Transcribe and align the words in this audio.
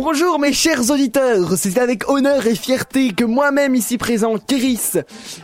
Bonjour 0.00 0.38
mes 0.38 0.52
chers 0.52 0.92
auditeurs, 0.92 1.54
c'est 1.56 1.76
avec 1.76 2.08
honneur 2.08 2.46
et 2.46 2.54
fierté 2.54 3.12
que 3.12 3.24
moi-même 3.24 3.74
ici 3.74 3.98
présent, 3.98 4.38
Kéris, 4.38 4.92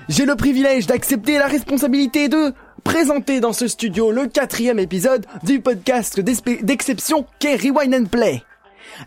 j'ai 0.08 0.26
le 0.26 0.36
privilège 0.36 0.86
d'accepter 0.86 1.38
la 1.38 1.48
responsabilité 1.48 2.28
de 2.28 2.54
présenter 2.84 3.40
dans 3.40 3.52
ce 3.52 3.66
studio 3.66 4.12
le 4.12 4.28
quatrième 4.28 4.78
épisode 4.78 5.26
du 5.42 5.58
podcast 5.58 6.20
d'exception 6.20 7.26
qu'est 7.40 7.56
Rewind 7.56 7.92
and 7.96 8.04
Play. 8.04 8.44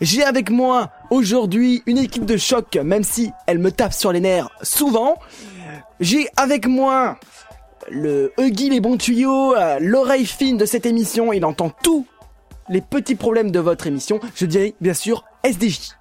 J'ai 0.01 0.21
avec 0.21 0.49
moi 0.49 0.91
aujourd'hui 1.11 1.81
une 1.85 1.99
équipe 1.99 2.25
de 2.25 2.35
choc, 2.35 2.75
même 2.83 3.05
si 3.05 3.31
elle 3.45 3.59
me 3.59 3.71
tape 3.71 3.93
sur 3.93 4.11
les 4.11 4.19
nerfs 4.19 4.49
souvent. 4.63 5.15
J'ai 6.01 6.27
avec 6.35 6.67
moi 6.67 7.21
le 7.89 8.33
Huggy 8.37 8.69
les 8.69 8.81
bons 8.81 8.97
tuyaux, 8.97 9.55
euh, 9.55 9.77
l'oreille 9.79 10.25
fine 10.25 10.57
de 10.57 10.65
cette 10.65 10.85
émission, 10.85 11.31
il 11.31 11.45
entend 11.45 11.69
tout 11.69 12.05
les 12.69 12.81
petits 12.81 13.15
problèmes 13.15 13.51
de 13.51 13.59
votre 13.59 13.87
émission, 13.87 14.19
je 14.35 14.45
dirais 14.45 14.73
bien 14.81 14.93
sûr 14.93 15.23
SDJ. 15.43 15.91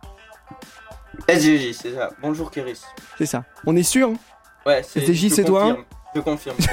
SGJ, 1.28 1.72
c'est 1.72 1.94
ça. 1.94 2.10
Bonjour 2.20 2.50
Kéris. 2.50 2.82
C'est 3.18 3.26
ça. 3.26 3.44
On 3.66 3.74
est 3.76 3.82
sûr 3.82 4.08
hein 4.10 4.14
Ouais, 4.64 4.82
c'est. 4.82 5.00
SDJ, 5.00 5.28
c'est 5.32 5.44
toi, 5.44 5.64
hein 5.66 5.76
Je 6.14 6.20
confirme. 6.20 6.56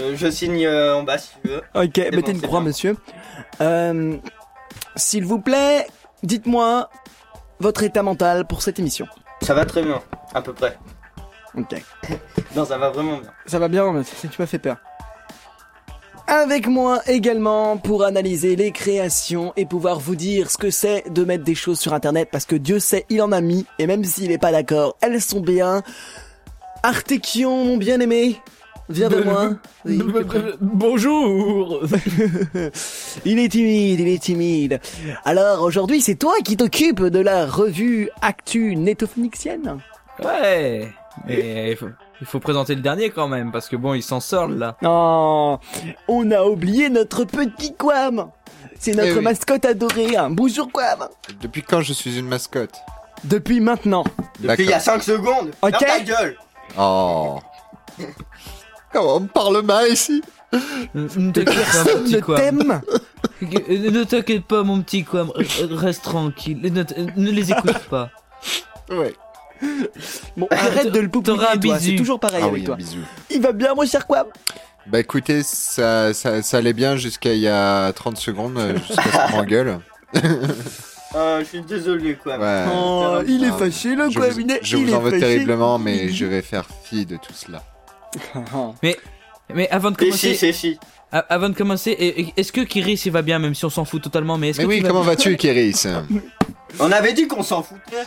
Euh, 0.00 0.14
je 0.14 0.30
signe 0.30 0.64
euh, 0.64 0.94
en 0.94 1.02
bas 1.02 1.18
si 1.18 1.30
tu 1.42 1.48
veux. 1.48 1.60
Ok, 1.74 1.96
mettez 1.96 2.10
bon, 2.20 2.28
une 2.30 2.40
c'est 2.40 2.46
croix, 2.46 2.60
bien. 2.60 2.68
monsieur. 2.68 2.96
Euh, 3.60 4.16
S'il 4.94 5.24
vous 5.24 5.40
plaît, 5.40 5.88
dites-moi 6.22 6.88
votre 7.58 7.82
état 7.82 8.04
mental 8.04 8.46
pour 8.46 8.62
cette 8.62 8.78
émission. 8.78 9.08
Ça 9.42 9.54
va 9.54 9.64
très 9.66 9.82
bien, 9.82 10.00
à 10.34 10.40
peu 10.40 10.52
près. 10.52 10.78
Ok. 11.56 11.82
Non, 12.54 12.64
ça 12.64 12.78
va 12.78 12.90
vraiment 12.90 13.16
bien. 13.18 13.30
Ça 13.46 13.58
va 13.58 13.66
bien, 13.66 13.90
mais 13.92 14.02
tu 14.04 14.28
m'as 14.38 14.46
fait 14.46 14.60
peur. 14.60 14.76
Avec 16.30 16.66
moi 16.66 17.00
également 17.06 17.78
pour 17.78 18.04
analyser 18.04 18.54
les 18.54 18.70
créations 18.70 19.54
et 19.56 19.64
pouvoir 19.64 19.98
vous 19.98 20.14
dire 20.14 20.50
ce 20.50 20.58
que 20.58 20.68
c'est 20.68 21.10
de 21.10 21.24
mettre 21.24 21.42
des 21.42 21.54
choses 21.54 21.80
sur 21.80 21.94
internet 21.94 22.28
parce 22.30 22.44
que 22.44 22.54
Dieu 22.54 22.80
sait, 22.80 23.06
il 23.08 23.22
en 23.22 23.32
a 23.32 23.40
mis 23.40 23.64
et 23.78 23.86
même 23.86 24.04
s'il 24.04 24.30
est 24.30 24.36
pas 24.36 24.52
d'accord, 24.52 24.98
elles 25.00 25.22
sont 25.22 25.40
bien. 25.40 25.82
Artekion, 26.82 27.64
mon 27.64 27.78
bien-aimé, 27.78 28.36
viens 28.90 29.08
de 29.08 29.22
moi. 29.22 29.52
Oui. 29.86 30.02
Bonjour 30.60 31.82
il 33.24 33.38
est 33.38 33.48
timide, 33.48 34.00
il 34.00 34.08
est 34.08 34.22
timide. 34.22 34.80
Alors 35.24 35.62
aujourd'hui, 35.62 36.02
c'est 36.02 36.16
toi 36.16 36.34
qui 36.44 36.58
t'occupes 36.58 37.04
de 37.04 37.20
la 37.20 37.46
revue 37.46 38.10
Actu 38.20 38.76
Netophoниxienne 38.76 39.78
Ouais 40.22 40.92
Mais 41.26 41.70
il 41.72 41.76
faut, 41.76 41.88
il 42.20 42.26
faut 42.26 42.40
présenter 42.40 42.74
le 42.74 42.80
dernier 42.80 43.10
quand 43.10 43.28
même, 43.28 43.52
parce 43.52 43.68
que 43.68 43.76
bon, 43.76 43.94
il 43.94 44.02
s'en 44.02 44.20
sort 44.20 44.48
là. 44.48 44.76
Oh, 44.84 45.58
on 46.08 46.30
a 46.30 46.42
oublié 46.44 46.88
notre 46.90 47.24
petit 47.24 47.74
Quam. 47.74 48.30
C'est 48.78 48.92
notre 48.94 49.08
Eh 49.08 49.12
oui. 49.18 49.22
mascotte 49.24 49.64
adorée. 49.64 50.16
hein. 50.16 50.30
Bonjour 50.30 50.70
Quam. 50.72 51.08
Depuis 51.40 51.62
quand 51.62 51.80
je 51.80 51.92
suis 51.92 52.16
une 52.18 52.28
mascotte 52.28 52.76
Depuis 53.24 53.60
maintenant. 53.60 54.04
Depuis 54.38 54.64
il 54.64 54.70
y 54.70 54.72
a 54.72 54.80
5 54.80 55.02
secondes. 55.02 55.50
Ok. 55.62 55.72
Ta 55.78 56.00
gueule. 56.00 56.36
Oh 56.78 57.38
Comment 58.92 59.16
on 59.16 59.20
me 59.20 59.26
parle 59.26 59.62
mal 59.62 59.88
ici 59.90 60.22
Ne 60.94 61.30
t'inquiète 61.32 61.44
pas, 61.44 61.52
mon 61.54 61.84
Personne 61.84 62.04
petit 62.04 62.14
ne 62.14 62.20
quoi. 62.20 62.36
t'aime. 62.36 62.80
Ne 63.42 64.04
t'inquiète 64.04 64.44
pas, 64.46 64.62
mon 64.62 64.80
petit 64.82 65.04
quoi. 65.04 65.26
Reste 65.70 66.04
tranquille. 66.04 66.60
Ne, 66.62 66.84
ne 67.16 67.30
les 67.30 67.50
écoute 67.50 67.78
pas. 67.90 68.10
Ouais. 68.90 69.14
Bon, 70.36 70.46
Ah, 70.50 70.56
arrête 70.66 70.92
de 70.92 71.00
le 71.00 71.08
poupouiller, 71.08 71.60
toi. 71.60 71.78
C'est 71.80 71.96
toujours 71.96 72.20
pareil 72.20 72.40
Ah 72.42 72.46
avec 72.46 72.54
oui, 72.54 72.62
un 72.62 72.66
toi. 72.66 72.76
bisou. 72.76 72.98
Il 73.30 73.40
va 73.40 73.52
bien, 73.52 73.74
mon 73.74 73.84
cher 73.86 74.06
Quam 74.06 74.26
Bah 74.86 75.00
écoutez, 75.00 75.42
ça, 75.42 76.12
ça, 76.14 76.42
ça 76.42 76.56
allait 76.58 76.72
bien 76.72 76.96
jusqu'à 76.96 77.32
il 77.34 77.40
y 77.40 77.48
a 77.48 77.92
30 77.92 78.16
secondes, 78.16 78.58
euh, 78.58 78.76
jusqu'à 78.78 79.02
ce 79.02 79.30
qu'on 79.32 79.36
m'engueule. 79.38 79.78
Ah, 81.14 81.38
je 81.40 81.44
suis 81.44 81.62
désolé 81.62 82.14
quoi. 82.16 82.38
Ouais. 82.38 82.64
Oh, 82.72 83.18
il 83.26 83.44
est 83.44 83.48
Ah, 83.52 83.56
fâché, 83.58 83.94
le 83.94 84.10
Je 84.10 84.18
Quam. 84.18 84.30
vous, 84.30 84.40
il 84.40 84.50
est- 84.50 84.60
je 84.62 84.76
il 84.76 84.86
vous 84.86 84.94
en 84.94 85.00
veux 85.00 85.10
fâché. 85.10 85.20
terriblement, 85.22 85.78
mais 85.78 86.08
je 86.10 86.24
vais 86.26 86.42
faire 86.42 86.66
fi 86.84 87.04
de 87.06 87.16
tout 87.16 87.32
cela. 87.34 87.62
Mais 89.54 89.68
avant 89.70 89.90
de 89.90 89.96
C'est 89.98 90.04
commencer, 90.06 90.30
chi, 90.32 90.36
c'est 90.36 90.52
chi. 90.52 90.78
Avant 91.10 91.48
de 91.48 91.54
commencer, 91.54 92.32
est-ce 92.36 92.52
que 92.52 92.60
Kiris 92.60 93.02
il 93.06 93.12
va 93.12 93.22
bien, 93.22 93.38
même 93.38 93.54
si 93.54 93.64
on 93.64 93.70
s'en 93.70 93.84
fout 93.84 94.02
totalement, 94.02 94.36
mais 94.38 94.50
est-ce 94.50 94.58
Mais 94.58 94.64
que 94.64 94.68
oui, 94.68 94.76
tu 94.76 94.82
vas 94.82 94.88
comment 94.88 95.02
vas-tu, 95.02 95.36
Kéris 95.36 95.84
On 96.80 96.92
avait 96.92 97.14
dit 97.14 97.26
qu'on 97.26 97.42
s'en 97.42 97.62
foutait. 97.62 98.04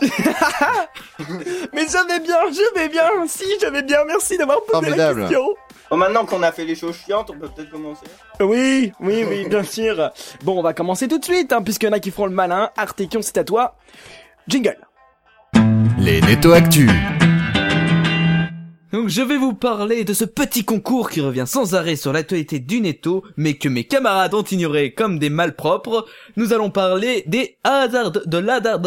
Mais 1.74 1.82
je 1.84 2.06
vais 2.08 2.20
bien, 2.20 2.36
je 2.48 2.78
vais 2.80 2.88
bien. 2.88 3.08
Si, 3.26 3.44
je 3.60 3.66
vais 3.66 3.82
bien. 3.82 3.98
Merci 4.06 4.38
d'avoir 4.38 4.60
posé 4.64 4.72
Formidable. 4.86 5.20
la 5.22 5.26
question. 5.28 5.46
Bon, 5.90 5.96
maintenant 5.96 6.24
qu'on 6.24 6.42
a 6.44 6.52
fait 6.52 6.64
les 6.64 6.76
choses 6.76 6.96
chiantes, 6.96 7.28
on 7.30 7.38
peut 7.38 7.48
peut-être 7.48 7.70
commencer. 7.72 8.04
Oui, 8.40 8.92
oui, 9.00 9.24
oui, 9.28 9.46
bien 9.48 9.62
sûr. 9.64 10.10
Bon, 10.44 10.60
on 10.60 10.62
va 10.62 10.74
commencer 10.74 11.08
tout 11.08 11.18
de 11.18 11.24
suite, 11.24 11.52
hein, 11.52 11.60
puisqu'il 11.62 11.86
y 11.86 11.88
en 11.88 11.92
a 11.92 11.98
qui 11.98 12.12
feront 12.12 12.26
le 12.26 12.32
malin. 12.34 12.70
Artekion, 12.76 13.20
c'est 13.20 13.36
à 13.36 13.44
toi. 13.44 13.74
Jingle. 14.46 14.78
Les 15.98 16.20
Netto 16.20 16.52
Actu. 16.52 16.88
Donc 18.92 19.08
je 19.08 19.22
vais 19.22 19.38
vous 19.38 19.54
parler 19.54 20.04
de 20.04 20.12
ce 20.12 20.24
petit 20.26 20.64
concours 20.64 21.08
qui 21.08 21.22
revient 21.22 21.44
sans 21.46 21.74
arrêt 21.74 21.96
sur 21.96 22.12
l'actualité 22.12 22.58
du 22.58 22.80
netto, 22.82 23.24
mais 23.38 23.54
que 23.54 23.68
mes 23.68 23.84
camarades 23.84 24.34
ont 24.34 24.42
ignoré 24.42 24.92
comme 24.92 25.18
des 25.18 25.30
malpropres. 25.30 26.04
Nous 26.36 26.52
allons 26.52 26.70
parler 26.70 27.24
des 27.26 27.56
hasards 27.64 28.12
de, 28.12 28.38
l'hadard 28.38 28.80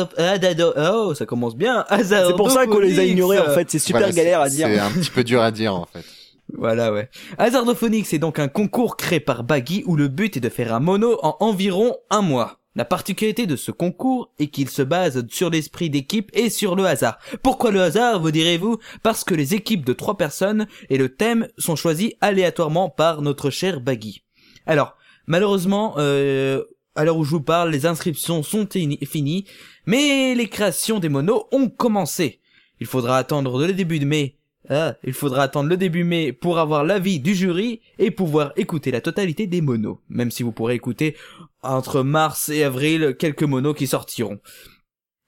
oh 0.78 1.16
ça 1.16 1.26
commence 1.26 1.56
bien, 1.56 1.86
hasard 1.90 2.28
C'est 2.28 2.36
pour 2.36 2.52
ça 2.52 2.68
qu'on 2.68 2.80
les 2.80 3.00
a 3.00 3.04
ignorés, 3.04 3.40
en 3.40 3.50
fait. 3.50 3.72
C'est 3.72 3.80
super 3.80 4.02
Voilà, 4.02 4.14
galère 4.14 4.42
à 4.42 4.50
c'est- 4.50 4.58
dire. 4.58 4.68
C'est 4.68 4.80
un 4.80 4.92
petit 4.92 5.10
peu 5.10 5.24
dur 5.24 5.42
à 5.42 5.52
dire, 5.52 5.74
en 5.74 5.88
fait. 5.92 6.06
Voilà 6.54 6.94
ouais. 6.94 7.10
Hazardophonics 7.40 8.14
est 8.14 8.20
donc 8.20 8.38
un 8.38 8.48
concours 8.48 8.98
créé 8.98 9.20
par 9.20 9.44
Baggy 9.44 9.84
où 9.88 9.96
le 9.96 10.08
but 10.08 10.38
est 10.38 10.42
de 10.42 10.50
faire 10.50 10.76
un 10.76 10.80
mono 10.80 11.18
en 11.24 11.36
environ 11.40 11.96
un 12.12 12.22
mois. 12.22 12.60
La 12.76 12.84
particularité 12.84 13.48
de 13.48 13.56
ce 13.56 13.72
concours 13.72 14.32
est 14.38 14.48
qu'il 14.48 14.70
se 14.70 14.82
base 14.82 15.26
sur 15.30 15.50
l'esprit 15.50 15.90
d'équipe 15.90 16.30
et 16.34 16.50
sur 16.50 16.76
le 16.76 16.86
hasard. 16.86 17.18
Pourquoi 17.42 17.72
le 17.72 17.82
hasard, 17.82 18.20
vous 18.20 18.32
direz-vous? 18.32 18.80
Parce 19.02 19.24
que 19.24 19.34
les 19.34 19.54
équipes 19.54 19.86
de 19.86 19.94
trois 19.94 20.18
personnes 20.18 20.68
et 20.90 20.98
le 20.98 21.10
thème 21.16 21.48
sont 21.58 21.78
choisis 21.78 22.12
aléatoirement 22.20 22.90
par 22.90 23.22
notre 23.22 23.50
cher 23.50 23.80
Baggy. 23.80 24.24
Alors, 24.66 24.98
malheureusement, 25.26 25.96
euh, 26.00 26.64
à 26.96 27.06
l'heure 27.06 27.18
où 27.18 27.24
je 27.24 27.32
vous 27.32 27.42
parle, 27.42 27.72
les 27.72 27.86
inscriptions 27.86 28.44
sont 28.44 28.66
ini- 28.76 29.00
finies, 29.06 29.46
mais 29.86 30.36
les 30.36 30.50
créations 30.50 31.00
des 31.00 31.10
monos 31.10 31.48
ont 31.54 31.70
commencé. 31.70 32.42
Il 32.82 32.88
faudra 32.88 33.18
attendre 33.18 33.66
le 33.66 33.74
début 33.74 34.00
de 34.00 34.06
mai. 34.06 34.35
Ah, 34.70 34.96
il 35.04 35.14
faudra 35.14 35.44
attendre 35.44 35.70
le 35.70 35.78
début 35.78 36.04
mai 36.04 36.34
pour 36.34 36.58
avoir 36.58 36.84
l'avis 36.84 37.20
du 37.20 37.36
jury 37.36 37.82
et 38.00 38.12
pouvoir 38.12 38.52
écouter 38.56 38.92
la 38.92 39.02
totalité 39.02 39.48
des 39.48 39.62
monos. 39.62 40.00
Même 40.10 40.32
si 40.32 40.44
vous 40.44 40.52
pourrez 40.52 40.76
écouter 40.76 41.16
entre 41.62 42.02
mars 42.02 42.50
et 42.50 42.64
avril 42.64 43.16
quelques 43.18 43.44
monos 43.44 43.74
qui 43.74 43.88
sortiront. 43.88 44.40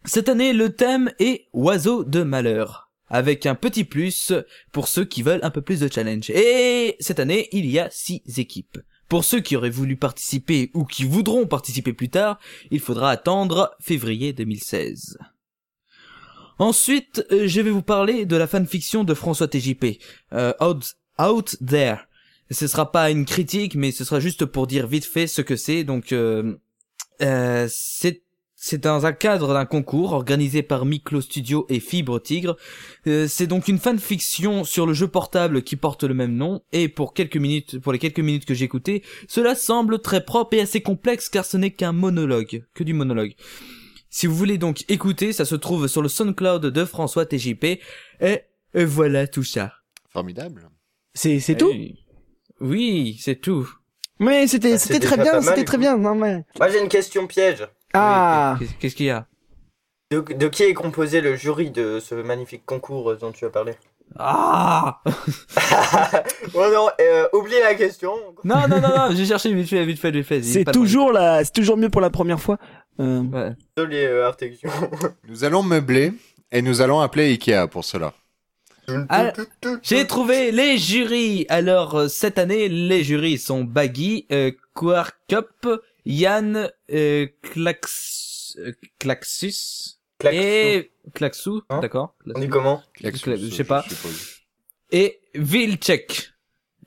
Cette 0.06 0.30
année, 0.30 0.54
le 0.54 0.74
thème 0.74 1.12
est 1.20 1.48
Oiseau 1.54 2.04
de 2.04 2.24
malheur. 2.24 2.92
Avec 3.10 3.46
un 3.46 3.56
petit 3.56 3.84
plus 3.84 4.34
pour 4.72 4.88
ceux 4.88 5.06
qui 5.06 5.22
veulent 5.22 5.44
un 5.44 5.50
peu 5.50 5.62
plus 5.62 5.80
de 5.80 5.92
challenge. 5.92 6.30
Et 6.30 6.96
cette 7.00 7.20
année, 7.20 7.48
il 7.52 7.66
y 7.66 7.80
a 7.80 7.90
six 7.90 8.22
équipes. 8.38 8.80
Pour 9.08 9.24
ceux 9.24 9.40
qui 9.40 9.56
auraient 9.56 9.70
voulu 9.70 9.96
participer 9.96 10.72
ou 10.74 10.84
qui 10.84 11.06
voudront 11.06 11.48
participer 11.48 11.94
plus 11.94 12.10
tard, 12.10 12.40
il 12.72 12.82
faudra 12.82 13.12
attendre 13.12 13.76
février 13.80 14.34
2016. 14.34 15.18
Ensuite, 16.60 17.26
euh, 17.32 17.48
je 17.48 17.62
vais 17.62 17.70
vous 17.70 17.82
parler 17.82 18.26
de 18.26 18.36
la 18.36 18.48
fanfiction 18.48 19.04
de 19.04 19.14
François 19.14 19.48
TJP, 19.48 20.00
euh, 20.34 20.54
Out, 20.62 20.96
Out 21.20 21.58
There. 21.66 22.08
Ce 22.50 22.68
sera 22.68 22.92
pas 22.92 23.12
une 23.12 23.26
critique, 23.26 23.76
mais 23.76 23.92
ce 23.92 24.04
sera 24.04 24.20
juste 24.20 24.46
pour 24.46 24.68
dire 24.68 24.88
vite 24.88 25.06
fait 25.06 25.28
ce 25.28 25.42
que 25.42 25.56
c'est. 25.56 25.84
Donc, 25.84 26.12
euh, 26.12 26.56
euh, 27.22 27.68
c'est 27.70 28.24
c'est 28.60 28.80
dans 28.80 29.06
un 29.06 29.14
cadre 29.14 29.54
d'un 29.54 29.66
concours 29.66 30.14
organisé 30.14 30.64
par 30.64 30.84
Miklo 30.84 31.22
Studio 31.22 31.68
et 31.70 31.80
Fibre 31.80 32.20
Tigre. 32.20 32.58
Euh, 33.06 33.28
c'est 33.28 33.46
donc 33.46 33.68
une 33.68 33.78
fanfiction 33.78 34.64
sur 34.64 34.88
le 34.88 34.94
jeu 34.94 35.08
portable 35.08 35.62
qui 35.62 35.76
porte 35.76 36.04
le 36.04 36.16
même 36.16 36.36
nom. 36.36 36.64
Et 36.74 36.90
pour 36.90 37.14
quelques 37.14 37.38
minutes, 37.38 37.78
pour 37.78 37.94
les 37.94 38.00
quelques 38.00 38.20
minutes 38.20 38.46
que 38.46 38.56
j'ai 38.56 38.66
écoutées, 38.66 39.04
cela 39.28 39.54
semble 39.54 40.00
très 40.00 40.26
propre 40.26 40.56
et 40.56 40.62
assez 40.62 40.82
complexe 40.82 41.30
car 41.30 41.46
ce 41.46 41.56
n'est 41.56 41.70
qu'un 41.70 41.92
monologue, 41.92 42.64
que 42.74 42.84
du 42.84 42.94
monologue. 42.94 43.36
Si 44.18 44.26
vous 44.26 44.34
voulez 44.34 44.58
donc 44.58 44.84
écouter, 44.90 45.32
ça 45.32 45.46
se 45.46 45.54
trouve 45.54 45.86
sur 45.86 46.02
le 46.02 46.10
SoundCloud 46.10 46.66
de 46.66 46.86
François 46.86 47.28
TJP. 47.28 47.80
Et, 48.20 48.42
voilà 48.74 49.28
tout 49.28 49.44
ça. 49.44 49.74
Formidable. 50.10 50.72
C'est, 51.14 51.40
c'est 51.40 51.54
tout? 51.54 51.70
Eh, 51.72 51.94
Oui, 52.60 53.20
c'est 53.22 53.36
tout. 53.36 53.70
Mais 54.18 54.48
c'était, 54.48 54.72
Bah, 54.72 54.78
c'était 54.80 55.06
très 55.06 55.18
bien, 55.18 55.40
c'était 55.40 55.66
très 55.66 55.78
bien. 55.78 56.00
Non, 56.00 56.16
mais... 56.16 56.44
Moi 56.58 56.68
j'ai 56.70 56.82
une 56.82 56.90
question 56.90 57.28
piège. 57.28 57.68
Ah. 57.94 58.58
Oui, 58.60 58.68
Qu'est-ce 58.80 58.96
qu'il 58.96 59.06
y 59.06 59.12
a? 59.12 59.28
De, 60.10 60.22
de 60.22 60.48
qui 60.48 60.64
est 60.64 60.74
composé 60.74 61.22
le 61.22 61.36
jury 61.36 61.70
de 61.70 62.00
ce 62.00 62.16
magnifique 62.16 62.66
concours 62.66 63.16
dont 63.18 63.32
tu 63.32 63.46
as 63.46 63.52
parlé? 63.52 63.74
Ah 64.18 65.02
Oh 66.56 66.66
non, 66.74 66.90
euh, 67.00 67.28
oublie 67.34 67.60
la 67.62 67.76
question. 67.76 68.14
Non, 68.44 68.68
non, 68.68 68.82
non, 68.82 68.90
non, 68.98 69.10
j'ai 69.12 69.26
cherché 69.26 69.54
vite 69.54 69.70
fait, 69.70 69.86
vite 69.86 70.00
fait, 70.00 70.10
vite 70.10 70.26
fait. 70.26 70.42
C'est 70.42 70.64
toujours 70.66 71.12
la, 71.12 71.44
c'est 71.44 71.54
toujours 71.54 71.78
mieux 71.78 71.90
pour 71.90 72.02
la 72.02 72.10
première 72.10 72.40
fois. 72.40 72.58
Euh. 73.00 73.22
Ouais. 73.22 73.52
Désolé, 73.76 74.06
euh, 74.06 74.26
Artexion. 74.28 74.70
Nous 75.28 75.44
allons 75.44 75.64
meubler 75.64 76.14
et 76.52 76.62
nous 76.62 76.82
allons 76.82 77.00
appeler 77.00 77.26
Ikea 77.32 77.68
pour 77.70 77.84
cela. 77.86 78.14
Ah, 79.10 79.34
J'ai 79.84 80.08
trouvé 80.08 80.52
les 80.54 80.78
jurys. 80.78 81.46
Alors 81.50 81.96
euh, 81.96 82.08
cette 82.08 82.38
année, 82.38 82.70
les 82.70 83.04
jurys 83.04 83.38
sont 83.38 83.66
Baggy, 83.66 84.26
euh, 84.32 84.52
Quarkup, 84.74 85.68
Yann, 86.06 86.72
euh, 86.94 87.28
Klax, 87.42 88.56
euh, 88.60 88.72
Klaxus 88.98 90.00
Claque. 90.20 90.34
et 90.36 90.92
Klaxou, 91.14 91.62
Hein 91.70 91.82
d'accord. 91.82 92.16
On 92.34 92.40
dit 92.40 92.48
comment 92.48 92.82
Je 93.04 93.50
sais 93.50 93.66
pas. 93.66 93.84
Et 94.92 95.20
Vilcek. 95.36 96.30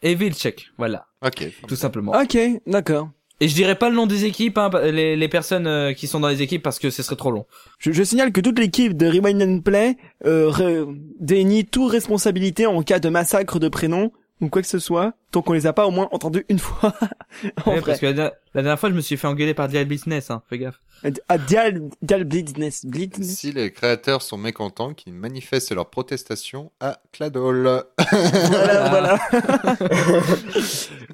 Et 0.03 0.15
Vilcek, 0.15 0.71
voilà, 0.79 1.07
Ok. 1.23 1.45
tout 1.69 1.77
simplement. 1.77 2.13
Ok, 2.19 2.39
d'accord. 2.67 3.11
Et 3.43 3.49
je 3.49 3.55
dirais 3.55 3.75
pas 3.75 3.89
le 3.89 3.97
nom 3.97 4.07
des 4.07 4.27
équipes, 4.27 4.59
hein, 4.59 4.71
les, 4.85 5.17
les 5.17 5.29
personnes 5.29 5.67
euh, 5.67 5.95
qui 5.95 6.07
sont 6.07 6.21
dans 6.21 6.29
les 6.29 6.43
équipes 6.43 6.63
parce 6.63 6.79
que 6.79 6.91
ce 6.91 7.03
serait 7.03 7.17
trop 7.17 7.31
long. 7.31 7.47
Je, 7.79 7.91
je 7.91 8.03
signale 8.03 8.33
que 8.33 8.41
toute 8.43 8.59
l'équipe 8.59 8.95
de 8.95 9.07
Rewind 9.07 9.43
and 9.43 9.61
Play 9.61 9.97
euh, 10.27 10.51
re- 10.51 10.95
dénie 11.21 11.65
toute 11.65 11.91
responsabilité 11.91 12.67
en 12.67 12.83
cas 12.83 12.99
de 12.99 13.09
massacre 13.09 13.59
de 13.59 13.69
prénoms 13.69 14.13
ou 14.41 14.49
quoi 14.49 14.63
que 14.63 14.69
ce 14.69 14.79
soit, 14.79 15.13
tant 15.31 15.43
qu'on 15.43 15.53
les 15.53 15.67
a 15.67 15.73
pas 15.73 15.87
au 15.87 15.91
moins 15.91 16.09
entendus 16.13 16.45
une 16.49 16.59
fois. 16.59 16.95
en 17.65 17.71
Ouais, 17.73 17.79
vrai. 17.81 17.83
parce 17.93 18.01
que 18.01 18.07
la, 18.07 18.35
la 18.55 18.63
dernière 18.63 18.81
fois, 18.81 18.89
je 18.91 18.95
me 18.95 19.01
suis 19.01 19.17
fait 19.17 19.27
engueuler 19.27 19.55
par 19.55 19.69
Dial 19.69 19.85
Business, 19.85 20.31
hein, 20.31 20.43
fais 20.49 20.59
gaffe. 20.59 20.81
À 21.29 21.39
Dial, 21.39 21.81
Dial 22.03 22.25
Blitzness, 22.25 22.85
Blitzness. 22.85 23.37
Si 23.39 23.53
les 23.53 23.73
créateurs 23.73 24.21
sont 24.23 24.37
mécontents, 24.37 24.93
qu'ils 24.93 25.15
manifestent 25.15 25.73
leur 25.75 25.89
protestation 25.89 26.73
à 26.81 27.01
Cladol. 27.13 27.85
Voilà, 28.11 28.89
voilà. 28.91 29.19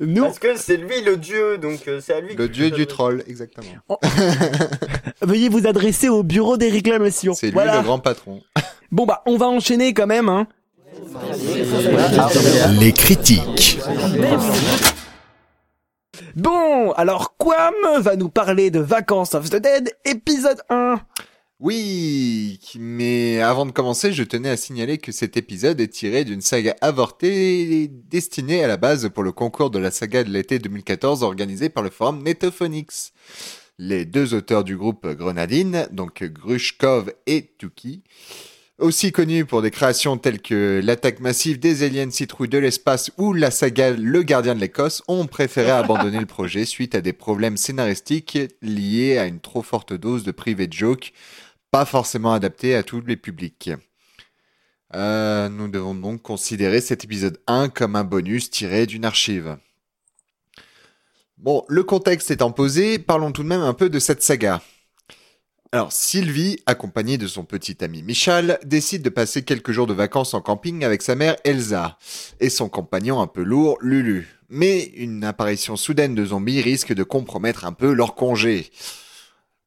Nous, 0.01 0.23
Parce 0.25 0.39
que 0.39 0.57
c'est 0.57 0.77
lui 0.77 1.01
le 1.03 1.17
dieu, 1.17 1.59
donc 1.59 1.87
euh, 1.89 2.01
c'est 2.01 2.15
à 2.15 2.21
lui. 2.21 2.35
Le 2.35 2.49
dieu 2.49 2.71
du 2.71 2.87
troll, 2.87 3.23
exactement. 3.27 3.69
veuillez 5.23 5.49
vous 5.49 5.67
adresser 5.67 6.09
au 6.09 6.23
bureau 6.23 6.57
des 6.57 6.69
réclamations. 6.71 7.35
C'est 7.35 7.47
lui 7.47 7.53
voilà. 7.55 7.79
le 7.79 7.83
grand 7.83 7.99
patron. 7.99 8.43
Bon 8.93 9.05
bah, 9.07 9.23
on 9.27 9.37
va 9.37 9.47
enchaîner 9.47 9.95
quand 9.95 10.07
même, 10.07 10.29
hein. 10.29 10.47
Les 12.81 12.93
critiques. 12.93 13.79
Bon, 16.35 16.93
alors 16.93 17.37
Quam 17.39 17.75
va 18.01 18.17
nous 18.17 18.29
parler 18.29 18.71
de 18.71 18.81
Vacances 18.81 19.35
of 19.35 19.51
the 19.51 19.57
Dead, 19.57 19.91
épisode 20.05 20.61
1. 20.69 21.01
Oui, 21.59 22.61
mais 22.79 23.41
avant 23.41 23.65
de 23.65 23.71
commencer, 23.71 24.13
je 24.13 24.23
tenais 24.23 24.51
à 24.51 24.59
signaler 24.59 24.99
que 24.99 25.11
cet 25.11 25.39
épisode 25.39 25.81
est 25.81 25.89
tiré 25.89 26.25
d'une 26.25 26.43
saga 26.43 26.77
avortée 26.83 27.89
destinée 27.89 28.63
à 28.63 28.69
la 28.69 28.77
base 28.77 29.09
pour 29.09 29.23
le 29.23 29.33
concours 29.33 29.71
de 29.71 29.79
la 29.79 29.91
saga 29.91 30.23
de 30.23 30.31
l'été 30.31 30.59
2014 30.59 31.23
organisé 31.23 31.71
par 31.71 31.83
le 31.83 31.89
forum 31.89 32.23
Netophonics. 32.23 33.13
Les 33.79 34.05
deux 34.05 34.35
auteurs 34.35 34.65
du 34.65 34.77
groupe 34.77 35.07
Grenadine, 35.07 35.87
donc 35.93 36.25
Grushkov 36.25 37.13
et 37.27 37.55
Tuki, 37.57 38.03
aussi 38.79 39.11
connus 39.13 39.45
pour 39.45 39.63
des 39.63 39.71
créations 39.71 40.19
telles 40.19 40.43
que 40.43 40.81
l'attaque 40.83 41.21
massive 41.21 41.59
des 41.59 41.83
aliens 41.83 42.11
citrouilles 42.11 42.49
de 42.49 42.59
l'espace 42.59 43.11
ou 43.17 43.33
la 43.33 43.51
saga 43.51 43.93
Le 43.93 44.23
gardien 44.23 44.55
de 44.55 44.61
l'Écosse, 44.61 45.03
ont 45.09 45.27
préféré 45.27 45.71
abandonner 45.73 46.21
le 46.21 46.27
projet 46.27 46.65
suite 46.65 46.95
à 46.95 47.01
des 47.01 47.13
problèmes 47.13 47.57
scénaristiques 47.57 48.39
liés 48.63 49.19
à 49.19 49.27
une 49.27 49.41
trop 49.41 49.63
forte 49.63 49.93
dose 49.93 50.25
de 50.25 50.33
private 50.33 50.73
joke 50.73 51.13
pas 51.71 51.85
forcément 51.85 52.33
adapté 52.33 52.75
à 52.75 52.83
tous 52.83 53.03
les 53.03 53.17
publics. 53.17 53.71
Euh, 54.95 55.49
nous 55.49 55.69
devons 55.69 55.95
donc 55.95 56.23
considérer 56.23 56.81
cet 56.81 57.05
épisode 57.05 57.41
1 57.47 57.69
comme 57.69 57.97
un 57.97 58.05
bonus 58.05 58.51
tiré 58.51 58.87
d'une 58.87 59.05
archive. 59.05 59.59
Bon, 61.39 61.65
le 61.69 61.83
contexte 61.83 62.31
étant 62.31 62.51
posé, 62.51 62.99
parlons 62.99 63.33
tout 63.33 63.43
de 63.43 63.49
même 63.49 63.61
un 63.61 63.75
peu 63.75 63.91
de 63.91 63.99
cette 63.99 64.23
saga. 64.23 64.63
Alors, 65.77 65.93
Sylvie, 65.93 66.59
accompagnée 66.65 67.19
de 67.19 67.27
son 67.27 67.45
petit 67.45 67.85
ami 67.85 68.03
Michal, 68.03 68.59
décide 68.65 69.03
de 69.03 69.11
passer 69.11 69.43
quelques 69.43 69.73
jours 69.73 69.87
de 69.87 69.93
vacances 69.93 70.33
en 70.33 70.41
camping 70.41 70.83
avec 70.87 71.03
sa 71.03 71.17
mère 71.17 71.37
Elsa 71.45 71.99
et 72.41 72.49
son 72.49 72.71
compagnon 72.71 73.21
un 73.21 73.27
peu 73.27 73.43
lourd, 73.43 73.77
Lulu. 73.83 74.27
Mais 74.49 74.85
une 74.97 75.23
apparition 75.23 75.77
soudaine 75.77 76.15
de 76.15 76.25
zombies 76.25 76.63
risque 76.63 76.95
de 76.95 77.03
compromettre 77.03 77.67
un 77.67 77.75
peu 77.75 77.93
leur 77.93 78.15
congé. 78.15 78.71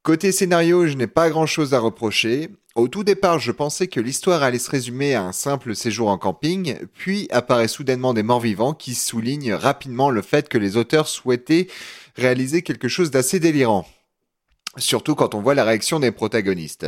Côté 0.02 0.32
scénario, 0.32 0.88
je 0.88 0.96
n'ai 0.96 1.06
pas 1.06 1.30
grand 1.30 1.46
chose 1.46 1.76
à 1.76 1.80
reprocher. 1.80 2.50
Au 2.74 2.88
tout 2.88 3.04
départ, 3.04 3.38
je 3.38 3.52
pensais 3.52 3.86
que 3.86 4.00
l'histoire 4.00 4.42
allait 4.42 4.58
se 4.58 4.72
résumer 4.72 5.14
à 5.14 5.22
un 5.22 5.32
simple 5.32 5.76
séjour 5.76 6.08
en 6.08 6.18
camping, 6.18 6.76
puis 6.96 7.28
apparaît 7.30 7.68
soudainement 7.68 8.16
des 8.16 8.24
morts 8.24 8.40
vivants 8.40 8.74
qui 8.74 8.96
soulignent 8.96 9.54
rapidement 9.54 10.10
le 10.10 10.24
fait 10.24 10.50
que 10.50 10.58
les 10.58 10.76
auteurs 10.76 11.08
souhaitaient 11.08 11.68
réaliser 12.16 12.64
quelque 12.64 12.88
chose 12.88 13.12
d'assez 13.12 13.40
délirant. 13.40 13.86
Surtout 14.80 15.16
quand 15.16 15.36
on 15.36 15.42
voit 15.42 15.56
la 15.56 15.64
réaction 15.64 16.00
des 16.00 16.12
protagonistes. 16.12 16.88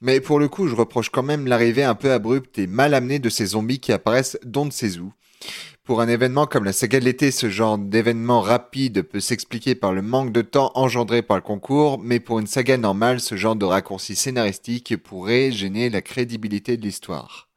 Mais 0.00 0.20
pour 0.20 0.38
le 0.38 0.48
coup, 0.48 0.68
je 0.68 0.74
reproche 0.74 1.10
quand 1.10 1.22
même 1.22 1.46
l'arrivée 1.46 1.84
un 1.84 1.94
peu 1.94 2.12
abrupte 2.12 2.58
et 2.58 2.66
mal 2.66 2.94
amenée 2.94 3.18
de 3.18 3.28
ces 3.28 3.46
zombies 3.46 3.80
qui 3.80 3.92
apparaissent 3.92 4.38
d'on 4.44 4.66
ne 4.66 4.70
sait 4.70 4.98
où. 4.98 5.12
Pour 5.84 6.00
un 6.00 6.08
événement 6.08 6.46
comme 6.46 6.64
la 6.64 6.72
saga 6.72 7.00
de 7.00 7.04
l'été, 7.04 7.30
ce 7.30 7.50
genre 7.50 7.76
d'événement 7.76 8.40
rapide 8.40 9.02
peut 9.02 9.18
s'expliquer 9.18 9.74
par 9.74 9.92
le 9.92 10.02
manque 10.02 10.32
de 10.32 10.42
temps 10.42 10.70
engendré 10.74 11.22
par 11.22 11.36
le 11.36 11.42
concours, 11.42 11.98
mais 11.98 12.20
pour 12.20 12.38
une 12.38 12.46
saga 12.46 12.76
normale, 12.76 13.18
ce 13.20 13.34
genre 13.34 13.56
de 13.56 13.64
raccourci 13.64 14.14
scénaristique 14.14 14.96
pourrait 15.02 15.50
gêner 15.50 15.90
la 15.90 16.02
crédibilité 16.02 16.76
de 16.76 16.82
l'histoire. 16.82 17.48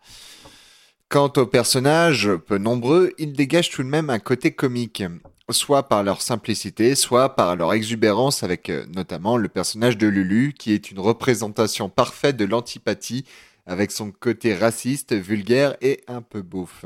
Quant 1.10 1.32
aux 1.38 1.46
personnages, 1.46 2.32
peu 2.48 2.58
nombreux, 2.58 3.12
ils 3.20 3.34
dégagent 3.34 3.70
tout 3.70 3.84
de 3.84 3.88
même 3.88 4.10
un 4.10 4.18
côté 4.18 4.52
comique, 4.52 5.04
soit 5.50 5.90
par 5.90 6.04
leur 6.04 6.22
simplicité, 6.22 6.96
soit 6.96 7.36
par 7.36 7.56
leur 7.56 7.74
exubérance 7.74 8.44
avec 8.44 8.70
euh, 8.70 8.86
notamment 8.94 9.38
le 9.38 9.50
personnage 9.50 9.98
de 9.98 10.08
Lulu, 10.08 10.54
qui 10.58 10.72
est 10.72 10.92
une 10.92 11.00
représentation 11.00 11.90
parfaite 11.90 12.38
de 12.38 12.46
l'antipathie, 12.46 13.26
avec 13.66 13.92
son 13.92 14.12
côté 14.12 14.56
raciste, 14.56 15.14
vulgaire 15.14 15.76
et 15.82 16.02
un 16.08 16.22
peu 16.22 16.42
bouffe. 16.42 16.86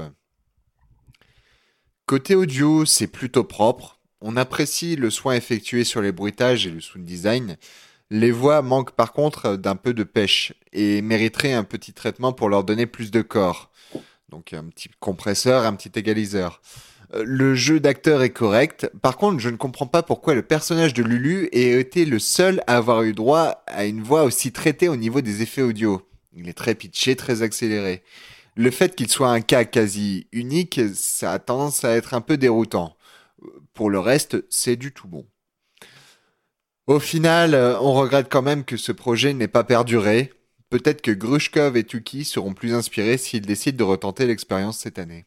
Côté 2.06 2.36
audio, 2.36 2.86
c'est 2.86 3.07
plutôt 3.07 3.44
propre. 3.44 4.00
On 4.21 4.38
apprécie 4.38 4.95
le 4.95 5.09
soin 5.09 5.36
effectué 5.36 5.83
sur 5.83 6.01
les 6.01 6.12
bruitages 6.12 6.65
et 6.65 6.71
le 6.71 6.80
sound 6.80 7.06
design. 7.06 7.57
Les 8.09 8.31
voix 8.31 8.62
manquent 8.62 8.95
par 8.95 9.12
contre 9.12 9.57
d'un 9.57 9.75
peu 9.75 9.94
de 9.94 10.04
pêche 10.04 10.54
et 10.71 11.01
mériteraient 11.01 11.54
un 11.54 11.65
petit 11.65 11.94
traitement 11.94 12.31
pour 12.31 12.50
leur 12.50 12.63
donner 12.63 12.86
plus 12.86 13.12
de 13.12 13.21
corps. 13.21 13.69
Donc 14.30 14.54
un 14.54 14.65
petit 14.65 14.89
compresseur, 15.00 15.65
un 15.65 15.74
petit 15.74 15.98
égaliseur. 16.00 16.62
Euh, 17.13 17.24
Le 17.25 17.56
jeu 17.56 17.80
d'acteur 17.80 18.21
est 18.21 18.31
correct. 18.31 18.90
Par 19.02 19.18
contre, 19.18 19.40
je 19.40 19.49
ne 19.49 19.57
comprends 19.57 19.87
pas 19.87 20.04
pourquoi 20.04 20.35
le 20.35 20.42
personnage 20.42 20.94
de 20.94 21.04
Lulu 21.04 21.49
ait 21.52 21.80
été 21.80 22.06
le 22.06 22.19
seul 22.19 22.61
à 22.68 22.78
avoir 22.78 23.04
eu 23.04 23.14
droit 23.14 23.64
à 23.68 23.85
une 23.85 24.02
voix 24.02 24.23
aussi 24.23 24.52
traitée 24.52 24.90
au 24.90 24.95
niveau 24.95 25.21
des 25.21 25.42
effets 25.42 25.61
audio. 25.61 26.02
Il 26.35 26.49
est 26.49 26.54
très 26.54 26.76
pitché, 26.76 27.16
très 27.16 27.42
accéléré. 27.42 28.04
Le 28.56 28.71
fait 28.71 28.95
qu'il 28.95 29.09
soit 29.09 29.30
un 29.30 29.42
cas 29.42 29.66
quasi 29.66 30.28
unique, 30.31 30.81
ça 30.95 31.31
a 31.33 31.40
tendance 31.40 31.83
à 31.83 31.95
être 31.95 32.14
un 32.14 32.21
peu 32.21 32.37
déroutant. 32.37 32.95
Pour 33.73 33.90
le 33.90 33.99
reste, 33.99 34.44
c'est 34.49 34.76
du 34.76 34.92
tout 34.92 35.07
bon. 35.07 35.26
Au 36.87 36.99
final, 36.99 37.54
euh, 37.54 37.80
on 37.81 37.94
regrette 37.94 38.30
quand 38.31 38.42
même 38.42 38.64
que 38.64 38.78
ce 38.78 38.92
projet 38.92 39.33
n'ait 39.33 39.47
pas 39.47 39.64
perduré. 39.64 40.33
Peut-être 40.69 41.02
que 41.02 41.11
Grushkov 41.11 41.78
et 41.78 41.83
Tuki 41.83 42.26
seront 42.26 42.54
plus 42.54 42.73
inspirés 42.73 43.18
s'ils 43.18 43.45
décident 43.45 43.78
de 43.78 43.83
retenter 43.83 44.26
l'expérience 44.26 44.80
cette 44.80 44.99
année. 44.99 45.26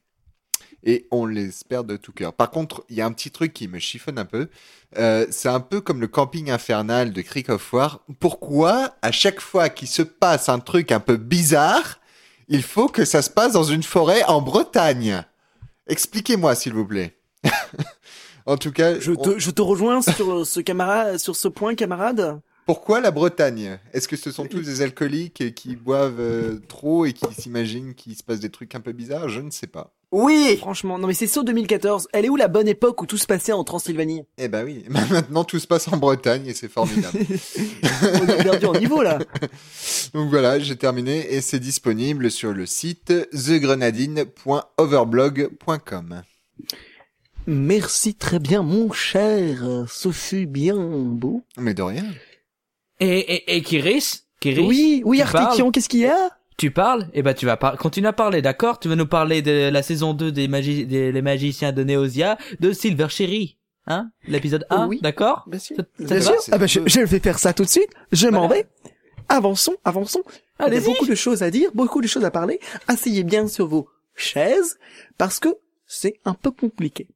Et 0.84 1.06
on 1.10 1.26
l'espère 1.26 1.84
de 1.84 1.96
tout 1.96 2.12
cœur. 2.12 2.32
Par 2.32 2.50
contre, 2.50 2.84
il 2.88 2.96
y 2.96 3.00
a 3.02 3.06
un 3.06 3.12
petit 3.12 3.30
truc 3.30 3.52
qui 3.52 3.68
me 3.68 3.78
chiffonne 3.78 4.18
un 4.18 4.24
peu. 4.24 4.48
Euh, 4.98 5.26
c'est 5.30 5.48
un 5.50 5.60
peu 5.60 5.80
comme 5.82 6.00
le 6.00 6.08
camping 6.08 6.50
infernal 6.50 7.12
de 7.12 7.20
Creek 7.22 7.48
of 7.50 7.72
War. 7.72 8.00
Pourquoi, 8.18 8.96
à 9.02 9.12
chaque 9.12 9.40
fois 9.40 9.68
qu'il 9.68 9.88
se 9.88 10.02
passe 10.02 10.48
un 10.48 10.58
truc 10.58 10.90
un 10.90 11.00
peu 11.00 11.16
bizarre, 11.18 12.00
il 12.48 12.62
faut 12.62 12.88
que 12.88 13.04
ça 13.04 13.20
se 13.22 13.30
passe 13.30 13.52
dans 13.52 13.64
une 13.64 13.82
forêt 13.82 14.22
en 14.24 14.40
Bretagne? 14.40 15.22
Expliquez-moi, 15.86 16.54
s'il 16.54 16.72
vous 16.72 16.86
plaît. 16.86 17.16
en 18.46 18.56
tout 18.56 18.72
cas, 18.72 18.98
Je 18.98 19.12
on- 19.12 19.16
te, 19.16 19.38
je 19.38 19.50
te 19.50 19.62
rejoins 19.62 20.02
sur 20.02 20.46
ce 20.46 20.60
camarade, 20.60 21.18
sur 21.18 21.36
ce 21.36 21.48
point, 21.48 21.74
camarade. 21.74 22.40
pourquoi 22.66 23.00
la 23.00 23.10
Bretagne? 23.10 23.78
Est-ce 23.92 24.08
que 24.08 24.16
ce 24.16 24.30
sont 24.30 24.46
tous 24.46 24.60
des 24.62 24.82
alcooliques 24.82 25.54
qui 25.54 25.76
boivent 25.76 26.20
euh, 26.20 26.58
trop 26.68 27.04
et 27.04 27.12
qui 27.12 27.26
s'imaginent 27.34 27.94
qu'il 27.94 28.16
se 28.16 28.22
passe 28.22 28.40
des 28.40 28.50
trucs 28.50 28.74
un 28.74 28.80
peu 28.80 28.92
bizarres? 28.92 29.28
Je 29.28 29.40
ne 29.40 29.50
sais 29.50 29.66
pas. 29.66 29.92
Oui 30.12 30.56
Franchement, 30.58 30.98
non 30.98 31.06
mais 31.06 31.14
c'est 31.14 31.28
saut 31.28 31.44
2014. 31.44 32.08
Elle 32.12 32.24
est 32.24 32.28
où 32.28 32.34
la 32.36 32.48
bonne 32.48 32.66
époque 32.66 33.00
où 33.00 33.06
tout 33.06 33.16
se 33.16 33.26
passait 33.26 33.52
en 33.52 33.62
Transylvanie? 33.62 34.24
Eh 34.38 34.48
ben 34.48 34.64
oui, 34.64 34.84
maintenant 34.88 35.44
tout 35.44 35.60
se 35.60 35.68
passe 35.68 35.86
en 35.88 35.96
Bretagne 35.98 36.46
et 36.48 36.54
c'est 36.54 36.68
formidable. 36.68 37.16
On 38.02 38.28
a 38.28 38.42
perdu 38.42 38.66
en 38.66 38.72
niveau 38.72 39.02
là. 39.02 39.18
Donc 40.14 40.28
voilà, 40.30 40.58
j'ai 40.58 40.74
terminé 40.76 41.32
et 41.32 41.40
c'est 41.40 41.60
disponible 41.60 42.28
sur 42.30 42.52
le 42.52 42.66
site 42.66 43.12
thegrenadine.overblog.com. 43.30 46.22
Merci 47.46 48.14
très 48.14 48.38
bien, 48.38 48.62
mon 48.62 48.92
cher. 48.92 49.84
Ce 49.88 50.10
fut 50.10 50.46
bien 50.46 50.76
beau. 50.76 51.42
Mais 51.56 51.74
de 51.74 51.82
rien. 51.82 52.04
Et, 53.00 53.18
et, 53.18 53.56
et 53.56 53.62
Kiris? 53.62 54.24
Kiris? 54.40 54.66
Oui, 54.66 55.02
oui, 55.04 55.22
Artekion, 55.22 55.70
qu'est-ce 55.70 55.88
qu'il 55.88 56.00
y 56.00 56.06
a? 56.06 56.30
Tu 56.60 56.70
parles, 56.70 57.08
et 57.14 57.22
ben 57.22 57.32
tu 57.34 57.46
vas 57.46 57.56
par- 57.56 57.76
continuer 57.78 58.08
à 58.08 58.12
parler, 58.12 58.42
d'accord? 58.42 58.78
Tu 58.78 58.88
vas 58.88 58.96
nous 58.96 59.06
parler 59.06 59.40
de 59.42 59.70
la 59.70 59.82
saison 59.82 60.12
2 60.14 60.30
des, 60.30 60.46
magi 60.46 60.86
des 60.86 61.10
les 61.10 61.22
magiciens 61.22 61.72
de 61.72 61.82
Neosia, 61.82 62.36
de 62.60 62.72
Silver 62.72 63.08
Cherry, 63.08 63.56
hein? 63.86 64.10
L'épisode 64.28 64.66
1, 64.70 64.86
Oui. 64.88 65.00
d'accord? 65.02 65.44
Bien 65.46 65.58
sûr. 65.58 65.76
Ça- 65.76 65.84
ça 65.98 66.04
Bien 66.04 66.20
sûr. 66.20 66.34
Ah 66.52 66.58
bah, 66.58 66.66
je, 66.66 66.80
je 66.86 67.00
vais 67.00 67.18
faire 67.20 67.38
ça 67.38 67.52
tout 67.54 67.64
de 67.64 67.68
suite. 67.70 67.90
Je 68.12 68.28
m'en 68.28 68.46
vais. 68.46 68.66
Avançons, 69.28 69.76
avançons. 69.84 70.22
Il 70.26 70.32
y 70.32 70.62
a 70.62 70.66
Allez-y. 70.66 70.84
beaucoup 70.84 71.06
de 71.06 71.14
choses 71.14 71.42
à 71.42 71.50
dire, 71.50 71.70
beaucoup 71.74 72.00
de 72.02 72.06
choses 72.06 72.24
à 72.24 72.30
parler. 72.30 72.60
Asseyez 72.88 73.24
bien 73.24 73.46
sur 73.48 73.66
vos 73.66 73.88
chaises, 74.14 74.78
parce 75.16 75.40
que 75.40 75.48
c'est 75.86 76.20
un 76.24 76.34
peu 76.34 76.50
compliqué. 76.50 77.08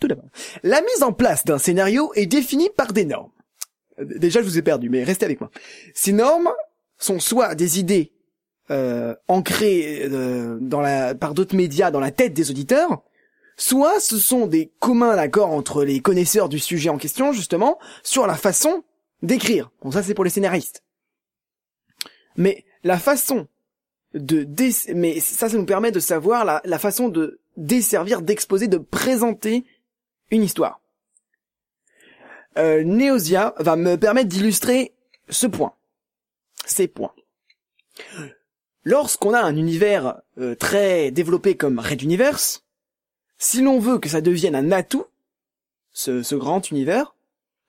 Tout 0.00 0.06
d'abord, 0.06 0.26
la 0.62 0.80
mise 0.82 1.02
en 1.02 1.12
place 1.12 1.44
d'un 1.44 1.58
scénario 1.58 2.12
est 2.14 2.26
définie 2.26 2.70
par 2.76 2.92
des 2.92 3.04
normes. 3.04 3.32
Euh, 3.98 4.04
Déjà, 4.04 4.40
je 4.40 4.44
vous 4.46 4.56
ai 4.58 4.62
perdu, 4.62 4.88
mais 4.90 5.02
restez 5.02 5.24
avec 5.24 5.40
moi. 5.40 5.50
Ces 5.94 6.12
normes 6.12 6.50
sont 6.98 7.20
soit 7.20 7.54
des 7.54 7.78
idées 7.78 8.12
euh, 8.70 9.14
ancrées 9.28 10.02
euh, 10.04 11.14
par 11.14 11.34
d'autres 11.34 11.56
médias 11.56 11.90
dans 11.90 12.00
la 12.00 12.10
tête 12.10 12.34
des 12.34 12.50
auditeurs, 12.50 13.02
soit 13.56 14.00
ce 14.00 14.18
sont 14.18 14.46
des 14.46 14.72
communs 14.78 15.16
d'accords 15.16 15.50
entre 15.50 15.84
les 15.84 16.00
connaisseurs 16.00 16.48
du 16.48 16.58
sujet 16.58 16.90
en 16.90 16.98
question, 16.98 17.32
justement, 17.32 17.78
sur 18.02 18.26
la 18.26 18.34
façon 18.34 18.84
d'écrire. 19.22 19.70
Bon, 19.82 19.90
ça 19.90 20.02
c'est 20.02 20.14
pour 20.14 20.24
les 20.24 20.30
scénaristes. 20.30 20.82
Mais 22.36 22.64
la 22.84 22.98
façon 22.98 23.48
de 24.14 24.46
mais 24.94 25.20
ça, 25.20 25.48
ça 25.48 25.56
nous 25.56 25.66
permet 25.66 25.92
de 25.92 26.00
savoir 26.00 26.44
la, 26.44 26.60
la 26.64 26.78
façon 26.78 27.08
de 27.08 27.40
desservir, 27.56 28.22
d'exposer, 28.22 28.68
de 28.68 28.78
présenter 28.78 29.64
une 30.30 30.42
histoire. 30.42 30.80
Euh, 32.56 32.82
Neosia 32.84 33.54
va 33.58 33.76
me 33.76 33.96
permettre 33.96 34.28
d'illustrer 34.28 34.94
ce 35.28 35.46
point. 35.46 35.74
Ces 36.68 36.86
points. 36.86 37.14
Lorsqu'on 38.84 39.34
a 39.34 39.40
un 39.40 39.56
univers 39.56 40.20
euh, 40.38 40.54
très 40.54 41.10
développé 41.10 41.56
comme 41.56 41.78
Red 41.78 42.02
Universe, 42.02 42.64
si 43.38 43.62
l'on 43.62 43.78
veut 43.78 43.98
que 43.98 44.08
ça 44.08 44.20
devienne 44.20 44.54
un 44.54 44.70
atout, 44.70 45.06
ce, 45.92 46.34
grand 46.34 46.70
univers, 46.70 47.14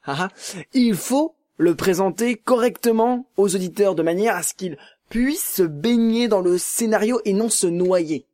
haha, 0.04 0.30
il 0.74 0.96
faut 0.96 1.36
le 1.58 1.76
présenter 1.76 2.36
correctement 2.36 3.26
aux 3.38 3.56
auditeurs 3.56 3.96
de 3.96 4.04
manière 4.04 4.36
à 4.36 4.44
ce 4.44 4.54
qu'ils 4.54 4.78
puissent 5.10 5.56
se 5.56 5.64
baigner 5.64 6.28
dans 6.28 6.42
le 6.42 6.58
scénario 6.58 7.22
et 7.26 7.34
non 7.34 7.50
se 7.50 7.68
noyer. 7.68 8.26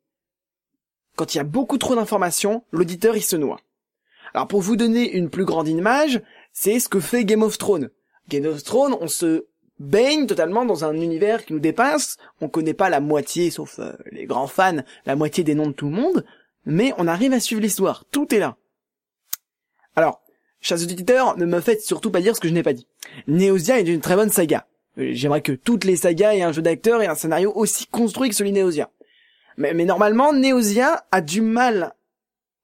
Quand 1.16 1.34
il 1.34 1.38
y 1.38 1.42
a 1.42 1.46
beaucoup 1.46 1.78
trop 1.78 1.96
d'informations, 1.96 2.64
l'auditeur 2.72 3.16
il 3.16 3.24
se 3.24 3.36
noie. 3.36 3.62
Alors 4.34 4.48
pour 4.48 4.62
vous 4.62 4.76
donner 4.76 5.12
une 5.12 5.30
plus 5.30 5.46
grande 5.46 5.68
image, 5.68 6.22
c'est 6.52 6.80
ce 6.80 6.90
que 6.90 7.00
fait 7.00 7.24
Game 7.24 7.44
of 7.44 7.58
Thrones. 7.58 7.90
Game 8.28 8.46
of 8.46 8.64
Thrones, 8.64 8.98
on 9.00 9.08
se 9.08 9.46
baigne 9.80 10.28
totalement 10.28 10.66
dans 10.66 10.86
un 10.86 10.94
univers 10.94 11.46
qui 11.46 11.54
nous 11.54 11.60
dépasse, 11.60 12.18
on 12.42 12.50
connaît 12.50 12.74
pas 12.74 12.90
la 12.90 13.00
moitié, 13.00 13.52
sauf 13.52 13.80
euh, 13.80 13.94
les 14.12 14.26
grands 14.26 14.48
fans, 14.48 14.84
la 15.06 15.16
moitié 15.16 15.44
des 15.44 15.56
noms 15.56 15.68
de 15.68 15.74
tout 15.74 15.88
le 15.88 15.96
monde, 15.96 16.26
mais 16.66 16.94
on 16.98 17.08
arrive 17.08 17.34
à 17.34 17.40
suivre 17.40 17.62
l'histoire, 17.62 18.06
tout 18.12 18.34
est 18.34 18.40
là. 18.40 18.58
Alors, 19.96 20.22
chers 20.62 20.82
auditeurs, 20.82 21.38
ne 21.38 21.46
me 21.46 21.60
faites 21.62 21.82
surtout 21.82 22.12
pas 22.12 22.22
dire 22.22 22.36
ce 22.36 22.42
que 22.42 22.48
je 22.48 22.54
n'ai 22.54 22.64
pas 22.64 22.74
dit. 22.74 22.88
Neosia 23.28 23.80
est 23.80 23.88
une 23.88 24.02
très 24.02 24.16
bonne 24.16 24.32
saga. 24.32 24.68
Euh, 24.98 25.10
J'aimerais 25.12 25.42
que 25.42 25.52
toutes 25.52 25.84
les 25.84 25.96
sagas 25.96 26.36
aient 26.36 26.42
un 26.42 26.52
jeu 26.52 26.62
d'acteurs 26.62 27.02
et 27.02 27.08
un 27.08 27.16
scénario 27.16 27.52
aussi 27.56 27.86
construit 27.88 28.30
que 28.30 28.36
celui 28.36 28.52
de 28.52 28.60
Neosia. 28.60 28.90
Mais, 29.58 29.74
normalement, 29.86 30.34
Neosia 30.34 31.06
a 31.12 31.22
du 31.22 31.42
mal. 31.42 31.94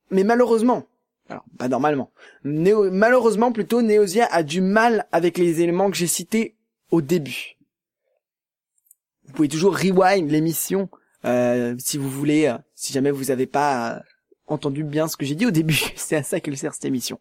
Mais 0.09 0.25
malheureusement, 0.25 0.83
alors 1.29 1.45
pas 1.57 1.69
normalement, 1.69 2.11
malheureusement 2.43 3.53
plutôt, 3.53 3.81
Neosia 3.81 4.27
a 4.29 4.43
du 4.43 4.59
mal 4.59 5.07
avec 5.13 5.37
les 5.37 5.61
éléments 5.61 5.89
que 5.89 5.95
j'ai 5.95 6.07
cités 6.07 6.55
au 6.91 7.01
début. 7.01 7.57
Vous 9.25 9.33
pouvez 9.33 9.47
toujours 9.47 9.77
rewind 9.77 10.29
l'émission 10.29 10.89
euh, 11.25 11.75
si 11.77 11.97
vous 11.97 12.09
voulez, 12.09 12.47
euh, 12.47 12.57
si 12.75 12.93
jamais 12.93 13.11
vous 13.11 13.25
n'avez 13.25 13.45
pas 13.45 13.91
euh, 13.91 13.99
entendu 14.47 14.83
bien 14.83 15.07
ce 15.07 15.17
que 15.17 15.25
j'ai 15.25 15.35
dit 15.35 15.45
au 15.45 15.51
début. 15.51 15.79
C'est 15.95 16.15
à 16.15 16.23
ça 16.23 16.39
qu'elle 16.39 16.57
sert 16.57 16.73
cette 16.73 16.85
émission. 16.85 17.19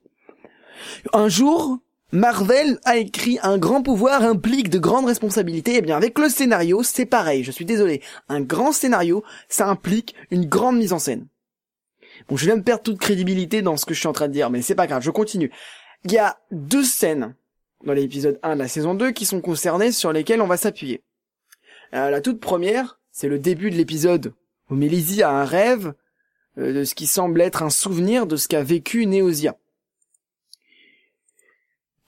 Un 1.13 1.29
jour, 1.29 1.79
Marvel 2.13 2.81
a 2.85 2.97
écrit 2.97 3.39
un 3.43 3.59
grand 3.59 3.83
pouvoir 3.83 4.23
implique 4.23 4.71
de 4.71 4.79
grandes 4.79 5.07
responsabilités. 5.07 5.77
Eh 5.77 5.83
bien, 5.83 5.97
avec 5.97 6.19
le 6.19 6.29
scénario, 6.29 6.83
c'est 6.83 7.07
pareil. 7.07 7.45
Je 7.45 7.51
suis 7.51 7.67
désolé. 7.67 8.03
Un 8.29 8.41
grand 8.41 8.73
scénario, 8.73 9.23
ça 9.49 9.69
implique 9.69 10.15
une 10.31 10.47
grande 10.47 10.79
mise 10.79 10.95
en 10.95 10.99
scène. 10.99 11.27
Bon, 12.29 12.37
je 12.37 12.47
viens 12.47 12.57
de 12.57 12.63
perdre 12.63 12.83
toute 12.83 12.99
crédibilité 12.99 13.63
dans 13.63 13.77
ce 13.77 13.85
que 13.85 13.95
je 13.95 14.01
suis 14.01 14.09
en 14.09 14.13
train 14.13 14.29
de 14.29 14.33
dire, 14.33 14.51
mais 14.51 14.63
c'est 14.63 14.75
pas 14.75 14.87
grave, 14.87 15.03
je 15.03 15.11
continue. 15.11 15.51
Il 16.05 16.13
y 16.13 16.19
a 16.19 16.39
deux 16.51 16.85
scènes 16.85 17.35
dans 17.85 17.93
l'épisode 17.93 18.39
1 18.43 18.55
de 18.55 18.61
la 18.61 18.69
saison 18.69 18.95
2 18.95 19.13
qui 19.13 19.27
sont 19.27 19.41
concernées 19.41 19.93
sur 19.93 20.13
lesquelles 20.13 20.43
on 20.43 20.47
va 20.47 20.57
s'appuyer. 20.57 21.03
Euh, 21.95 22.11
la 22.11 22.21
toute 22.21 22.41
première, 22.41 22.99
c'est 23.11 23.29
le 23.29 23.39
début 23.39 23.71
de 23.71 23.77
l'épisode 23.77 24.33
où 24.69 24.75
Mélisie 24.75 25.23
a 25.23 25.31
un 25.31 25.45
rêve 25.45 25.95
euh, 26.59 26.73
de 26.73 26.85
ce 26.85 26.95
qui 26.95 27.07
semble 27.07 27.41
être 27.41 27.63
un 27.63 27.71
souvenir 27.71 28.27
de 28.27 28.37
ce 28.37 28.49
qu'a 28.49 28.63
vécu 28.63 29.07
Neosia. 29.07 29.57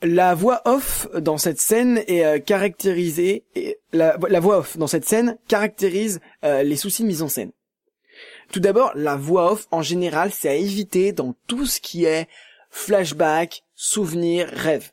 La 0.04 0.34
voix 0.34 0.62
off 0.64 1.08
dans 1.16 1.38
cette 1.38 1.60
scène 1.60 2.02
est 2.08 2.24
euh, 2.24 2.38
caractérisée, 2.38 3.44
la, 3.92 4.16
voix 4.40 4.58
off 4.58 4.76
dans 4.76 4.88
cette 4.88 5.04
scène 5.04 5.38
caractérise 5.48 6.20
les 6.42 6.76
soucis 6.76 7.02
de 7.02 7.08
mise 7.08 7.22
en 7.22 7.28
scène. 7.28 7.52
Tout 8.52 8.60
d'abord, 8.60 8.92
la 8.94 9.16
voix 9.16 9.52
off, 9.52 9.68
en 9.70 9.80
général, 9.80 10.30
c'est 10.32 10.48
à 10.48 10.54
éviter 10.54 11.12
dans 11.12 11.34
tout 11.46 11.66
ce 11.66 11.80
qui 11.80 12.04
est 12.04 12.28
flashback, 12.70 13.64
souvenir, 13.74 14.48
rêve. 14.48 14.91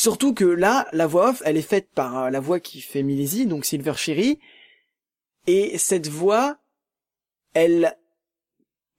Surtout 0.00 0.32
que 0.32 0.44
là, 0.44 0.86
la 0.92 1.08
voix 1.08 1.30
off, 1.30 1.42
elle 1.44 1.56
est 1.56 1.60
faite 1.60 1.88
par 1.92 2.16
euh, 2.16 2.30
la 2.30 2.38
voix 2.38 2.60
qui 2.60 2.80
fait 2.80 3.02
Milesi, 3.02 3.46
donc 3.46 3.64
Silver 3.64 3.94
Cherry, 3.96 4.38
et 5.48 5.76
cette 5.76 6.06
voix, 6.06 6.58
elle, 7.52 7.98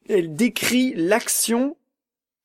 elle 0.09 0.35
décrit 0.35 0.93
l'action 0.95 1.77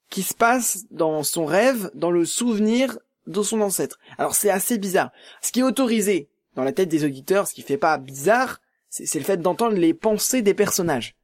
qui 0.08 0.22
se 0.22 0.34
passe 0.34 0.84
dans 0.92 1.24
son 1.24 1.46
rêve, 1.46 1.90
dans 1.94 2.12
le 2.12 2.24
souvenir 2.24 2.96
de 3.26 3.42
son 3.42 3.60
ancêtre. 3.60 3.98
Alors 4.18 4.36
c'est 4.36 4.50
assez 4.50 4.78
bizarre. 4.78 5.10
Ce 5.42 5.50
qui 5.50 5.58
est 5.58 5.64
autorisé 5.64 6.28
dans 6.54 6.62
la 6.62 6.72
tête 6.72 6.88
des 6.88 7.04
auditeurs, 7.04 7.48
ce 7.48 7.54
qui 7.54 7.62
fait 7.62 7.76
pas 7.76 7.98
bizarre, 7.98 8.60
c'est 8.88 9.18
le 9.18 9.24
fait 9.24 9.38
d'entendre 9.38 9.76
les 9.76 9.94
pensées 9.94 10.42
des 10.42 10.54
personnages. 10.54 11.16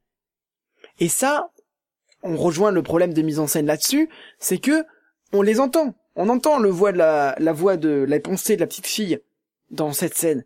Et 0.99 1.07
ça, 1.07 1.53
on 2.23 2.35
rejoint 2.35 2.71
le 2.71 2.83
problème 2.83 3.13
de 3.13 3.21
mise 3.21 3.39
en 3.39 3.47
scène 3.47 3.67
là-dessus, 3.67 4.09
c'est 4.37 4.59
que 4.59 4.83
on 5.31 5.41
les 5.41 5.61
entend. 5.61 5.95
On 6.15 6.29
entend 6.29 6.59
le 6.59 6.69
voix 6.69 6.91
de 6.91 6.97
la, 6.97 7.53
voix 7.53 7.77
de 7.77 8.05
la 8.07 8.19
pensée 8.19 8.55
de 8.55 8.61
la 8.61 8.67
petite 8.67 8.87
fille 8.87 9.19
dans 9.69 9.93
cette 9.93 10.15
scène. 10.15 10.43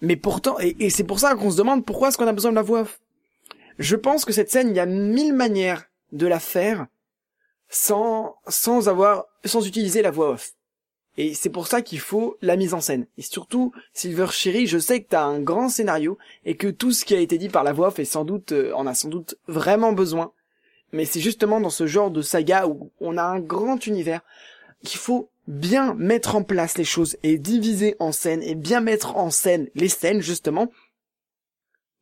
Mais 0.00 0.16
pourtant, 0.16 0.58
et, 0.58 0.90
c'est 0.90 1.04
pour 1.04 1.18
ça 1.18 1.34
qu'on 1.34 1.50
se 1.50 1.56
demande 1.56 1.84
pourquoi 1.84 2.08
est-ce 2.08 2.18
qu'on 2.18 2.26
a 2.26 2.32
besoin 2.32 2.50
de 2.50 2.56
la 2.56 2.62
voix 2.62 2.82
off. 2.82 3.00
Je 3.78 3.96
pense 3.96 4.24
que 4.24 4.32
cette 4.32 4.50
scène, 4.50 4.68
il 4.68 4.76
y 4.76 4.80
a 4.80 4.86
mille 4.86 5.32
manières 5.32 5.84
de 6.12 6.26
la 6.26 6.38
faire 6.38 6.86
sans, 7.68 8.36
sans 8.46 8.88
avoir, 8.88 9.26
sans 9.44 9.66
utiliser 9.66 10.02
la 10.02 10.10
voix 10.10 10.30
off. 10.30 10.52
Et 11.16 11.32
c'est 11.34 11.50
pour 11.50 11.68
ça 11.68 11.80
qu'il 11.80 12.00
faut 12.00 12.36
la 12.42 12.56
mise 12.56 12.74
en 12.74 12.80
scène. 12.80 13.06
Et 13.16 13.22
surtout, 13.22 13.72
Silver 13.92 14.26
Cherry, 14.30 14.66
je 14.66 14.78
sais 14.78 15.00
que 15.00 15.08
t'as 15.08 15.24
un 15.24 15.40
grand 15.40 15.68
scénario 15.68 16.18
et 16.44 16.56
que 16.56 16.66
tout 16.66 16.92
ce 16.92 17.04
qui 17.04 17.14
a 17.14 17.20
été 17.20 17.38
dit 17.38 17.48
par 17.48 17.62
la 17.62 17.72
voix 17.72 17.88
off 17.88 17.98
est 18.00 18.04
sans 18.04 18.24
doute, 18.24 18.52
euh, 18.52 18.72
en 18.74 18.86
a 18.86 18.94
sans 18.94 19.08
doute 19.08 19.36
vraiment 19.46 19.92
besoin. 19.92 20.32
Mais 20.92 21.04
c'est 21.04 21.20
justement 21.20 21.60
dans 21.60 21.70
ce 21.70 21.86
genre 21.86 22.10
de 22.10 22.22
saga 22.22 22.66
où 22.66 22.90
on 23.00 23.16
a 23.16 23.22
un 23.22 23.40
grand 23.40 23.86
univers 23.86 24.22
qu'il 24.84 25.00
faut 25.00 25.30
bien 25.46 25.94
mettre 25.94 26.36
en 26.36 26.42
place 26.42 26.78
les 26.78 26.84
choses 26.84 27.16
et 27.22 27.38
diviser 27.38 27.96
en 27.98 28.12
scènes 28.12 28.42
et 28.42 28.54
bien 28.54 28.80
mettre 28.80 29.16
en 29.16 29.30
scène 29.30 29.68
les 29.74 29.88
scènes 29.88 30.22
justement 30.22 30.70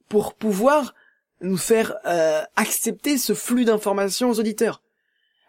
pour 0.08 0.34
pouvoir 0.34 0.94
nous 1.40 1.56
faire 1.56 1.96
euh, 2.06 2.42
accepter 2.56 3.18
ce 3.18 3.34
flux 3.34 3.64
d'informations 3.64 4.30
aux 4.30 4.38
auditeurs. 4.38 4.82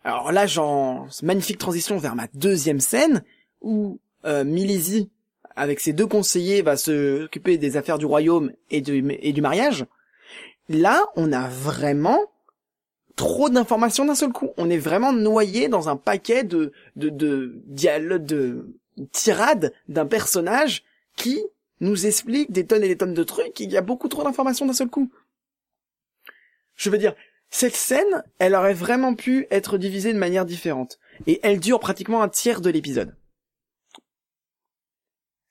Alors 0.03 0.31
là, 0.31 0.47
j'en 0.47 1.07
magnifique 1.21 1.59
transition 1.59 1.97
vers 1.97 2.15
ma 2.15 2.27
deuxième 2.33 2.79
scène 2.79 3.23
où 3.61 3.99
euh, 4.25 4.43
avec 5.55 5.79
ses 5.79 5.93
deux 5.93 6.07
conseillers, 6.07 6.61
va 6.61 6.77
se 6.77 7.25
occuper 7.25 7.57
des 7.57 7.77
affaires 7.77 7.97
du 7.97 8.05
royaume 8.05 8.51
et 8.71 8.81
du 8.81 9.41
mariage. 9.41 9.85
Là, 10.69 11.05
on 11.15 11.31
a 11.31 11.47
vraiment 11.47 12.19
trop 13.15 13.49
d'informations 13.49 14.05
d'un 14.05 14.15
seul 14.15 14.31
coup. 14.31 14.51
On 14.57 14.69
est 14.69 14.77
vraiment 14.77 15.13
noyé 15.13 15.67
dans 15.67 15.89
un 15.89 15.95
paquet 15.95 16.43
de 16.43 16.71
de 16.95 17.09
de 17.09 17.53
dialogues, 17.65 18.25
de 18.25 18.67
tirades 19.11 19.73
d'un 19.87 20.05
personnage 20.05 20.83
qui 21.15 21.41
nous 21.79 22.05
explique 22.05 22.51
des 22.51 22.65
tonnes 22.65 22.83
et 22.83 22.87
des 22.87 22.97
tonnes 22.97 23.13
de 23.13 23.23
trucs. 23.23 23.59
Il 23.59 23.71
y 23.71 23.77
a 23.77 23.81
beaucoup 23.81 24.07
trop 24.07 24.23
d'informations 24.23 24.65
d'un 24.65 24.73
seul 24.73 24.89
coup. 24.89 25.11
Je 26.75 26.89
veux 26.89 26.97
dire, 26.97 27.15
cette 27.49 27.75
scène, 27.75 28.23
elle 28.39 28.55
aurait 28.55 28.73
vraiment 28.73 29.13
pu 29.13 29.47
être 29.51 29.77
divisée 29.77 30.13
de 30.13 30.17
manière 30.17 30.45
différente. 30.45 30.99
Et 31.27 31.39
elle 31.43 31.59
dure 31.59 31.79
pratiquement 31.79 32.23
un 32.23 32.29
tiers 32.29 32.61
de 32.61 32.69
l'épisode. 32.69 33.15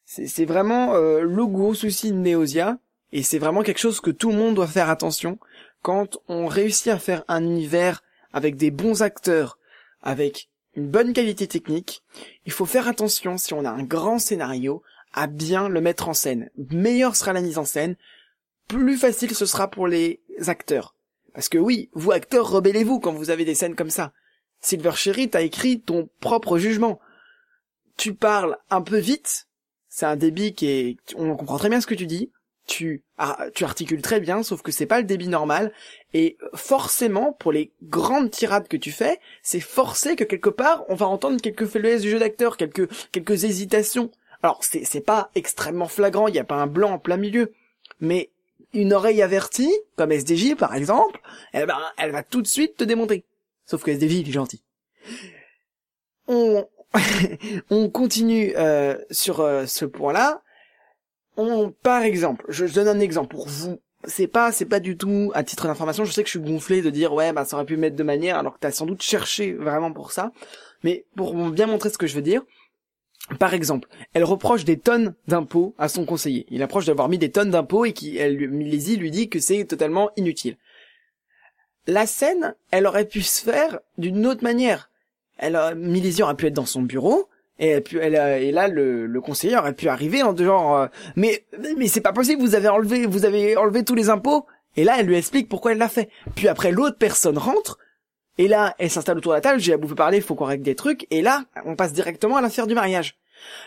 C'est 0.05 0.27
c'est 0.27 0.45
vraiment 0.45 0.95
euh, 0.95 1.23
le 1.23 1.47
gros 1.47 1.75
souci 1.75 2.11
de 2.11 2.17
Neosia, 2.17 2.79
et 3.13 3.23
c'est 3.23 3.39
vraiment 3.39 3.63
quelque 3.63 3.79
chose 3.79 4.01
que 4.01 4.11
tout 4.11 4.31
le 4.31 4.37
monde 4.37 4.55
doit 4.55 4.67
faire 4.67 4.91
attention 4.91 5.39
quand 5.83 6.19
on 6.29 6.47
réussit 6.47 6.89
à 6.89 6.99
faire 6.99 7.25
un 7.29 7.43
univers 7.43 8.03
avec 8.33 8.57
des 8.57 8.71
bons 8.71 9.03
acteurs, 9.03 9.59
avec 10.01 10.49
une 10.75 10.89
bonne 10.89 11.13
qualité 11.13 11.47
technique. 11.47 12.03
Il 12.47 12.53
faut 12.53 12.67
faire 12.67 12.89
attention 12.89 13.37
si 13.37 13.53
on 13.55 13.65
a 13.65 13.71
un 13.71 13.83
grand 13.83 14.19
scénario 14.19 14.83
à 15.13 15.27
bien 15.27 15.69
le 15.69 15.81
mettre 15.81 16.09
en 16.09 16.15
scène. 16.15 16.51
Meilleure 16.71 17.17
sera 17.17 17.33
la 17.33 17.43
mise 17.43 17.59
en 17.59 17.65
scène, 17.65 17.97
plus 18.69 18.97
facile 18.97 19.35
ce 19.35 19.47
sera 19.47 19.69
pour 19.69 19.87
les 19.87 20.23
acteurs. 20.47 20.95
Parce 21.35 21.49
que 21.49 21.59
oui, 21.59 21.91
vous 21.93 22.13
acteurs, 22.13 22.49
rebellez-vous 22.49 23.01
quand 23.01 23.13
vous 23.13 23.31
avez 23.31 23.45
des 23.45 23.55
scènes 23.55 23.77
comme 23.77 23.91
ça. 23.91 24.13
Silver 24.61 24.93
Cherry, 24.95 25.29
t'as 25.29 25.43
écrit 25.43 25.81
ton 25.81 26.09
propre 26.21 26.59
jugement. 26.59 27.01
Tu 27.97 28.15
parles 28.15 28.57
un 28.71 28.81
peu 28.81 28.99
vite, 28.99 29.49
c'est 29.89 30.07
un 30.07 30.17
débit 30.17 30.55
qui 30.55 30.67
est, 30.69 30.97
on 31.17 31.37
comprend 31.37 31.59
très 31.59 31.69
bien 31.69 31.81
ce 31.81 31.87
que 31.87 31.95
tu 31.95 32.07
dis, 32.07 32.31
tu, 32.73 33.03
tu 33.55 33.65
articules 33.65 34.01
très 34.01 34.19
bien, 34.19 34.43
sauf 34.43 34.63
que 34.63 34.73
c'est 34.73 34.87
pas 34.87 34.99
le 34.99 35.05
débit 35.05 35.29
normal, 35.29 35.73
et 36.15 36.39
forcément, 36.55 37.35
pour 37.35 37.53
les 37.53 37.71
grandes 37.83 38.31
tirades 38.31 38.67
que 38.67 38.79
tu 38.79 38.91
fais, 38.91 39.21
c'est 39.43 39.61
forcé 39.61 40.17
que 40.17 40.25
quelque 40.25 40.49
part, 40.49 40.85
on 40.89 40.95
va 40.95 41.07
entendre 41.07 41.39
quelques 41.39 41.67
faiblesses 41.67 42.01
du 42.01 42.11
jeu 42.11 42.19
d'acteur, 42.19 42.57
quelques, 42.57 42.89
quelques 43.13 43.45
hésitations. 43.45 44.11
Alors, 44.43 44.65
c'est, 44.65 44.85
c'est 44.85 45.03
pas 45.03 45.31
extrêmement 45.35 45.87
flagrant, 45.87 46.29
il 46.29 46.33
n'y 46.33 46.39
a 46.39 46.45
pas 46.45 46.55
un 46.55 46.67
blanc 46.67 46.93
en 46.93 46.99
plein 46.99 47.19
milieu, 47.19 47.53
mais 48.01 48.31
une 48.73 48.95
oreille 48.95 49.21
avertie, 49.21 49.73
comme 49.97 50.11
SDJ 50.11 50.55
par 50.55 50.75
exemple, 50.75 51.21
eh 51.53 51.67
ben, 51.67 51.79
elle 51.99 52.13
va 52.13 52.23
tout 52.23 52.41
de 52.41 52.47
suite 52.47 52.79
te 52.79 52.85
démonter. 52.85 53.25
Sauf 53.67 53.83
que 53.83 53.91
SDJ, 53.91 54.21
il 54.21 54.29
est 54.31 54.33
gentil. 54.33 54.63
On, 56.27 56.67
on 57.71 57.91
continue 57.91 58.55
euh, 58.57 58.97
sur 59.11 59.41
euh, 59.41 59.67
ce 59.67 59.85
point-là. 59.85 60.43
On, 61.37 61.71
par 61.83 62.03
exemple, 62.03 62.45
je, 62.49 62.67
donne 62.67 62.89
un 62.89 63.01
exemple 63.01 63.35
pour 63.35 63.49
vous. 63.49 63.81
C'est 64.05 64.27
pas, 64.27 64.53
c'est 64.53 64.67
pas 64.67 64.81
du 64.81 64.97
tout 64.97 65.31
à 65.35 65.45
titre 65.45 65.67
d'information. 65.67 66.05
Je 66.05 66.13
sais 66.13 66.23
que 66.23 66.29
je 66.29 66.39
suis 66.39 66.47
gonflé 66.47 66.83
de 66.83 66.91
dire 66.91 67.13
ouais, 67.13 67.33
bah 67.33 67.45
ça 67.45 67.57
aurait 67.57 67.65
pu 67.65 67.77
mettre 67.77 67.97
de 67.97 68.03
manière, 68.03 68.37
alors 68.37 68.55
que 68.55 68.59
t'as 68.59 68.73
sans 68.73 68.87
doute 68.87 69.03
cherché 69.03 69.53
vraiment 69.53 69.93
pour 69.93 70.13
ça. 70.13 70.33
Mais 70.83 71.05
pour 71.17 71.35
bien 71.51 71.67
montrer 71.67 71.91
ce 71.91 71.99
que 71.99 72.07
je 72.07 72.15
veux 72.15 72.23
dire, 72.23 72.43
par 73.39 73.55
exemple, 73.55 73.89
elle 74.15 74.25
reproche 74.25 74.65
des 74.65 74.79
tonnes 74.79 75.15
d'impôts 75.29 75.75
à 75.79 75.89
son 75.89 76.05
conseiller. 76.05 76.47
Il 76.51 76.63
approche 76.63 76.87
d'avoir 76.87 77.09
mis 77.09 77.19
des 77.19 77.31
tonnes 77.31 77.51
d'impôts 77.51 77.85
et 77.85 77.93
qui, 77.93 78.17
elle, 78.19 78.51
Milésy 78.51 78.97
lui 78.97 79.11
dit 79.11 79.29
que 79.29 79.39
c'est 79.39 79.65
totalement 79.65 80.11
inutile. 80.17 80.57
La 81.87 82.07
scène, 82.07 82.55
elle 82.71 82.87
aurait 82.87 83.07
pu 83.07 83.23
se 83.23 83.43
faire 83.43 83.81
d'une 83.99 84.27
autre 84.27 84.43
manière. 84.43 84.91
Elle, 85.39 85.59
Milésy 85.77 86.23
aurait 86.23 86.37
pu 86.37 86.47
être 86.47 86.55
dans 86.55 86.67
son 86.67 86.83
bureau, 86.83 87.29
et, 87.63 87.69
elle, 87.69 87.85
elle, 88.15 88.43
et 88.43 88.51
là, 88.51 88.67
le, 88.67 89.07
le, 89.07 89.21
conseiller 89.21 89.57
aurait 89.57 89.73
pu 89.73 89.89
arriver 89.89 90.25
en 90.25 90.37
genre, 90.37 90.77
euh, 90.77 90.87
mais, 91.15 91.45
mais 91.79 91.87
c'est 91.87 92.01
pas 92.01 92.13
possible, 92.13 92.43
vous 92.43 92.57
avez 92.57 92.67
enlevé, 92.67 93.07
vous 93.07 93.25
avez 93.25 93.57
enlevé 93.57 93.85
tous 93.85 93.95
les 93.95 94.11
impôts. 94.11 94.47
Et 94.77 94.83
là, 94.83 94.97
elle 94.99 95.07
lui 95.07 95.17
explique 95.17 95.49
pourquoi 95.49 95.71
elle 95.71 95.79
l'a 95.79 95.89
fait. 95.89 96.09
Puis 96.35 96.49
après, 96.49 96.73
l'autre 96.73 96.97
personne 96.99 97.39
rentre, 97.39 97.79
et 98.37 98.49
là, 98.49 98.75
elle 98.79 98.91
s'installe 98.91 99.19
autour 99.19 99.31
de 99.31 99.37
la 99.37 99.41
table, 99.43 99.61
j'ai 99.61 99.75
à 99.75 99.77
vous 99.77 99.95
parler, 99.95 100.17
il 100.17 100.23
faut 100.25 100.35
qu'on 100.35 100.45
règle 100.45 100.65
des 100.65 100.75
trucs, 100.75 101.07
et 101.13 101.23
là, 101.23 101.45
on 101.65 101.77
passe 101.77 101.93
directement 101.93 102.37
à 102.37 102.41
l'affaire 102.41 102.67
du 102.67 102.75
mariage. 102.75 103.17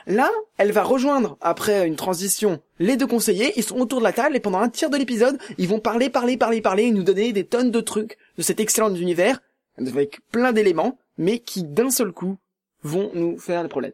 Là, 0.08 0.30
elle 0.58 0.74
va 0.74 0.84
rejoindre, 0.84 1.38
après 1.40 1.88
une 1.88 1.96
transition, 1.96 2.60
les 2.80 2.98
deux 2.98 3.08
conseillers, 3.08 3.54
ils 3.56 3.64
sont 3.64 3.80
autour 3.80 4.00
de 4.00 4.04
la 4.04 4.14
table, 4.14 4.36
et 4.36 4.42
pendant 4.42 4.60
un 4.60 4.70
tiers 4.70 4.90
de 4.90 4.98
l'épisode, 4.98 5.38
ils 5.58 5.70
vont 5.70 5.80
parler, 5.80 6.10
parler, 6.10 6.36
parler, 6.36 6.60
parler, 6.60 6.84
et 6.84 6.92
nous 6.92 7.04
donner 7.04 7.32
des 7.32 7.46
tonnes 7.46 7.72
de 7.72 7.82
trucs 7.82 8.18
de 8.38 8.42
cet 8.42 8.60
excellent 8.60 8.94
univers, 8.94 9.42
avec 9.78 10.20
plein 10.32 10.52
d'éléments, 10.52 10.98
mais 11.18 11.40
qui, 11.40 11.64
d'un 11.64 11.92
seul 11.92 12.12
coup, 12.12 12.38
vont 12.86 13.12
nous 13.14 13.38
faire 13.38 13.64
des 13.64 13.70
problèmes. 13.70 13.94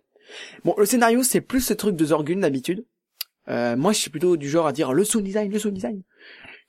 Bon, 0.64 0.76
le 0.78 0.86
scénario, 0.86 1.24
c'est 1.24 1.42
plus 1.42 1.62
ce 1.62 1.74
truc 1.74 1.96
de 1.96 2.06
Zorgun 2.06 2.38
d'habitude. 2.38 2.86
Euh, 3.48 3.76
moi, 3.76 3.92
je 3.92 3.98
suis 3.98 4.10
plutôt 4.10 4.38
du 4.38 4.50
genre 4.50 4.68
à 4.68 4.72
dire 4.72 4.94
le 4.94 5.04
sound 5.04 5.26
design, 5.26 5.52
le 5.52 5.60
sound 5.60 5.74
design 5.74 6.04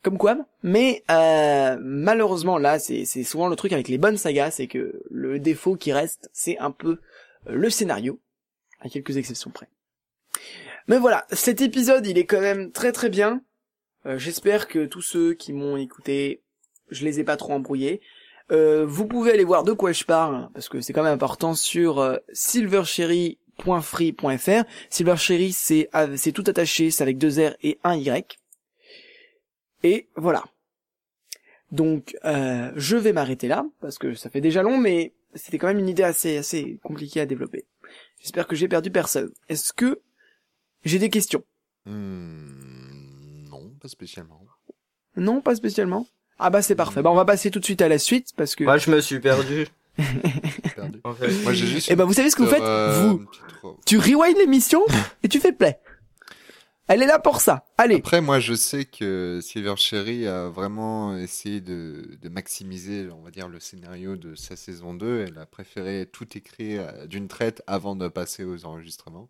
comme 0.03 0.19
quoi. 0.19 0.37
Mais 0.63 1.03
euh, 1.11 1.77
malheureusement 1.81 2.59
là, 2.59 2.79
c'est 2.79 3.05
souvent 3.25 3.49
le 3.49 3.57
truc 3.57 3.73
avec 3.73 3.89
les 3.89 3.99
bonnes 3.99 4.17
sagas, 4.17 4.53
c'est 4.53 4.67
que 4.67 5.03
le 5.11 5.39
défaut 5.39 5.77
qui 5.77 5.93
reste, 5.93 6.29
c'est 6.33 6.59
un 6.59 6.71
peu 6.71 7.01
euh, 7.49 7.55
le 7.55 7.71
scénario, 7.71 8.21
à 8.81 8.89
quelques 8.89 9.17
exceptions 9.17 9.51
près. 9.51 9.69
Mais 10.89 10.99
voilà, 10.99 11.27
cet 11.31 11.61
épisode, 11.61 12.07
il 12.07 12.19
est 12.19 12.27
quand 12.27 12.41
même 12.41 12.73
très 12.73 12.93
très 12.93 13.09
bien. 13.09 13.43
Euh, 14.07 14.19
j'espère 14.19 14.67
que 14.67 14.85
tous 14.85 15.03
ceux 15.03 15.35
qui 15.35 15.53
m'ont 15.53 15.77
écouté, 15.77 16.43
je 16.91 17.05
les 17.05 17.21
ai 17.21 17.25
pas 17.25 17.37
trop 17.37 17.53
embrouillés. 17.53 18.01
Vous 18.53 19.07
pouvez 19.07 19.33
aller 19.33 19.45
voir 19.45 19.65
de 19.65 19.73
quoi 19.73 19.93
je 19.93 20.05
parle, 20.05 20.49
parce 20.55 20.69
que 20.69 20.81
c'est 20.81 20.93
quand 20.93 21.03
même 21.03 21.13
important 21.15 21.55
sur 21.55 22.19
silvercherry.free.fr. 22.33 24.65
Silvercherry, 24.91 25.53
c'est 25.53 25.89
c'est 26.17 26.33
tout 26.33 26.45
attaché, 26.47 26.91
c'est 26.91 27.03
avec 27.03 27.19
deux 27.19 27.41
R 27.41 27.55
et 27.63 27.79
un 27.85 27.95
Y. 27.97 28.39
Et 29.85 30.09
voilà. 30.17 30.45
Donc 31.71 32.17
euh, 32.25 32.71
je 32.77 32.97
vais 32.97 33.13
m'arrêter 33.13 33.49
là 33.49 33.65
parce 33.81 33.99
que 33.99 34.15
ça 34.15 34.31
fait 34.31 34.41
déjà 34.43 34.63
long, 34.63 34.77
mais 34.79 35.13
c'était 35.35 35.59
quand 35.59 35.69
même 35.69 35.79
une 35.79 35.89
idée 35.89 36.03
assez 36.03 36.37
assez 36.37 36.79
compliquée 36.83 37.21
à 37.21 37.27
développer. 37.27 37.65
J'espère 38.21 38.47
que 38.47 38.55
j'ai 38.55 38.69
perdu 38.69 38.91
personne. 38.91 39.33
Est-ce 39.49 39.73
que 39.73 40.01
j'ai 40.85 40.99
des 40.99 41.09
questions? 41.11 41.43
Hmm, 41.87 43.49
Non, 43.51 43.71
pas 43.81 43.89
spécialement. 43.89 44.47
Non, 45.17 45.41
pas 45.41 45.55
spécialement. 45.55 46.07
Ah 46.39 46.51
bah 46.51 46.63
c'est 46.63 46.75
parfait. 46.75 47.03
Bah 47.03 47.11
on 47.11 47.15
va 47.15 47.25
passer 47.25 47.51
tout 47.51 47.61
de 47.61 47.65
suite 47.65 47.83
à 47.83 47.89
la 47.89 47.99
suite 47.99 48.29
parce 48.37 48.55
que. 48.55 48.65
Moi 48.65 48.79
je 48.79 48.91
me 48.91 49.01
suis 49.01 49.21
perdu. 49.21 49.67
perdu. 50.75 51.01
Moi 51.05 51.53
j'ai 51.53 51.67
juste. 51.67 51.89
Et 51.91 51.93
eh 51.93 51.97
bah 51.97 52.05
vous 52.05 52.13
savez 52.15 52.31
ce 52.31 52.37
que 52.37 52.43
vous 52.43 52.49
faites 52.49 52.63
euh, 52.63 53.09
Vous, 53.09 53.77
tu 53.87 53.99
rewind 53.99 54.37
l'émission 54.39 54.83
et 55.23 55.29
tu 55.29 55.41
fais 55.41 55.53
play. 55.53 55.79
Elle 56.89 57.01
est 57.03 57.07
là 57.07 57.19
pour 57.19 57.41
ça. 57.41 57.65
Allez. 57.79 57.97
Après, 57.97 58.21
moi, 58.21 58.41
je 58.41 58.55
sais 58.55 58.85
que 58.85 59.39
Silver 59.41 59.77
Cherry 59.77 60.27
a 60.27 60.49
vraiment 60.49 61.17
essayé 61.17 61.61
de, 61.61 62.19
de, 62.21 62.29
maximiser, 62.29 63.09
on 63.17 63.23
va 63.23 63.31
dire, 63.31 63.49
le 63.49 63.61
scénario 63.61 64.17
de 64.17 64.35
sa 64.35 64.57
saison 64.57 64.93
2. 64.93 65.27
Elle 65.29 65.39
a 65.39 65.47
préféré 65.47 66.07
tout 66.11 66.27
écrire 66.37 66.83
euh, 66.83 67.07
d'une 67.07 67.29
traite 67.29 67.63
avant 67.67 67.95
de 67.95 68.09
passer 68.09 68.45
aux 68.45 68.67
enregistrements. 68.67 69.29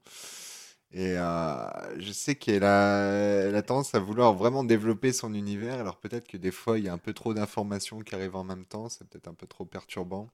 Et 0.94 1.16
euh, 1.16 2.00
je 2.00 2.12
sais 2.12 2.34
qu'elle 2.34 2.64
a, 2.64 3.00
elle 3.48 3.56
a 3.56 3.62
tendance 3.62 3.94
à 3.94 3.98
vouloir 3.98 4.34
vraiment 4.34 4.62
développer 4.64 5.12
son 5.12 5.34
univers. 5.34 5.80
Alors 5.80 5.96
peut-être 5.98 6.28
que 6.28 6.36
des 6.36 6.50
fois, 6.50 6.78
il 6.78 6.84
y 6.84 6.88
a 6.88 6.92
un 6.92 6.98
peu 6.98 7.12
trop 7.14 7.34
d'informations 7.34 8.00
qui 8.00 8.14
arrivent 8.14 8.36
en 8.36 8.44
même 8.44 8.66
temps. 8.66 8.88
C'est 8.88 9.08
peut-être 9.08 9.28
un 9.28 9.34
peu 9.34 9.46
trop 9.46 9.64
perturbant. 9.64 10.28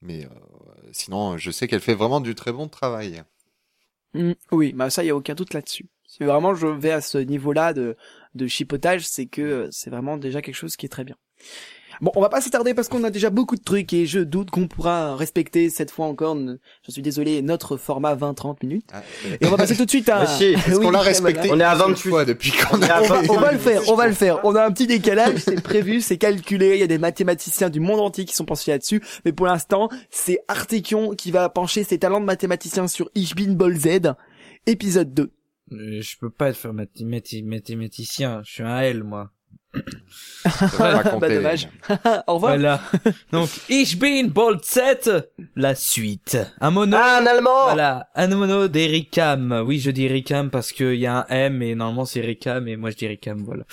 Mais 0.00 0.24
euh, 0.24 0.28
sinon, 0.92 1.36
je 1.38 1.50
sais 1.50 1.68
qu'elle 1.68 1.80
fait 1.82 1.94
vraiment 1.94 2.20
du 2.20 2.34
très 2.34 2.52
bon 2.52 2.68
travail. 2.68 3.22
Mm, 4.14 4.32
oui, 4.52 4.72
bah 4.72 4.90
ça, 4.90 5.04
il 5.04 5.08
y 5.08 5.10
a 5.10 5.16
aucun 5.16 5.34
doute 5.34 5.54
là-dessus. 5.54 5.86
Si 6.06 6.22
vraiment 6.24 6.54
je 6.54 6.66
vais 6.66 6.92
à 6.92 7.00
ce 7.00 7.18
niveau-là 7.18 7.72
de, 7.72 7.96
de 8.34 8.46
chipotage, 8.46 9.06
c'est 9.06 9.26
que 9.26 9.68
c'est 9.70 9.90
vraiment 9.90 10.16
déjà 10.16 10.40
quelque 10.42 10.54
chose 10.54 10.76
qui 10.76 10.86
est 10.86 10.88
très 10.90 11.04
bien. 11.04 11.16
Bon, 12.00 12.12
on 12.14 12.20
va 12.20 12.28
pas 12.28 12.40
s'attarder 12.40 12.74
parce 12.74 12.88
qu'on 12.88 13.04
a 13.04 13.10
déjà 13.10 13.30
beaucoup 13.30 13.56
de 13.56 13.62
trucs 13.62 13.92
et 13.92 14.06
je 14.06 14.20
doute 14.20 14.50
qu'on 14.50 14.68
pourra 14.68 15.16
respecter 15.16 15.70
cette 15.70 15.90
fois 15.90 16.06
encore, 16.06 16.36
je 16.36 16.90
suis 16.90 17.02
désolé, 17.02 17.42
notre 17.42 17.76
format 17.76 18.14
20-30 18.14 18.56
minutes. 18.62 18.90
Ah, 18.92 19.02
et 19.40 19.46
on 19.46 19.50
va 19.50 19.56
passer 19.56 19.76
tout 19.76 19.84
de 19.84 19.90
suite 19.90 20.08
à... 20.08 20.26
Parce 20.26 20.78
qu'on 20.78 20.90
l'a 20.90 21.00
respecté 21.00 21.48
on 21.50 21.58
est 21.58 21.64
à 21.64 21.74
28 21.74 22.10
fois 22.10 22.24
depuis 22.24 22.52
qu'on 22.52 22.82
a... 22.82 23.02
On, 23.28 23.38
va 23.38 23.52
le 23.52 23.58
faire, 23.58 23.82
on 23.88 23.94
va 23.94 24.06
le 24.06 24.14
faire. 24.14 24.44
On 24.44 24.54
a 24.54 24.64
un 24.64 24.70
petit 24.70 24.86
décalage, 24.86 25.38
c'est 25.38 25.60
prévu, 25.62 26.00
c'est 26.00 26.18
calculé, 26.18 26.74
il 26.74 26.80
y 26.80 26.82
a 26.82 26.86
des 26.86 26.98
mathématiciens 26.98 27.70
du 27.70 27.80
monde 27.80 28.00
entier 28.00 28.24
qui 28.24 28.34
sont 28.34 28.44
pensés 28.44 28.70
là-dessus, 28.70 29.02
mais 29.24 29.32
pour 29.32 29.46
l'instant, 29.46 29.88
c'est 30.10 30.40
Artekion 30.48 31.14
qui 31.14 31.30
va 31.30 31.48
pencher 31.48 31.84
ses 31.84 31.98
talents 31.98 32.20
de 32.20 32.26
mathématicien 32.26 32.88
sur 32.88 33.10
Ishbin 33.14 33.52
Ball 33.52 33.76
Z, 33.76 34.14
épisode 34.66 35.14
2. 35.14 35.30
Euh, 35.72 36.00
je 36.00 36.16
peux 36.18 36.30
pas 36.30 36.52
faire 36.52 36.72
mathématicien, 36.72 38.42
je 38.44 38.52
suis 38.52 38.62
un 38.62 38.78
L, 38.80 39.02
moi. 39.02 39.32
bah 41.20 41.28
dommage. 41.28 41.68
Au 42.26 42.34
revoir. 42.34 42.54
Voilà. 42.54 42.80
Donc, 43.32 43.48
Ich 43.68 43.98
bin 43.98 44.28
Bolt 44.28 44.64
7, 44.64 45.10
la 45.56 45.74
suite. 45.74 46.38
Un 46.60 46.70
mono. 46.70 46.96
Ah, 47.00 47.18
un 47.20 47.26
allemand. 47.26 47.64
Voilà. 47.64 48.08
Un 48.14 48.28
mono 48.28 48.68
d'Ericam. 48.68 49.64
Oui, 49.66 49.78
je 49.78 49.90
dis 49.90 50.04
Ericam 50.04 50.50
parce 50.50 50.72
qu'il 50.72 50.94
y 50.94 51.06
a 51.06 51.18
un 51.18 51.26
M 51.28 51.62
et 51.62 51.74
normalement 51.74 52.04
c'est 52.04 52.20
Ericam 52.20 52.68
et 52.68 52.76
moi 52.76 52.90
je 52.90 52.96
dis 52.96 53.04
Ericam, 53.04 53.42
voilà. 53.44 53.64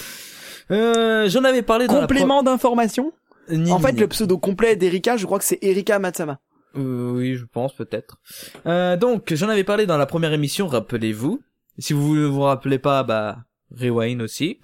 Euh, 0.71 1.29
j'en 1.29 1.43
avais 1.43 1.61
parlé 1.61 1.87
dans 1.87 2.01
Complément 2.01 2.43
d'information? 2.43 3.13
En 3.69 3.79
fait, 3.79 3.99
le 3.99 4.07
pseudo 4.07 4.37
complet 4.37 4.75
d'Erika, 4.75 5.17
je 5.17 5.25
crois 5.25 5.37
que 5.37 5.45
c'est 5.45 5.59
Erika 5.61 5.99
Matsama. 5.99 6.39
Euh, 6.77 7.11
oui, 7.11 7.35
je 7.35 7.45
pense 7.45 7.73
peut-être. 7.75 8.17
Euh, 8.65 8.95
donc, 8.97 9.33
j'en 9.33 9.49
avais 9.49 9.63
parlé 9.63 9.85
dans 9.85 9.97
la 9.97 10.05
première 10.05 10.33
émission, 10.33 10.67
rappelez-vous. 10.67 11.41
Si 11.77 11.93
vous 11.93 12.15
ne 12.15 12.25
vous 12.25 12.41
rappelez 12.41 12.79
pas, 12.79 13.03
bah, 13.03 13.37
rewind 13.75 14.21
aussi. 14.21 14.59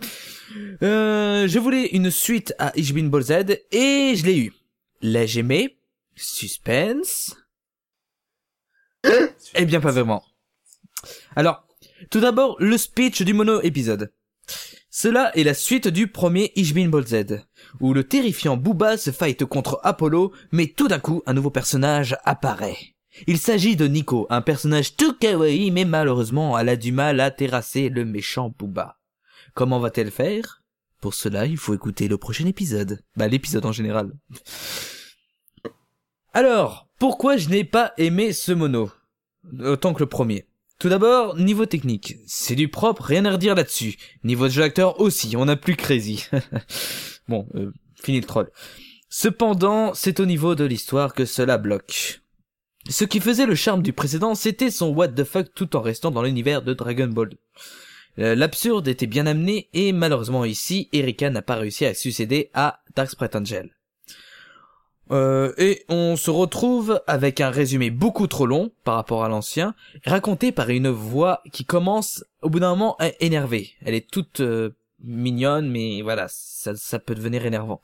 Euh, 0.82 1.48
je 1.48 1.60
voulais 1.60 1.88
une 1.88 2.12
suite 2.12 2.54
à 2.60 2.72
Ich 2.76 2.94
bin 2.94 3.06
Ball 3.06 3.24
Z 3.24 3.32
et 3.72 4.16
je 4.16 4.26
l'ai 4.26 4.38
eu. 4.38 4.54
L'ai-je 5.02 5.40
aimé? 5.40 5.78
Suspense? 6.16 7.36
Eh 9.56 9.66
bien 9.66 9.80
pas 9.80 9.92
vraiment. 9.92 10.24
Alors, 11.36 11.66
tout 12.10 12.20
d'abord, 12.20 12.58
le 12.60 12.78
speech 12.78 13.22
du 13.22 13.34
mono-épisode. 13.34 14.12
Cela 14.90 15.32
est 15.38 15.44
la 15.44 15.54
suite 15.54 15.88
du 15.88 16.08
premier 16.08 16.52
Ich 16.56 16.74
bin 16.74 16.90
Ball 16.90 17.06
Z, 17.06 17.46
où 17.80 17.94
le 17.94 18.04
terrifiant 18.04 18.58
Booba 18.58 18.98
se 18.98 19.12
fight 19.12 19.46
contre 19.46 19.80
Apollo, 19.84 20.34
mais 20.52 20.68
tout 20.68 20.88
d'un 20.88 21.00
coup, 21.00 21.22
un 21.26 21.34
nouveau 21.34 21.52
personnage 21.52 22.18
apparaît. 22.26 22.96
Il 23.28 23.38
s'agit 23.38 23.76
de 23.76 23.88
Nico, 23.88 24.28
un 24.30 24.42
personnage 24.42 24.96
tout 24.96 25.14
kawaii, 25.14 25.72
mais 25.72 25.86
malheureusement, 25.86 26.58
elle 26.58 26.70
a 26.70 26.76
du 26.76 26.92
mal 26.92 27.20
à 27.20 27.32
terrasser 27.32 27.90
le 27.90 28.06
méchant 28.06 28.54
Booba. 28.58 28.99
Comment 29.54 29.80
va-t-elle 29.80 30.12
faire? 30.12 30.64
Pour 31.02 31.14
cela, 31.14 31.46
il 31.46 31.58
faut 31.58 31.74
écouter 31.74 32.08
le 32.08 32.18
prochain 32.18 32.46
épisode. 32.46 33.02
Bah, 33.16 33.28
l'épisode 33.28 33.66
en 33.66 33.72
général. 33.72 34.12
Alors, 36.34 36.88
pourquoi 37.00 37.38
je 37.38 37.50
n'ai 37.50 37.64
pas 37.64 37.94
aimé 37.98 38.34
ce 38.34 38.52
mono? 38.52 38.92
Autant 39.60 39.94
que 39.94 40.02
le 40.02 40.10
premier. 40.10 40.48
Tout 40.80 40.90
d'abord, 40.90 41.36
niveau 41.36 41.66
technique, 41.66 42.16
c'est 42.26 42.56
du 42.56 42.70
propre, 42.70 43.04
rien 43.04 43.26
à 43.26 43.32
redire 43.32 43.56
là-dessus. 43.56 43.98
Niveau 44.24 44.46
de 44.46 44.54
jeu 44.54 44.62
d'acteur 44.62 45.02
aussi, 45.02 45.36
on 45.36 45.48
a 45.48 45.58
plus 45.58 45.76
crazy. 45.76 46.26
bon, 47.28 47.48
euh, 47.56 47.74
fini 47.96 48.22
le 48.22 48.26
troll. 48.26 48.50
Cependant, 49.10 49.94
c'est 49.94 50.20
au 50.20 50.26
niveau 50.26 50.56
de 50.56 50.64
l'histoire 50.64 51.14
que 51.14 51.26
cela 51.26 51.58
bloque. 51.58 52.22
Ce 52.90 53.04
qui 53.04 53.20
faisait 53.20 53.46
le 53.46 53.56
charme 53.56 53.82
du 53.82 53.92
précédent, 53.92 54.36
c'était 54.36 54.72
son 54.72 54.90
what 54.90 55.10
the 55.10 55.24
fuck 55.24 55.54
tout 55.54 55.76
en 55.76 55.82
restant 55.82 56.12
dans 56.12 56.24
l'univers 56.24 56.62
de 56.62 56.74
Dragon 56.74 57.08
Ball. 57.08 57.32
Euh, 58.20 58.36
L'absurde 58.36 58.88
était 58.88 59.08
bien 59.08 59.26
amené 59.26 59.70
et 59.74 59.92
malheureusement 59.92 60.46
ici, 60.46 60.90
Erika 60.94 61.30
n'a 61.30 61.42
pas 61.42 61.56
réussi 61.56 61.86
à 61.86 61.94
succéder 61.94 62.50
à 62.54 62.82
Dark 62.96 63.10
Sprite 63.10 63.36
Angel. 63.36 63.72
Euh, 65.12 65.54
et 65.58 65.86
on 65.90 66.16
se 66.16 66.30
retrouve 66.30 67.02
avec 67.08 67.42
un 67.42 67.50
résumé 67.50 67.90
beaucoup 67.90 68.28
trop 68.28 68.46
long 68.46 68.72
par 68.84 68.96
rapport 68.96 69.24
à 69.24 69.30
l'ancien, 69.30 69.74
raconté 70.06 70.52
par 70.52 70.70
une 70.70 70.90
voix 70.90 71.42
qui 71.52 71.66
commence 71.66 72.24
au 72.42 72.50
bout 72.50 72.60
d'un 72.60 72.70
moment 72.70 72.96
à 73.00 73.10
énerver. 73.20 73.72
Elle 73.84 73.96
est 73.96 74.10
toute 74.10 74.42
euh, 74.42 74.76
mignonne, 75.04 75.70
mais 75.70 76.02
voilà, 76.02 76.28
ça, 76.30 77.00
peut 77.00 77.16
devenir 77.16 77.46
énervant. 77.46 77.82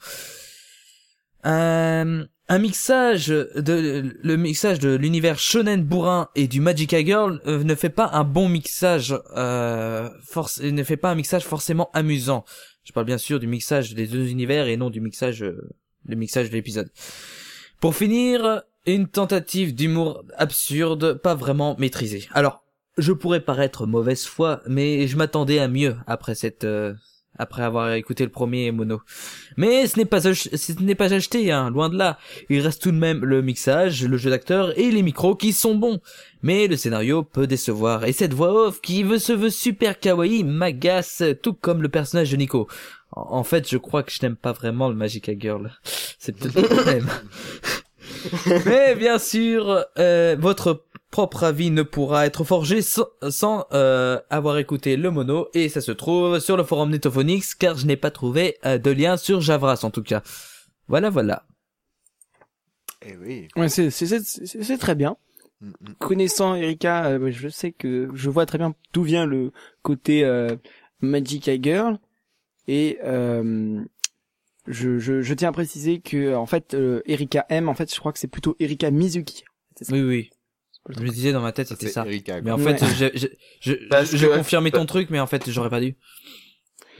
Euh, 1.46 2.26
un 2.48 2.60
mixage 2.60 3.28
de 3.28 4.16
le 4.22 4.38
mixage 4.38 4.80
de 4.80 4.96
l'univers 4.96 5.40
shonen 5.40 5.84
bourrin 5.84 6.30
et 6.36 6.48
du 6.48 6.62
Magica 6.62 7.04
Girl 7.04 7.42
euh, 7.48 7.64
ne 7.64 7.76
fait 7.76 7.90
pas 7.90 8.10
un 8.14 8.24
bon 8.24 8.50
mixage 8.50 9.16
euh, 9.36 10.10
force 10.22 10.62
ne 10.62 10.84
fait 10.84 10.98
pas 10.98 11.12
un 11.12 11.16
mixage 11.16 11.44
forcément 11.44 11.90
amusant. 11.94 12.46
Je 12.84 12.92
parle 12.92 13.08
bien 13.08 13.18
sûr 13.18 13.40
du 13.40 13.48
mixage 13.48 13.96
des 13.96 14.06
deux 14.06 14.28
univers 14.28 14.68
et 14.68 14.78
non 14.78 14.90
du 14.90 15.02
mixage 15.02 15.44
euh, 15.44 15.70
le 16.06 16.16
mixage 16.16 16.50
de 16.50 16.56
l'épisode. 16.56 16.92
Pour 17.80 17.96
finir, 17.96 18.64
une 18.86 19.08
tentative 19.08 19.74
d'humour 19.74 20.24
absurde, 20.38 21.16
pas 21.16 21.36
vraiment 21.36 21.76
maîtrisée. 21.80 22.28
Alors, 22.32 22.64
je 22.98 23.12
pourrais 23.12 23.42
paraître 23.42 23.86
mauvaise 23.86 24.26
foi, 24.26 24.62
mais 24.68 25.08
je 25.08 25.18
m'attendais 25.18 25.60
à 25.60 25.68
mieux 25.68 25.98
après 26.08 26.36
cette 26.36 26.64
euh, 26.64 26.94
après 27.38 27.64
avoir 27.64 27.94
écouté 27.94 28.24
le 28.24 28.32
premier 28.32 28.72
mono. 28.72 29.02
Mais 29.58 29.88
ce 29.88 29.98
n'est 29.98 30.06
pas 30.06 30.22
ce 30.22 30.82
n'est 30.82 30.96
pas 30.96 31.14
acheté, 31.14 31.52
hein, 31.52 31.70
loin 31.70 31.90
de 31.90 31.98
là. 31.98 32.18
Il 32.50 32.62
reste 32.62 32.82
tout 32.82 32.92
de 32.92 32.98
même 32.98 33.24
le 33.24 33.42
mixage, 33.42 34.04
le 34.06 34.18
jeu 34.18 34.30
d'acteur 34.30 34.78
et 34.78 34.92
les 34.92 35.02
micros 35.04 35.36
qui 35.36 35.54
sont 35.54 35.76
bons. 35.76 36.00
Mais 36.42 36.68
le 36.68 36.76
scénario 36.76 37.24
peut 37.24 37.48
décevoir 37.48 38.06
et 38.06 38.14
cette 38.14 38.34
voix 38.34 38.68
off 38.68 38.82
qui 38.82 39.04
veut 39.04 39.20
se 39.20 39.34
veut 39.34 39.50
super 39.50 40.00
kawaii 40.00 40.44
m'agace 40.44 41.24
tout 41.42 41.54
comme 41.54 41.82
le 41.82 41.90
personnage 41.90 42.32
de 42.32 42.38
Nico. 42.38 42.68
En 43.12 43.40
en 43.40 43.44
fait, 43.44 43.70
je 43.70 43.78
crois 43.78 44.04
que 44.04 44.12
je 44.12 44.20
n'aime 44.22 44.36
pas 44.36 44.52
vraiment 44.52 44.90
le 44.90 44.96
Magica 44.96 45.32
Girl. 45.38 45.72
C'est 46.20 46.38
peut-être 46.38 46.62
le 46.62 46.68
problème. 46.68 47.10
Mais 48.66 48.96
bien 48.96 49.20
sûr, 49.20 49.86
euh, 49.98 50.36
votre 50.40 50.85
propre 51.16 51.46
avis 51.46 51.72
ne 51.72 51.82
pourra 51.82 52.26
être 52.26 52.44
forgé 52.44 52.82
sans, 52.82 53.06
sans, 53.30 53.68
euh, 53.72 54.20
avoir 54.30 54.58
écouté 54.58 54.98
le 54.98 55.12
mono 55.12 55.48
et 55.54 55.70
ça 55.70 55.80
se 55.80 55.94
trouve 55.94 56.40
sur 56.40 56.58
le 56.58 56.64
forum 56.66 56.90
Netophonix 56.90 57.56
car 57.56 57.78
je 57.78 57.86
n'ai 57.86 57.96
pas 57.96 58.12
trouvé 58.12 58.58
euh, 58.66 58.78
de 58.78 58.92
lien 58.92 59.16
sur 59.16 59.40
Javras 59.40 59.80
en 59.84 59.92
tout 59.92 60.04
cas. 60.04 60.24
Voilà, 60.90 61.10
voilà. 61.10 61.46
Eh 63.02 63.16
oui. 63.16 63.48
Ouais, 63.56 63.70
c'est 63.70 63.90
c'est 63.92 64.08
c'est- 64.08 64.46
c'est- 64.46 64.62
c'est 64.64 64.78
très 64.78 64.94
bien. 64.94 65.16
Mm, 65.62 65.70
mm. 65.70 65.94
Connaissant 66.00 66.54
Erika, 66.56 67.06
euh, 67.06 67.32
je 67.32 67.48
sais 67.48 67.72
que 67.72 68.10
je 68.14 68.30
vois 68.30 68.46
très 68.46 68.58
bien 68.58 68.76
d'où 68.92 69.04
vient 69.04 69.26
le 69.26 69.54
côté 69.84 70.26
euh, 70.26 70.54
Magic 71.00 71.48
Eye 71.48 71.62
Girl 71.64 71.98
et 72.68 73.00
euh, 73.06 73.82
je, 74.68 75.00
je, 75.00 75.22
je 75.22 75.34
tiens 75.34 75.48
à 75.48 75.54
préciser 75.54 76.02
que 76.02 76.36
en 76.36 76.46
fait 76.46 76.74
euh, 76.74 77.02
Erika 77.06 77.46
M 77.48 77.70
en 77.70 77.74
fait 77.74 77.94
je 77.94 77.98
crois 78.02 78.12
que 78.12 78.20
c'est 78.20 78.28
plutôt 78.28 78.58
Erika 78.60 78.92
Mizuki. 78.92 79.46
Oui, 79.90 80.02
oui. 80.02 80.30
Je 80.90 81.00
me 81.00 81.10
disais 81.10 81.32
dans 81.34 81.42
ma 81.42 81.52
tête 81.52 81.68
c'était 81.68 81.88
ça. 81.88 82.06
Erika. 82.06 82.42
Mais 82.42 82.52
en 82.52 82.60
Ouais. 82.60 82.78
fait, 82.78 82.86
je, 82.86 83.10
je, 83.18 83.28
je, 83.60 83.72
je, 84.06 84.18
je 84.18 84.28
que- 84.28 84.38
confirmais 84.38 84.72
ton 84.72 84.86
truc, 84.86 85.10
mais 85.10 85.20
en 85.20 85.28
fait, 85.28 85.50
j'aurais 85.50 85.70
pas 85.70 85.80
dû. 85.82 85.96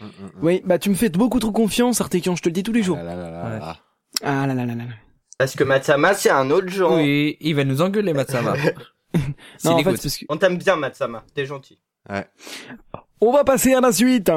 Mm, 0.02 0.06
mm, 0.06 0.08
mm. 0.08 0.30
Oui, 0.42 0.62
bah 0.66 0.80
tu 0.80 0.90
me 0.90 0.96
fais 0.96 1.10
beaucoup 1.10 1.40
trop 1.40 1.52
confiance 1.52 2.02
Artekion, 2.02 2.36
je 2.36 2.42
te 2.42 2.50
le 2.50 2.54
dis 2.54 2.64
tous 2.64 2.74
les 2.74 2.84
jours. 2.84 2.98
Ah 3.00 3.04
là 3.04 3.16
là 3.16 3.30
là 3.32 3.44
Ouais. 3.44 3.60
là. 3.60 3.78
Ah 4.24 4.48
là 4.48 4.54
là 4.54 4.66
là 4.66 4.76
là. 4.76 4.84
là. 4.86 4.94
Parce 5.38 5.56
que 5.56 5.64
Matsama, 5.64 6.14
c'est 6.14 6.30
un 6.30 6.50
autre 6.52 6.70
genre. 6.70 6.94
Oui, 6.94 7.38
il 7.42 7.56
va 7.56 7.64
nous 7.64 7.82
engueuler, 7.82 8.14
Matsama. 8.14 8.54
Non, 9.64 9.72
en 9.72 9.78
fait, 9.78 9.84
parce 9.86 10.18
que 10.18 10.26
On 10.28 10.36
t'aime 10.38 10.58
bien, 10.58 10.76
Matsama. 10.76 11.24
T'es 11.34 11.46
gentil. 11.46 11.80
on 13.22 13.32
va 13.32 13.44
passer 13.46 13.74
à 13.74 13.80
la 13.82 13.92
suite. 13.94 14.30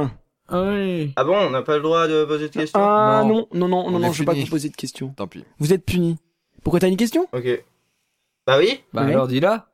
Oui. 0.52 1.12
Ah 1.16 1.24
bon, 1.24 1.37
on 1.37 1.50
n'a 1.50 1.62
pas 1.62 1.76
le 1.76 1.82
droit 1.82 2.06
de 2.06 2.24
poser 2.24 2.48
de 2.48 2.52
questions 2.52 2.80
Ah 2.80 3.22
Non. 3.26 3.28
non, 3.28 3.48
non 3.54 3.68
non 3.68 3.84
On 3.87 3.90
non 3.90 3.98
non, 3.98 4.12
je 4.12 4.20
vais 4.20 4.24
pas 4.24 4.32
puni. 4.32 4.44
vous 4.44 4.50
poser 4.50 4.68
de 4.68 4.76
questions. 4.76 5.08
Tant 5.16 5.26
pis. 5.26 5.44
Vous 5.58 5.72
êtes 5.72 5.84
punis. 5.84 6.16
Pourquoi 6.62 6.78
t'as 6.80 6.88
une 6.88 6.96
question? 6.96 7.26
Ok. 7.32 7.64
Bah 8.48 8.56
oui. 8.58 8.80
Bah 8.94 9.02
Oui. 9.04 9.12
alors, 9.12 9.28
dis-la. 9.28 9.68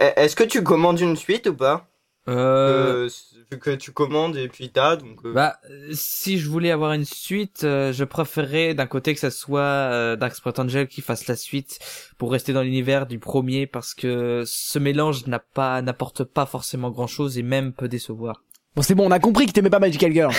Eh, 0.00 0.12
Est-ce 0.16 0.34
que 0.34 0.44
tu 0.44 0.62
commandes 0.62 0.98
une 0.98 1.14
suite 1.14 1.46
ou 1.46 1.54
pas? 1.54 1.88
Euh... 2.26 3.04
Euh, 3.04 3.10
Vu 3.50 3.58
que 3.58 3.70
tu 3.72 3.92
commandes 3.92 4.34
et 4.38 4.48
puis 4.48 4.70
t'as, 4.70 4.96
donc... 4.96 5.18
euh, 5.26 5.34
Bah, 5.34 5.58
si 5.92 6.38
je 6.38 6.48
voulais 6.48 6.70
avoir 6.70 6.94
une 6.94 7.04
suite, 7.04 7.64
euh, 7.64 7.92
je 7.92 8.04
préférerais 8.04 8.72
d'un 8.72 8.86
côté 8.86 9.12
que 9.12 9.20
ça 9.20 9.30
soit 9.30 9.60
euh, 9.60 10.16
Dark 10.16 10.34
Sprite 10.34 10.58
Angel 10.58 10.88
qui 10.88 11.02
fasse 11.02 11.26
la 11.26 11.36
suite 11.36 11.80
pour 12.16 12.32
rester 12.32 12.54
dans 12.54 12.62
l'univers 12.62 13.06
du 13.06 13.18
premier 13.18 13.66
parce 13.66 13.92
que 13.92 14.42
ce 14.46 14.78
mélange 14.78 15.26
n'a 15.26 15.38
pas 15.40 15.82
n'apporte 15.82 16.24
pas 16.24 16.46
forcément 16.46 16.88
grand 16.90 17.06
chose 17.08 17.36
et 17.36 17.42
même 17.42 17.74
peut 17.74 17.88
décevoir. 17.88 18.42
Bon 18.74 18.80
c'est 18.80 18.94
bon, 18.94 19.06
on 19.06 19.10
a 19.10 19.18
compris 19.18 19.44
que 19.44 19.52
t'aimais 19.52 19.68
pas 19.68 19.80
Magical 19.80 20.12
Girl. 20.14 20.32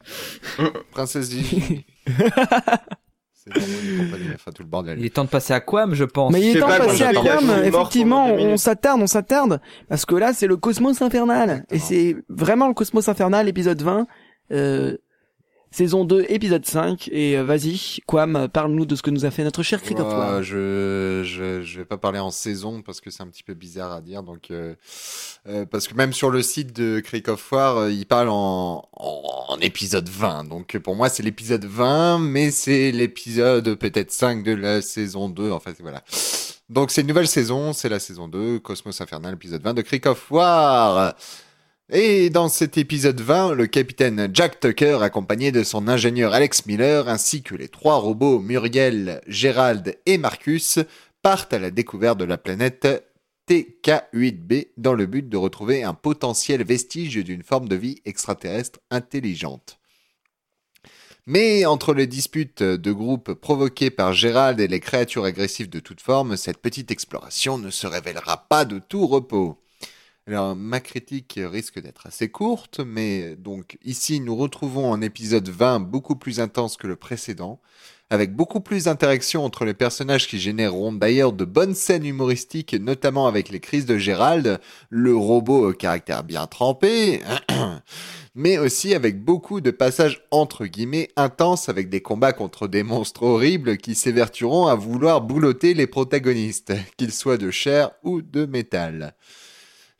Princesse 0.92 1.28
Gigi. 1.30 1.84
C'est 3.44 3.58
vraiment 3.58 3.78
une 3.82 4.06
compagnie, 4.06 4.28
enfin 4.34 4.52
tout 4.52 4.62
le 4.62 4.68
bordel. 4.68 4.98
Il 5.00 5.04
est 5.04 5.10
temps 5.10 5.24
de 5.24 5.28
passer 5.28 5.52
à 5.52 5.60
Quam, 5.60 5.94
je 5.94 6.04
pense. 6.04 6.32
Mais 6.32 6.40
il 6.40 6.56
est 6.56 6.60
temps 6.60 6.68
de 6.68 6.76
passer 6.78 7.02
à 7.02 7.12
Quam, 7.12 7.50
effectivement, 7.64 8.26
on 8.26 8.56
s'attarde, 8.56 9.02
on 9.02 9.06
s'attarde, 9.06 9.60
parce 9.88 10.06
que 10.06 10.14
là 10.14 10.32
c'est 10.32 10.46
le 10.46 10.56
Cosmos 10.56 11.02
Infernal, 11.02 11.64
et 11.70 11.78
c'est 11.78 12.16
vraiment 12.28 12.68
le 12.68 12.74
Cosmos 12.74 13.08
Infernal, 13.08 13.48
épisode 13.48 13.82
20, 13.82 14.06
euh, 14.52 14.96
saison 15.72 16.04
2, 16.04 16.26
épisode 16.28 16.64
5, 16.66 17.08
et 17.12 17.36
euh, 17.38 17.44
vas-y, 17.44 18.00
Quam, 18.06 18.48
parle-nous 18.52 18.86
de 18.86 18.94
ce 18.94 19.02
que 19.02 19.10
nous 19.10 19.24
a 19.24 19.30
fait 19.30 19.42
notre 19.42 19.62
cher 19.62 19.82
Crick 19.82 19.98
Ouais, 19.98 20.42
je, 20.42 21.22
je 21.24 21.62
je 21.62 21.78
vais 21.78 21.84
pas 21.84 21.96
parler 21.96 22.18
en 22.18 22.30
saison 22.30 22.82
parce 22.82 23.00
que 23.00 23.10
c'est 23.10 23.22
un 23.22 23.26
petit 23.26 23.42
peu 23.42 23.54
bizarre 23.54 23.92
à 23.92 24.00
dire. 24.00 24.22
Donc 24.22 24.50
euh, 24.50 24.74
euh, 25.48 25.64
parce 25.64 25.88
que 25.88 25.94
même 25.94 26.12
sur 26.12 26.30
le 26.30 26.42
site 26.42 26.74
de 26.74 27.00
Creek 27.00 27.28
of 27.28 27.50
War 27.52 27.88
il 27.88 28.06
parle 28.06 28.28
en, 28.28 28.88
en 28.92 29.22
en 29.48 29.58
épisode 29.60 30.08
20 30.08 30.44
donc 30.44 30.78
pour 30.78 30.94
moi 30.96 31.08
c'est 31.08 31.22
l'épisode 31.22 31.64
20 31.64 32.18
mais 32.20 32.50
c'est 32.50 32.90
l'épisode 32.90 33.74
peut-être 33.74 34.10
5 34.10 34.44
de 34.44 34.52
la 34.52 34.80
saison 34.82 35.28
2 35.28 35.50
en 35.50 35.60
fait 35.60 35.76
voilà. 35.80 36.02
Donc 36.68 36.90
c'est 36.90 37.02
une 37.02 37.08
nouvelle 37.08 37.28
saison. 37.28 37.72
C'est 37.72 37.88
la 37.88 37.98
saison 37.98 38.28
2 38.28 38.58
Cosmos 38.60 39.00
Infernal 39.00 39.34
épisode 39.34 39.62
20 39.62 39.74
de 39.74 39.82
Creek 39.82 40.06
of 40.06 40.30
War 40.30 41.14
et 41.90 42.30
dans 42.30 42.48
cet 42.48 42.78
épisode 42.78 43.20
20, 43.20 43.52
le 43.52 43.66
capitaine 43.66 44.30
Jack 44.32 44.60
Tucker, 44.60 44.98
accompagné 45.02 45.52
de 45.52 45.62
son 45.62 45.88
ingénieur 45.88 46.32
Alex 46.32 46.66
Miller, 46.66 47.08
ainsi 47.08 47.42
que 47.42 47.54
les 47.54 47.68
trois 47.68 47.96
robots 47.96 48.38
Muriel, 48.38 49.20
Gérald 49.26 49.98
et 50.06 50.16
Marcus, 50.16 50.78
partent 51.22 51.52
à 51.52 51.58
la 51.58 51.70
découverte 51.70 52.18
de 52.18 52.24
la 52.24 52.38
planète 52.38 52.86
TK8b 53.48 54.68
dans 54.76 54.94
le 54.94 55.06
but 55.06 55.28
de 55.28 55.36
retrouver 55.36 55.82
un 55.82 55.94
potentiel 55.94 56.64
vestige 56.64 57.16
d'une 57.16 57.42
forme 57.42 57.68
de 57.68 57.76
vie 57.76 58.00
extraterrestre 58.04 58.78
intelligente. 58.90 59.78
Mais 61.26 61.66
entre 61.66 61.94
les 61.94 62.06
disputes 62.06 62.62
de 62.62 62.92
groupe 62.92 63.34
provoquées 63.34 63.90
par 63.90 64.12
Gérald 64.12 64.58
et 64.60 64.66
les 64.66 64.80
créatures 64.80 65.24
agressives 65.24 65.68
de 65.68 65.78
toute 65.78 66.00
forme, 66.00 66.36
cette 66.36 66.58
petite 66.58 66.90
exploration 66.90 67.58
ne 67.58 67.70
se 67.70 67.86
révélera 67.86 68.48
pas 68.48 68.64
de 68.64 68.78
tout 68.80 69.06
repos. 69.06 69.58
Alors, 70.28 70.54
ma 70.54 70.78
critique 70.78 71.40
risque 71.42 71.80
d'être 71.80 72.06
assez 72.06 72.28
courte, 72.28 72.78
mais 72.78 73.34
donc 73.34 73.76
ici 73.84 74.20
nous 74.20 74.36
retrouvons 74.36 74.94
un 74.94 75.00
épisode 75.00 75.48
20 75.48 75.80
beaucoup 75.80 76.14
plus 76.14 76.38
intense 76.38 76.76
que 76.76 76.86
le 76.86 76.94
précédent, 76.94 77.60
avec 78.08 78.36
beaucoup 78.36 78.60
plus 78.60 78.84
d'interactions 78.84 79.44
entre 79.44 79.64
les 79.64 79.74
personnages 79.74 80.28
qui 80.28 80.38
généreront 80.38 80.92
d'ailleurs 80.92 81.32
de 81.32 81.44
bonnes 81.44 81.74
scènes 81.74 82.06
humoristiques, 82.06 82.74
notamment 82.74 83.26
avec 83.26 83.48
les 83.48 83.58
crises 83.58 83.84
de 83.84 83.98
Gérald, 83.98 84.60
le 84.90 85.16
robot 85.16 85.70
au 85.70 85.72
caractère 85.72 86.22
bien 86.22 86.46
trempé, 86.46 87.20
mais 88.36 88.58
aussi 88.58 88.94
avec 88.94 89.24
beaucoup 89.24 89.60
de 89.60 89.72
passages 89.72 90.22
entre 90.30 90.66
guillemets 90.66 91.08
intenses 91.16 91.68
avec 91.68 91.88
des 91.88 92.00
combats 92.00 92.32
contre 92.32 92.68
des 92.68 92.84
monstres 92.84 93.24
horribles 93.24 93.76
qui 93.76 93.96
s'évertueront 93.96 94.68
à 94.68 94.76
vouloir 94.76 95.20
boulotter 95.20 95.74
les 95.74 95.88
protagonistes, 95.88 96.74
qu'ils 96.96 97.12
soient 97.12 97.38
de 97.38 97.50
chair 97.50 97.90
ou 98.04 98.22
de 98.22 98.46
métal. 98.46 99.16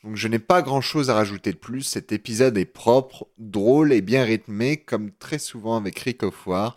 Donc 0.05 0.17
je 0.17 0.27
n'ai 0.29 0.39
pas 0.41 0.63
grand 0.63 0.81
chose 0.81 1.11
à 1.11 1.15
rajouter 1.15 1.53
de 1.53 1.59
plus, 1.59 1.83
cet 1.83 2.11
épisode 2.11 2.59
est 2.59 2.65
propre, 2.65 3.29
drôle 3.39 3.93
et 3.93 4.01
bien 4.01 4.25
rythmé, 4.25 4.77
comme 4.77 5.13
très 5.13 5.39
souvent 5.39 5.77
avec 5.77 5.97
Rick 6.01 6.25
of 6.25 6.45
War. 6.47 6.75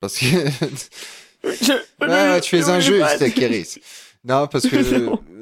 Parce 0.00 0.18
que... 0.18 0.24
Ouais, 1.44 2.40
tu 2.42 2.56
es 2.56 2.68
injuste, 2.70 3.34
Kéris. 3.34 3.78
Non, 4.24 4.46
parce 4.46 4.66
que 4.68 4.76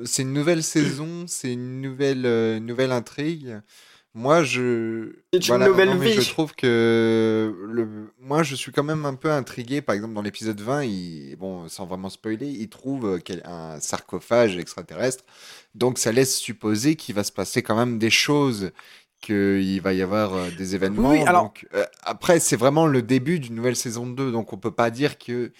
C'est 0.04 0.22
une 0.22 0.32
nouvelle 0.32 0.62
saison, 0.62 1.24
c'est 1.28 1.52
une 1.52 1.80
nouvelle, 1.80 2.26
euh, 2.26 2.58
nouvelle 2.58 2.90
intrigue. 2.92 3.60
Moi, 4.14 4.42
je. 4.42 5.12
C'est 5.32 5.48
une 5.48 5.64
nouvelle 5.64 5.88
non, 5.90 5.94
mais 5.94 6.10
vie. 6.12 6.20
Je 6.20 6.28
trouve 6.30 6.54
que 6.54 7.54
le, 7.70 7.88
moi, 8.20 8.42
je 8.42 8.54
suis 8.54 8.70
quand 8.70 8.82
même 8.82 9.06
un 9.06 9.14
peu 9.14 9.30
intrigué. 9.30 9.80
Par 9.80 9.94
exemple, 9.94 10.12
dans 10.12 10.20
l'épisode 10.20 10.60
20, 10.60 10.84
il, 10.84 11.36
bon, 11.36 11.66
sans 11.68 11.86
vraiment 11.86 12.10
spoiler, 12.10 12.46
il 12.48 12.68
trouve 12.68 13.06
euh, 13.06 13.40
un 13.44 13.80
sarcophage 13.80 14.58
extraterrestre. 14.58 15.24
Donc, 15.74 15.96
ça 15.98 16.12
laisse 16.12 16.36
supposer 16.36 16.96
qu'il 16.96 17.14
va 17.14 17.24
se 17.24 17.32
passer 17.32 17.62
quand 17.62 17.76
même 17.76 17.98
des 17.98 18.10
choses, 18.10 18.72
qu'il 19.22 19.80
va 19.80 19.94
y 19.94 20.02
avoir 20.02 20.34
euh, 20.34 20.50
des 20.58 20.74
événements. 20.74 21.10
Oui, 21.10 21.22
alors- 21.22 21.44
Donc, 21.44 21.66
euh, 21.74 21.84
après, 22.02 22.38
c'est 22.38 22.56
vraiment 22.56 22.86
le 22.86 23.00
début 23.00 23.38
d'une 23.38 23.54
nouvelle 23.54 23.76
saison 23.76 24.06
de 24.06 24.14
2, 24.14 24.32
donc 24.32 24.52
on 24.52 24.58
peut 24.58 24.72
pas 24.72 24.90
dire 24.90 25.16
que 25.16 25.52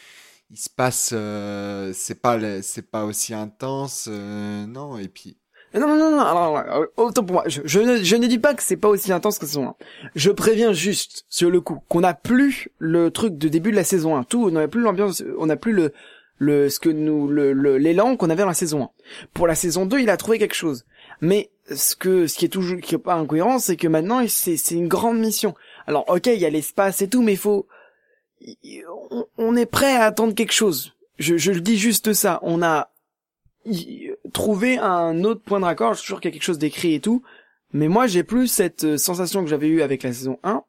il 0.52 0.58
se 0.58 0.68
passe, 0.68 1.12
euh, 1.14 1.92
c'est 1.94 2.20
pas, 2.20 2.38
c'est 2.60 2.88
pas 2.90 3.06
aussi 3.06 3.32
intense, 3.32 4.06
euh, 4.12 4.66
non. 4.66 4.98
Et 4.98 5.08
puis, 5.08 5.38
Non, 5.72 5.80
non, 5.80 5.96
non, 5.96 6.10
non, 6.10 6.20
alors, 6.20 6.58
alors, 6.58 6.84
autant 6.98 7.24
pour 7.24 7.36
moi. 7.36 7.44
Je, 7.46 7.62
je 7.64 7.80
ne, 7.80 8.02
je 8.04 8.16
ne 8.16 8.26
dis 8.26 8.38
pas 8.38 8.52
que 8.52 8.62
c'est 8.62 8.76
pas 8.76 8.88
aussi 8.88 9.10
intense 9.12 9.38
que 9.38 9.46
saison 9.46 9.68
1. 9.68 9.74
Je 10.14 10.30
préviens 10.30 10.74
juste, 10.74 11.24
sur 11.30 11.50
le 11.50 11.62
coup, 11.62 11.78
qu'on 11.88 12.00
n'a 12.00 12.12
plus 12.12 12.68
le 12.78 13.10
truc 13.10 13.38
de 13.38 13.48
début 13.48 13.70
de 13.70 13.76
la 13.76 13.84
saison 13.84 14.14
1. 14.14 14.24
Tout, 14.24 14.44
on 14.44 14.50
n'a 14.50 14.68
plus 14.68 14.82
l'ambiance, 14.82 15.24
on 15.38 15.46
n'a 15.46 15.56
plus 15.56 15.72
le, 15.72 15.94
le, 16.36 16.68
ce 16.68 16.78
que 16.78 16.90
nous, 16.90 17.28
le, 17.28 17.78
l'élan 17.78 18.16
qu'on 18.16 18.28
avait 18.28 18.42
dans 18.42 18.48
la 18.48 18.54
saison 18.54 18.82
1. 18.82 18.90
Pour 19.32 19.46
la 19.46 19.54
saison 19.54 19.86
2, 19.86 20.00
il 20.00 20.10
a 20.10 20.18
trouvé 20.18 20.38
quelque 20.38 20.54
chose. 20.54 20.84
Mais, 21.22 21.50
ce 21.70 21.96
que, 21.96 22.26
ce 22.26 22.36
qui 22.36 22.44
est 22.44 22.48
toujours, 22.48 22.78
qui 22.80 22.94
est 22.94 22.98
pas 22.98 23.14
incohérent, 23.14 23.58
c'est 23.58 23.76
que 23.76 23.88
maintenant, 23.88 24.22
c'est, 24.28 24.58
c'est 24.58 24.74
une 24.74 24.88
grande 24.88 25.18
mission. 25.18 25.54
Alors, 25.86 26.04
ok, 26.08 26.26
il 26.26 26.40
y 26.40 26.44
a 26.44 26.50
l'espace 26.50 27.00
et 27.00 27.08
tout, 27.08 27.22
mais 27.22 27.36
faut, 27.36 27.66
on, 29.38 29.56
est 29.56 29.66
prêt 29.66 29.94
à 29.94 30.04
attendre 30.04 30.34
quelque 30.34 30.52
chose. 30.52 30.94
Je, 31.18 31.36
je 31.36 31.52
le 31.52 31.60
dis 31.60 31.76
juste 31.76 32.12
ça. 32.12 32.40
On 32.42 32.62
a, 32.62 32.92
trouver 34.32 34.78
un 34.78 35.24
autre 35.24 35.42
point 35.42 35.60
de 35.60 35.64
raccord, 35.64 35.94
je 35.94 36.00
suis 36.00 36.06
sûr 36.06 36.20
qu'il 36.20 36.30
y 36.30 36.32
a 36.32 36.34
quelque 36.34 36.44
chose 36.44 36.58
d'écrit 36.58 36.94
et 36.94 37.00
tout, 37.00 37.22
mais 37.72 37.88
moi 37.88 38.06
j'ai 38.06 38.24
plus 38.24 38.48
cette 38.48 38.84
euh, 38.84 38.96
sensation 38.96 39.42
que 39.42 39.50
j'avais 39.50 39.68
eue 39.68 39.82
avec 39.82 40.02
la 40.02 40.12
saison 40.12 40.38
1. 40.42 40.64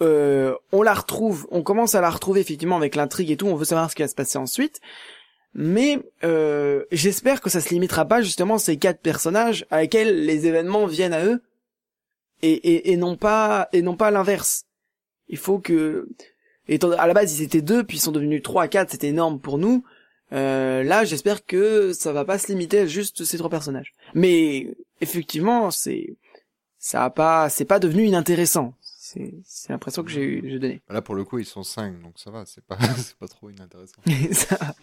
Euh, 0.00 0.54
on 0.72 0.82
la 0.82 0.94
retrouve, 0.94 1.46
on 1.50 1.62
commence 1.62 1.94
à 1.94 2.00
la 2.00 2.10
retrouver 2.10 2.40
effectivement 2.40 2.76
avec 2.76 2.94
l'intrigue 2.94 3.30
et 3.30 3.36
tout, 3.36 3.46
on 3.46 3.56
veut 3.56 3.64
savoir 3.64 3.90
ce 3.90 3.96
qui 3.96 4.02
va 4.02 4.08
se 4.08 4.14
passer 4.14 4.38
ensuite, 4.38 4.80
mais 5.54 5.98
euh, 6.24 6.84
j'espère 6.92 7.40
que 7.40 7.50
ça 7.50 7.60
se 7.60 7.70
limitera 7.70 8.04
pas 8.04 8.22
justement 8.22 8.58
ces 8.58 8.76
quatre 8.78 9.00
personnages 9.00 9.66
à 9.70 9.82
lesquels 9.82 10.24
les 10.24 10.46
événements 10.46 10.86
viennent 10.86 11.14
à 11.14 11.24
eux 11.24 11.42
et, 12.42 12.52
et, 12.52 12.92
et 12.92 12.96
non 12.96 13.16
pas 13.16 13.68
et 13.72 13.82
non 13.82 13.96
pas 13.96 14.10
l'inverse. 14.10 14.64
Il 15.28 15.36
faut 15.36 15.58
que 15.58 16.08
étant 16.68 16.90
à 16.92 17.06
la 17.06 17.14
base 17.14 17.38
ils 17.38 17.42
étaient 17.44 17.62
deux 17.62 17.84
puis 17.84 17.96
ils 17.96 18.00
sont 18.00 18.12
devenus 18.12 18.42
trois 18.42 18.64
à 18.64 18.68
quatre, 18.68 18.90
c'était 18.90 19.08
énorme 19.08 19.40
pour 19.40 19.58
nous. 19.58 19.84
Euh, 20.32 20.82
là, 20.82 21.04
j'espère 21.04 21.46
que 21.46 21.92
ça 21.94 22.12
va 22.12 22.24
pas 22.24 22.38
se 22.38 22.48
limiter 22.48 22.80
à 22.80 22.86
juste 22.86 23.24
ces 23.24 23.38
trois 23.38 23.48
personnages. 23.50 23.94
Mais 24.14 24.68
effectivement, 25.00 25.70
c'est 25.70 26.16
ça 26.78 27.04
a 27.04 27.10
pas, 27.10 27.48
c'est 27.48 27.64
pas 27.64 27.78
devenu 27.78 28.04
inintéressant. 28.04 28.74
C'est 28.82 29.32
c'est 29.46 29.70
l'impression 29.72 30.02
que 30.02 30.10
j'ai 30.10 30.22
eu, 30.22 30.42
j'ai 30.50 30.58
donné. 30.58 30.82
là, 30.90 31.00
pour 31.00 31.14
le 31.14 31.24
coup, 31.24 31.38
ils 31.38 31.46
sont 31.46 31.62
5, 31.62 32.02
donc 32.02 32.12
ça 32.16 32.30
va, 32.30 32.44
c'est 32.46 32.62
pas, 32.62 32.76
c'est 32.98 33.16
pas 33.16 33.26
trop 33.28 33.48
inintéressant. 33.48 34.02
Ça- 34.32 34.74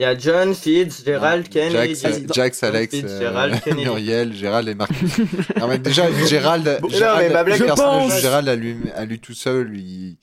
Il 0.00 0.04
y 0.04 0.06
a 0.06 0.16
John, 0.16 0.54
Fitz, 0.54 1.02
Gerald, 1.04 1.48
Kennedy. 1.48 1.94
Jax, 1.98 2.22
Jax, 2.32 2.62
Alex, 2.62 2.94
Fitz, 2.94 3.04
euh, 3.10 3.18
Gérald, 3.20 3.60
Kennedy. 3.64 3.84
Muriel, 3.84 4.32
Gérald 4.34 4.68
et 4.68 4.74
Marcus. 4.74 5.18
non, 5.58 5.66
mais 5.66 5.78
déjà, 5.78 6.12
Gérald, 6.26 6.78
Bon, 6.82 6.88
Gérald, 6.90 7.22
non, 7.22 7.28
mais 7.28 7.32
ma 7.34 7.42
blague, 7.44 7.58
le 7.58 7.64
je 7.64 7.68
personnage 7.74 8.02
pense- 8.08 8.14
de 8.16 8.20
Gérald 8.20 8.48
à 8.50 8.54
lui, 8.54 8.76
à 8.94 9.04
lui 9.06 9.18
tout 9.18 9.34
seul, 9.34 9.74
il, 9.76 10.18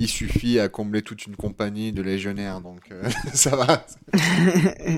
il 0.00 0.08
suffit 0.08 0.58
à 0.58 0.68
combler 0.68 1.02
toute 1.02 1.26
une 1.26 1.36
compagnie 1.36 1.92
de 1.92 2.02
légionnaires, 2.02 2.60
donc 2.60 2.80
euh, 2.90 3.02
ça 3.34 3.54
va. 3.54 3.86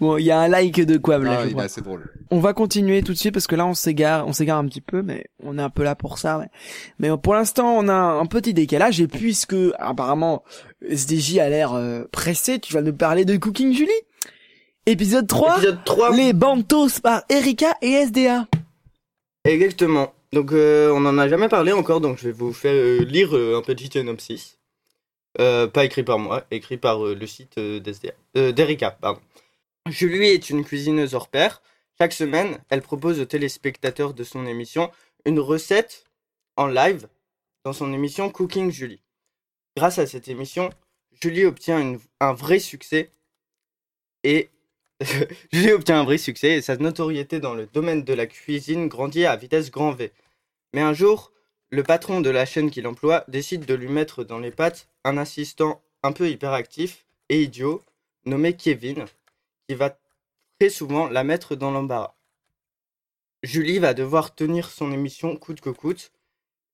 bon, 0.00 0.16
il 0.18 0.24
y 0.26 0.30
a 0.30 0.38
un 0.38 0.48
like 0.48 0.80
de 0.84 0.96
quoi 0.98 1.18
là, 1.18 1.38
Ah, 1.38 1.42
je 1.42 1.46
il 1.46 1.50
est 1.50 1.54
vois. 1.54 1.62
assez 1.64 1.80
drôle. 1.80 2.12
On 2.30 2.38
va 2.38 2.52
continuer 2.52 3.02
tout 3.02 3.12
de 3.12 3.18
suite 3.18 3.32
parce 3.32 3.46
que 3.46 3.56
là 3.56 3.66
on 3.66 3.74
s'égare, 3.74 4.26
on 4.28 4.32
s'égare 4.32 4.58
un 4.58 4.66
petit 4.66 4.80
peu, 4.82 5.02
mais 5.02 5.24
on 5.42 5.58
est 5.58 5.62
un 5.62 5.70
peu 5.70 5.82
là 5.82 5.94
pour 5.94 6.18
ça. 6.18 6.38
Ouais. 6.38 6.48
Mais 6.98 7.08
pour 7.16 7.34
l'instant 7.34 7.76
on 7.76 7.88
a 7.88 7.94
un 7.94 8.26
petit 8.26 8.54
décalage 8.54 9.00
et 9.00 9.08
puisque 9.08 9.56
apparemment 9.78 10.44
SDJ 10.88 11.38
a 11.38 11.48
l'air 11.48 11.72
euh, 11.72 12.04
pressé, 12.12 12.58
tu 12.60 12.72
vas 12.74 12.82
nous 12.82 12.92
parler 12.94 13.24
de 13.24 13.36
Cooking 13.36 13.72
Julie. 13.72 13.90
Épisode 14.86 15.26
3, 15.26 15.56
Épisode 15.58 15.84
3. 15.84 16.16
les 16.16 16.32
Bantos 16.32 17.00
par 17.02 17.22
Erika 17.28 17.74
et 17.82 17.92
SDA. 18.06 18.46
Exactement. 19.44 20.12
Donc 20.32 20.52
euh, 20.52 20.90
on 20.92 21.04
en 21.06 21.16
a 21.18 21.28
jamais 21.28 21.48
parlé 21.48 21.72
encore, 21.72 22.00
donc 22.00 22.18
je 22.18 22.24
vais 22.24 22.32
vous 22.32 22.52
faire 22.52 22.74
euh, 22.74 23.04
lire 23.04 23.34
euh, 23.36 23.56
un 23.56 23.62
petit 23.62 23.88
synopsis. 23.90 24.58
Euh, 25.40 25.66
pas 25.66 25.84
écrit 25.84 26.02
par 26.02 26.18
moi, 26.18 26.44
écrit 26.50 26.76
par 26.78 27.04
euh, 27.06 27.14
le 27.14 27.26
site 27.26 27.58
d'Erika, 28.34 28.90
pardon. 29.00 29.20
Julie 29.88 30.28
est 30.28 30.50
une 30.50 30.64
cuisineuse 30.64 31.14
hors 31.14 31.28
pair. 31.28 31.62
Chaque 31.98 32.12
semaine, 32.12 32.58
elle 32.68 32.82
propose 32.82 33.20
aux 33.20 33.24
téléspectateurs 33.24 34.14
de 34.14 34.22
son 34.24 34.46
émission 34.46 34.90
une 35.24 35.40
recette 35.40 36.04
en 36.56 36.66
live 36.66 37.08
dans 37.64 37.72
son 37.72 37.92
émission 37.92 38.30
Cooking 38.30 38.70
Julie. 38.70 39.02
Grâce 39.76 39.98
à 39.98 40.06
cette 40.06 40.28
émission, 40.28 40.70
Julie 41.22 41.44
obtient 41.44 41.80
une- 41.80 42.00
un 42.20 42.32
vrai 42.32 42.58
succès 42.58 43.10
et 44.24 44.50
Julie 45.52 45.72
obtient 45.72 46.00
un 46.00 46.04
vrai 46.04 46.18
succès 46.18 46.56
et 46.56 46.62
sa 46.62 46.76
notoriété 46.76 47.38
dans 47.40 47.54
le 47.54 47.66
domaine 47.66 48.02
de 48.02 48.12
la 48.14 48.26
cuisine 48.26 48.88
grandit 48.88 49.26
à 49.26 49.36
vitesse 49.36 49.70
grand 49.70 49.92
V. 49.92 50.12
Mais 50.74 50.80
un 50.80 50.92
jour, 50.92 51.32
le 51.70 51.82
patron 51.82 52.20
de 52.20 52.30
la 52.30 52.46
chaîne 52.46 52.70
qu'il 52.70 52.86
emploie 52.86 53.24
décide 53.28 53.64
de 53.64 53.74
lui 53.74 53.88
mettre 53.88 54.24
dans 54.24 54.38
les 54.38 54.50
pattes 54.50 54.88
un 55.04 55.16
assistant 55.16 55.82
un 56.02 56.12
peu 56.12 56.28
hyperactif 56.28 57.06
et 57.28 57.42
idiot 57.42 57.82
nommé 58.24 58.54
Kevin 58.54 59.04
qui 59.68 59.74
va 59.74 59.98
très 60.58 60.70
souvent 60.70 61.08
la 61.08 61.24
mettre 61.24 61.54
dans 61.54 61.70
l'embarras. 61.70 62.14
Julie 63.42 63.78
va 63.78 63.94
devoir 63.94 64.34
tenir 64.34 64.68
son 64.70 64.90
émission 64.92 65.36
coûte 65.36 65.60
que 65.60 65.70
coûte 65.70 66.10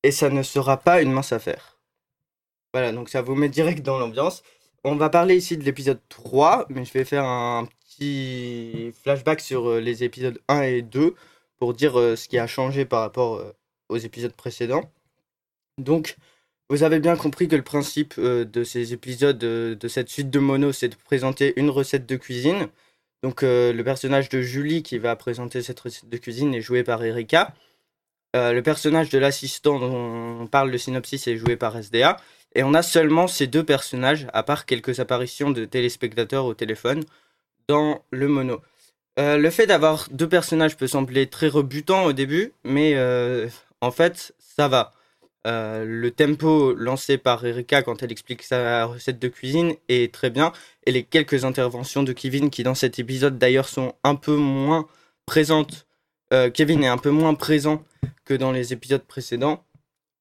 et 0.03 0.13
ça 0.13 0.31
ne 0.31 0.43
sera 0.43 0.79
pas 0.79 1.03
une 1.03 1.13
mince 1.13 1.33
affaire. 1.33 1.79
Voilà, 2.73 2.93
donc 2.93 3.11
ça 3.11 3.23
vous 3.23 3.35
met 3.35 3.49
direct 3.49 3.83
dans 3.83 3.99
l'ambiance. 3.99 4.43
On 4.87 4.97
va 4.97 5.09
parler 5.09 5.37
ici 5.37 5.57
de 5.57 5.65
l'épisode 5.65 6.01
3, 6.11 6.67
mais 6.69 6.85
je 6.85 6.93
vais 6.93 7.07
faire 7.07 7.25
un 7.25 7.65
petit 7.65 8.93
flashback 9.03 9.41
sur 9.41 9.67
euh, 9.67 9.81
les 9.81 10.05
épisodes 10.05 10.39
1 10.49 10.61
et 10.61 10.83
2 10.83 11.15
pour 11.57 11.73
dire 11.73 11.99
euh, 11.99 12.17
ce 12.17 12.29
qui 12.29 12.39
a 12.39 12.47
changé 12.47 12.85
par 12.85 13.01
rapport 13.01 13.37
euh, 13.37 13.57
aux 13.89 13.97
épisodes 13.97 14.35
précédents. 14.35 14.93
Donc, 15.79 16.17
vous 16.69 16.83
avez 16.83 17.01
bien 17.01 17.17
compris 17.17 17.49
que 17.49 17.57
le 17.57 17.63
principe 17.63 18.21
de 18.21 18.65
ces 18.65 18.93
épisodes, 18.93 19.39
de 19.39 19.89
cette 19.89 20.11
suite 20.11 20.31
de 20.31 20.39
mono, 20.39 20.73
c'est 20.73 20.89
de 20.89 20.97
présenter 20.97 21.55
une 21.57 21.71
recette 21.71 22.07
de 22.07 22.17
cuisine. 22.17 22.69
Donc 23.23 23.43
le 23.43 23.83
personnage 23.83 24.31
de 24.31 24.41
Julie 24.41 24.83
qui 24.83 24.99
va 24.99 25.15
présenter 25.15 25.63
cette 25.63 25.81
recette 25.81 26.09
de 26.09 26.17
cuisine 26.17 26.55
est 26.55 26.63
joué 26.63 26.83
par 26.83 27.05
Erika. 27.05 27.55
Le 28.33 28.61
personnage 28.63 29.11
de 29.11 29.19
l'assistant 29.19 29.79
dont 29.79 30.41
on 30.41 30.47
parle 30.47 30.71
le 30.71 30.79
synopsis 30.79 31.27
est 31.27 31.37
joué 31.37 31.57
par 31.57 31.77
SDA. 31.77 32.17
Et 32.55 32.63
on 32.63 32.75
a 32.75 32.83
seulement 32.83 33.27
ces 33.27 33.47
deux 33.47 33.65
personnages, 33.65 34.27
à 34.33 34.43
part 34.43 34.67
quelques 34.67 35.01
apparitions 35.01 35.51
de 35.51 35.65
téléspectateurs 35.65 36.45
au 36.45 36.55
téléphone, 36.55 37.05
dans 37.69 38.03
le 38.11 38.29
mono. 38.29 38.61
Euh, 39.19 39.37
le 39.37 39.51
fait 39.51 39.67
d'avoir 39.67 40.09
deux 40.11 40.29
personnages 40.29 40.77
peut 40.77 40.87
sembler 40.87 41.29
très 41.29 41.49
rebutant 41.49 42.05
au 42.05 42.13
début, 42.13 42.53
mais 42.65 42.95
euh, 42.97 43.49
en 43.81 43.91
fait, 43.91 44.35
ça 44.39 44.69
va. 44.69 44.93
Euh, 45.47 45.85
le 45.85 46.11
tempo 46.11 46.75
lancé 46.75 47.19
par 47.19 47.45
Erika 47.45 47.83
quand 47.83 48.03
elle 48.03 48.11
explique 48.11 48.43
sa 48.43 48.87
recette 48.87 49.19
de 49.19 49.29
cuisine 49.29 49.75
est 49.89 50.13
très 50.13 50.31
bien, 50.31 50.53
et 50.87 50.93
les 50.93 51.05
quelques 51.05 51.45
interventions 51.45 52.03
de 52.03 52.13
Kevin 52.13 52.51
qui 52.51 52.63
dans 52.63 52.75
cet 52.75 52.99
épisode 52.99 53.39
d'ailleurs 53.39 53.69
sont 53.69 53.95
un 54.05 54.15
peu 54.15 54.37
moins 54.37 54.87
présentes. 55.27 55.87
Kevin 56.53 56.83
est 56.83 56.89
un 56.89 56.99
peu 56.99 57.11
moins 57.11 57.35
présent 57.35 57.85
que 58.25 58.35
dans 58.35 58.51
les 58.51 58.73
épisodes 58.73 59.05
précédents. 59.05 59.65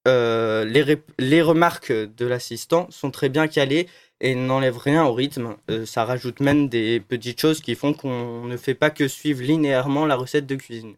Euh, 0.08 0.66
les, 0.66 1.42
remarques 1.42 1.92
de 1.92 2.26
l'assistant 2.26 2.88
sont 2.90 3.10
très 3.10 3.30
bien 3.30 3.48
calées 3.48 3.88
et 4.20 4.36
n'enlèvent 4.36 4.78
rien 4.78 5.06
au 5.06 5.14
rythme. 5.14 5.56
Euh, 5.70 5.86
ça 5.86 6.04
rajoute 6.04 6.42
même 6.42 6.68
des 6.68 7.00
petites 7.00 7.40
choses 7.40 7.62
qui 7.62 7.76
font 7.76 7.94
qu'on 7.94 8.44
ne 8.44 8.58
fait 8.58 8.74
pas 8.74 8.90
que 8.90 9.08
suivre 9.08 9.42
linéairement 9.42 10.06
la 10.06 10.16
recette 10.16 10.46
de 10.46 10.56
cuisine. 10.56 10.96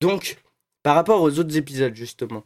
Donc, 0.00 0.38
par 0.84 0.94
rapport 0.94 1.22
aux 1.22 1.38
autres 1.40 1.56
épisodes, 1.56 1.94
justement, 1.94 2.44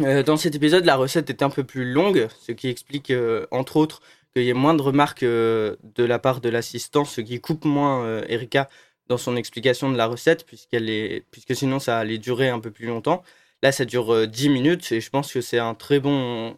euh, 0.00 0.24
dans 0.24 0.36
cet 0.36 0.56
épisode, 0.56 0.84
la 0.84 0.96
recette 0.96 1.30
est 1.30 1.42
un 1.42 1.50
peu 1.50 1.62
plus 1.62 1.90
longue, 1.92 2.26
ce 2.40 2.50
qui 2.50 2.68
explique, 2.68 3.12
entre 3.52 3.76
autres, 3.76 4.02
qu'il 4.34 4.44
y 4.44 4.50
ait 4.50 4.54
moins 4.54 4.74
de 4.74 4.82
remarques 4.82 5.24
de 5.24 5.76
la 5.96 6.18
part 6.18 6.40
de 6.40 6.48
l'assistant, 6.48 7.04
ce 7.04 7.20
qui 7.20 7.40
coupe 7.40 7.64
moins 7.64 8.22
Erika 8.28 8.68
dans 9.08 9.16
son 9.16 9.36
explication 9.36 9.90
de 9.92 9.96
la 9.96 10.06
recette, 10.06 10.44
est... 10.72 11.24
puisque 11.30 11.54
sinon 11.54 11.78
ça 11.78 11.98
allait 11.98 12.18
durer 12.18 12.48
un 12.48 12.58
peu 12.58 12.72
plus 12.72 12.86
longtemps. 12.86 13.22
Là, 13.62 13.72
ça 13.72 13.84
dure 13.84 14.12
euh, 14.12 14.26
10 14.26 14.48
minutes, 14.50 14.92
et 14.92 15.00
je 15.00 15.10
pense 15.10 15.32
que 15.32 15.40
c'est 15.40 15.58
un 15.58 15.74
très 15.74 16.00
bon 16.00 16.56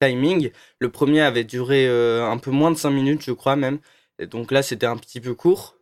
timing. 0.00 0.50
Le 0.78 0.90
premier 0.90 1.22
avait 1.22 1.44
duré 1.44 1.86
euh, 1.88 2.26
un 2.26 2.38
peu 2.38 2.50
moins 2.50 2.70
de 2.70 2.76
5 2.76 2.90
minutes, 2.90 3.22
je 3.22 3.32
crois 3.32 3.56
même. 3.56 3.78
Donc 4.20 4.52
là, 4.52 4.62
c'était 4.62 4.86
un 4.86 4.96
petit 4.96 5.20
peu 5.20 5.34
court. 5.34 5.76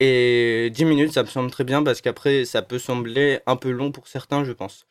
Et 0.00 0.70
10 0.72 0.84
minutes, 0.84 1.12
ça 1.12 1.22
me 1.22 1.28
semble 1.28 1.50
très 1.50 1.64
bien, 1.64 1.82
parce 1.82 2.00
qu'après, 2.00 2.44
ça 2.44 2.62
peut 2.62 2.78
sembler 2.78 3.40
un 3.46 3.56
peu 3.56 3.70
long 3.70 3.92
pour 3.92 4.08
certains, 4.08 4.44
je 4.44 4.52
pense. 4.52 4.86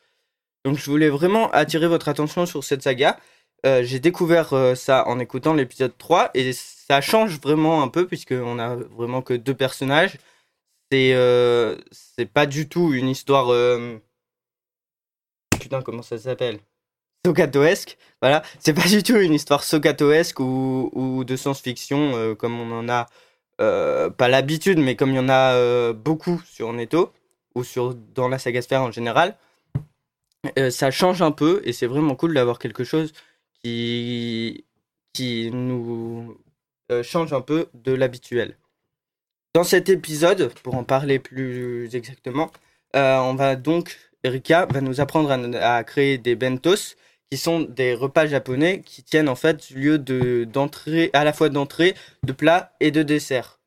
Donc 0.64 0.78
je 0.78 0.90
voulais 0.90 1.08
vraiment 1.08 1.50
attirer 1.50 1.88
votre 1.88 2.08
attention 2.08 2.46
sur 2.46 2.62
cette 2.64 2.82
saga. 2.82 3.18
Euh, 3.64 3.82
j'ai 3.84 4.00
découvert 4.00 4.52
euh, 4.54 4.74
ça 4.74 5.06
en 5.06 5.18
écoutant 5.20 5.54
l'épisode 5.54 5.96
3 5.96 6.30
et 6.34 6.52
ça 6.52 7.00
change 7.00 7.40
vraiment 7.40 7.82
un 7.82 7.88
peu 7.88 8.06
puisqu'on 8.06 8.58
a 8.58 8.74
vraiment 8.76 9.22
que 9.22 9.34
deux 9.34 9.54
personnages. 9.54 10.18
Euh, 10.94 11.76
c'est 11.90 12.26
pas 12.26 12.46
du 12.46 12.68
tout 12.68 12.92
une 12.92 13.08
histoire... 13.08 13.48
Putain, 15.62 15.80
comment 15.80 16.02
ça 16.02 16.18
s'appelle? 16.18 16.58
Sokatoesque. 17.24 17.96
Voilà, 18.20 18.42
c'est 18.58 18.74
pas 18.74 18.88
du 18.88 19.04
tout 19.04 19.14
une 19.16 19.32
histoire 19.32 19.62
sokatoesque 19.62 20.40
ou, 20.40 20.90
ou 20.92 21.22
de 21.22 21.36
science-fiction 21.36 22.16
euh, 22.16 22.34
comme 22.34 22.58
on 22.58 22.76
en 22.76 22.88
a 22.88 23.06
euh, 23.60 24.10
pas 24.10 24.28
l'habitude, 24.28 24.78
mais 24.78 24.96
comme 24.96 25.10
il 25.10 25.16
y 25.16 25.20
en 25.20 25.28
a 25.28 25.54
euh, 25.54 25.92
beaucoup 25.92 26.42
sur 26.44 26.72
Netto 26.72 27.12
ou 27.54 27.62
sur 27.62 27.94
dans 27.94 28.26
la 28.26 28.40
saga 28.40 28.60
Sphère 28.60 28.82
en 28.82 28.90
général. 28.90 29.36
Ça 30.70 30.90
change 30.90 31.22
un 31.22 31.30
peu 31.30 31.62
et 31.64 31.72
c'est 31.72 31.86
vraiment 31.86 32.16
cool 32.16 32.34
d'avoir 32.34 32.58
quelque 32.58 32.82
chose 32.82 33.12
qui, 33.62 34.64
qui 35.12 35.52
nous 35.52 36.36
change 37.04 37.32
un 37.32 37.40
peu 37.40 37.68
de 37.74 37.92
l'habituel. 37.92 38.56
Dans 39.54 39.62
cet 39.62 39.88
épisode, 39.88 40.52
pour 40.64 40.74
en 40.74 40.82
parler 40.82 41.20
plus 41.20 41.94
exactement, 41.94 42.50
on 42.94 43.34
va 43.36 43.54
donc, 43.54 43.96
Erika 44.24 44.66
va 44.66 44.80
nous 44.80 45.00
apprendre 45.00 45.30
à, 45.60 45.84
créer 45.84 46.18
des 46.18 46.36
bentos 46.36 46.96
qui 47.30 47.38
sont 47.38 47.60
des 47.60 47.94
repas 47.94 48.26
japonais 48.26 48.82
qui 48.84 49.02
tiennent 49.02 49.28
en 49.28 49.34
fait 49.34 49.70
lieu 49.70 49.98
de 49.98 50.44
d'entrée 50.44 51.10
à 51.12 51.24
la 51.24 51.32
fois 51.32 51.48
d'entrée, 51.48 51.94
de 52.24 52.32
plat 52.32 52.72
et 52.80 52.90
de 52.90 53.02
dessert. 53.02 53.58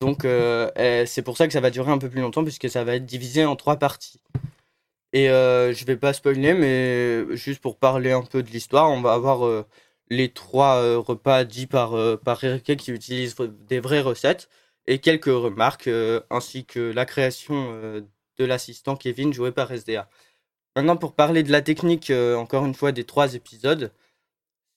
Donc 0.00 0.24
euh, 0.24 0.70
euh, 0.78 1.04
c'est 1.06 1.22
pour 1.22 1.36
ça 1.36 1.46
que 1.46 1.52
ça 1.52 1.60
va 1.60 1.70
durer 1.70 1.92
un 1.92 1.98
peu 1.98 2.08
plus 2.08 2.20
longtemps 2.20 2.44
puisque 2.44 2.70
ça 2.70 2.84
va 2.84 2.94
être 2.94 3.06
divisé 3.06 3.44
en 3.44 3.56
trois 3.56 3.76
parties. 3.76 4.20
Et 5.12 5.28
euh, 5.30 5.72
je 5.74 5.84
vais 5.84 5.96
pas 5.96 6.12
spoiler, 6.12 6.54
mais 6.54 7.36
juste 7.36 7.60
pour 7.60 7.78
parler 7.78 8.12
un 8.12 8.22
peu 8.22 8.42
de 8.42 8.50
l'histoire, 8.50 8.90
on 8.90 9.00
va 9.00 9.12
avoir 9.14 9.44
euh, 9.44 9.66
les 10.08 10.30
trois 10.32 10.76
euh, 10.76 10.98
repas 10.98 11.44
dits 11.44 11.66
par, 11.66 11.92
par 12.20 12.42
Erika 12.44 12.76
qui 12.76 12.92
utilisent 12.92 13.36
des 13.68 13.80
vraies 13.80 14.00
recettes 14.00 14.48
et 14.86 14.98
quelques 14.98 15.26
remarques, 15.26 15.90
ainsi 16.30 16.64
que 16.64 16.80
la 16.80 17.04
création 17.04 18.02
de 18.40 18.46
l'assistant 18.46 18.96
Kevin 18.96 19.32
joué 19.32 19.52
par 19.52 19.70
SDA. 19.70 20.08
Maintenant, 20.76 20.96
pour 20.96 21.14
parler 21.14 21.42
de 21.42 21.52
la 21.52 21.60
technique, 21.62 22.10
euh, 22.10 22.36
encore 22.36 22.64
une 22.64 22.74
fois, 22.74 22.90
des 22.92 23.04
trois 23.04 23.34
épisodes, 23.34 23.92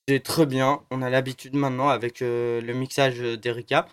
c'est 0.06 0.20
très 0.22 0.46
bien. 0.46 0.82
On 0.90 1.02
a 1.02 1.08
l'habitude 1.08 1.54
maintenant 1.54 1.88
avec 1.88 2.20
euh, 2.20 2.60
le 2.60 2.74
mixage 2.74 3.20
d'Erika. 3.20 3.86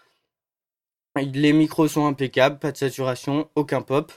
Les 1.15 1.53
micros 1.53 1.87
sont 1.87 2.05
impeccables, 2.05 2.59
pas 2.59 2.71
de 2.71 2.77
saturation, 2.77 3.49
aucun 3.55 3.81
pop. 3.81 4.11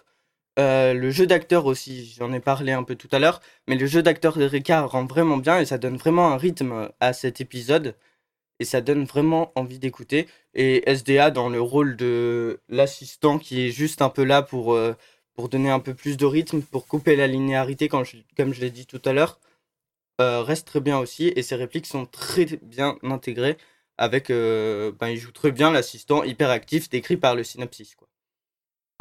Euh, 0.59 0.95
le 0.95 1.11
jeu 1.11 1.27
d'acteur 1.27 1.67
aussi, 1.67 2.15
j'en 2.19 2.33
ai 2.33 2.41
parlé 2.41 2.73
un 2.73 2.85
peu 2.85 2.95
tout 2.97 3.09
à 3.13 3.19
l'heure, 3.19 3.41
mais 3.69 3.77
le 3.77 3.87
jeu 3.87 4.03
d'acteur 4.03 4.37
d'Erika 4.39 4.83
rend 4.83 5.05
vraiment 5.05 5.37
bien 5.37 5.59
et 5.59 5.67
ça 5.67 5.79
donne 5.79 5.97
vraiment 5.97 6.29
un 6.33 6.37
rythme 6.37 6.91
à 7.01 7.13
cet 7.13 7.41
épisode 7.41 7.97
et 8.61 8.65
ça 8.65 8.81
donne 8.81 9.05
vraiment 9.05 9.53
envie 9.57 9.81
d'écouter. 9.81 10.29
Et 10.55 10.89
SDA 10.91 11.31
dans 11.31 11.49
le 11.49 11.61
rôle 11.61 11.97
de 11.97 12.61
l'assistant 12.69 13.39
qui 13.39 13.67
est 13.67 13.71
juste 13.71 14.01
un 14.03 14.11
peu 14.11 14.25
là 14.25 14.43
pour, 14.43 14.79
pour 15.35 15.49
donner 15.49 15.71
un 15.71 15.81
peu 15.81 15.95
plus 15.95 16.17
de 16.17 16.27
rythme, 16.27 16.63
pour 16.63 16.87
couper 16.87 17.17
la 17.17 17.27
linéarité, 17.27 17.89
comme 17.89 18.05
je 18.05 18.61
l'ai 18.61 18.71
dit 18.71 18.87
tout 18.87 19.03
à 19.05 19.13
l'heure, 19.13 19.41
euh, 20.21 20.43
reste 20.43 20.67
très 20.67 20.81
bien 20.81 20.99
aussi 20.99 21.33
et 21.35 21.43
ses 21.43 21.57
répliques 21.57 21.87
sont 21.87 22.07
très 22.07 22.47
bien 22.63 22.97
intégrées 23.03 23.57
avec, 23.99 24.31
euh, 24.31 24.93
ben, 24.93 25.09
il 25.09 25.17
joue 25.17 25.33
très 25.33 25.51
bien 25.51 25.73
l'assistant 25.73 26.23
hyperactif 26.23 26.89
décrit 26.89 27.17
par 27.17 27.35
le 27.35 27.43
synopsis. 27.43 27.97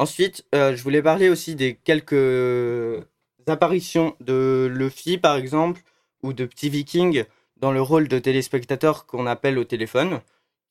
Ensuite, 0.00 0.44
euh, 0.54 0.74
je 0.74 0.82
voulais 0.82 1.02
parler 1.02 1.28
aussi 1.28 1.54
des 1.54 1.76
quelques 1.76 3.06
apparitions 3.46 4.16
de 4.20 4.68
Luffy, 4.72 5.18
par 5.18 5.36
exemple, 5.36 5.82
ou 6.22 6.32
de 6.32 6.46
Petit 6.46 6.68
Viking 6.68 7.24
dans 7.58 7.70
le 7.70 7.80
rôle 7.80 8.08
de 8.08 8.18
téléspectateur 8.18 9.06
qu'on 9.06 9.26
appelle 9.26 9.58
au 9.58 9.64
téléphone, 9.64 10.20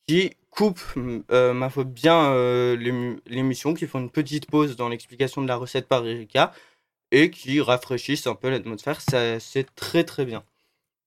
qui 0.08 0.36
coupent, 0.50 0.82
euh, 1.32 1.54
ma 1.54 1.70
foi, 1.70 1.84
bien 1.84 2.34
euh, 2.34 2.76
l'émission, 3.28 3.74
qui 3.74 3.88
font 3.88 4.00
une 4.00 4.12
petite 4.12 4.50
pause 4.50 4.76
dans 4.76 4.90
l'explication 4.90 5.42
de 5.42 5.48
la 5.48 5.56
recette 5.56 5.88
par 5.88 6.06
Erika, 6.06 6.54
et 7.12 7.32
qui 7.32 7.62
rafraîchissent 7.62 8.28
un 8.28 8.36
peu 8.36 8.50
l'atmosphère. 8.50 9.02
C'est 9.02 9.76
très 9.76 10.04
très 10.04 10.26
bien. 10.26 10.44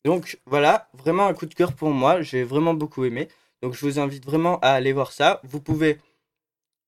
Donc 0.05 0.39
voilà, 0.47 0.89
vraiment 0.95 1.27
un 1.27 1.35
coup 1.35 1.47
de 1.47 1.55
cœur 1.55 1.73
pour 1.73 1.91
moi, 1.91 2.23
j'ai 2.23 2.45
vraiment 2.45 2.75
beaucoup 2.75 3.05
aimé. 3.05 3.29
Donc 3.63 3.75
je 3.75 3.85
vous 3.85 3.99
invite 3.99 4.25
vraiment 4.25 4.59
à 4.61 4.71
aller 4.71 4.93
voir 4.93 5.13
ça. 5.13 5.41
Vous 5.43 5.61
pouvez 5.61 5.99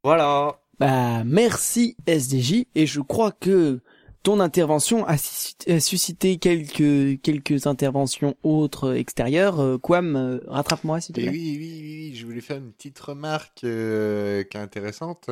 Voilà. 0.03 0.59
Bah, 0.79 1.23
merci 1.25 1.97
SDJ, 2.07 2.65
et 2.75 2.85
je 2.87 3.01
crois 3.01 3.31
que 3.33 3.81
ton 4.23 4.39
intervention 4.39 5.05
a 5.05 5.17
suscité, 5.17 6.37
quelques, 6.37 7.21
quelques 7.21 7.67
interventions 7.67 8.35
autres 8.43 8.93
extérieures. 8.95 9.59
Euh, 9.61 9.77
Quam, 9.77 10.15
euh, 10.15 10.39
rattrape-moi 10.47 10.99
s'il 11.01 11.15
te 11.15 11.21
Et 11.21 11.23
plaît. 11.23 11.31
oui, 11.31 11.55
oui, 11.59 11.79
oui, 11.81 12.15
je 12.15 12.25
voulais 12.25 12.41
faire 12.41 12.57
une 12.57 12.71
petite 12.73 12.99
remarque 12.99 13.63
euh, 13.63 14.43
qui 14.43 14.57
est 14.57 14.59
intéressante. 14.59 15.29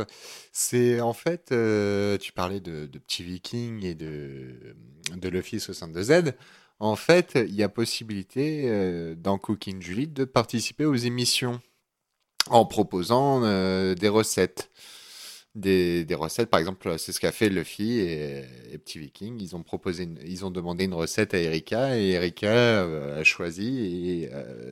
C'est 0.54 1.02
en 1.02 1.14
fait, 1.14 1.50
euh, 1.52 2.18
tu 2.18 2.32
parlais 2.32 2.60
de, 2.62 2.86
de 2.86 3.00
Petit 3.00 3.24
Viking 3.24 3.84
et 3.86 3.96
de, 3.96 4.76
de 5.16 5.30
Luffy 5.30 5.58
62Z. 5.58 6.34
En 6.80 6.96
fait, 6.96 7.34
il 7.36 7.56
y 7.56 7.64
a 7.64 7.70
possibilité 7.70 8.64
euh, 8.70 9.16
dans 9.16 9.38
Cooking 9.38 9.82
Julie 9.82 10.08
de 10.08 10.24
participer 10.26 10.86
aux 10.86 10.96
émissions 10.96 11.60
en 12.50 12.66
proposant 12.66 13.42
euh, 13.44 13.96
des 13.96 14.10
recettes. 14.10 14.70
Des, 15.58 16.06
recettes, 16.12 16.50
par 16.50 16.60
exemple, 16.60 17.00
c'est 17.00 17.12
ce 17.12 17.20
qu'a 17.20 17.32
fait 17.32 17.50
Luffy 17.50 18.00
et, 18.00 18.44
et 18.72 18.78
Petit 18.78 19.00
Viking. 19.00 19.42
Ils 19.42 19.56
ont 19.56 19.64
proposé, 19.64 20.08
ils 20.24 20.46
ont 20.46 20.52
demandé 20.52 20.86
une 20.86 20.94
recette 20.94 21.34
à 21.34 21.40
Erika 21.40 21.98
et 21.98 22.12
Erika 22.12 22.48
euh, 22.48 23.20
a 23.20 23.24
choisi 23.24 24.24
et 24.24 24.30
euh, 24.32 24.72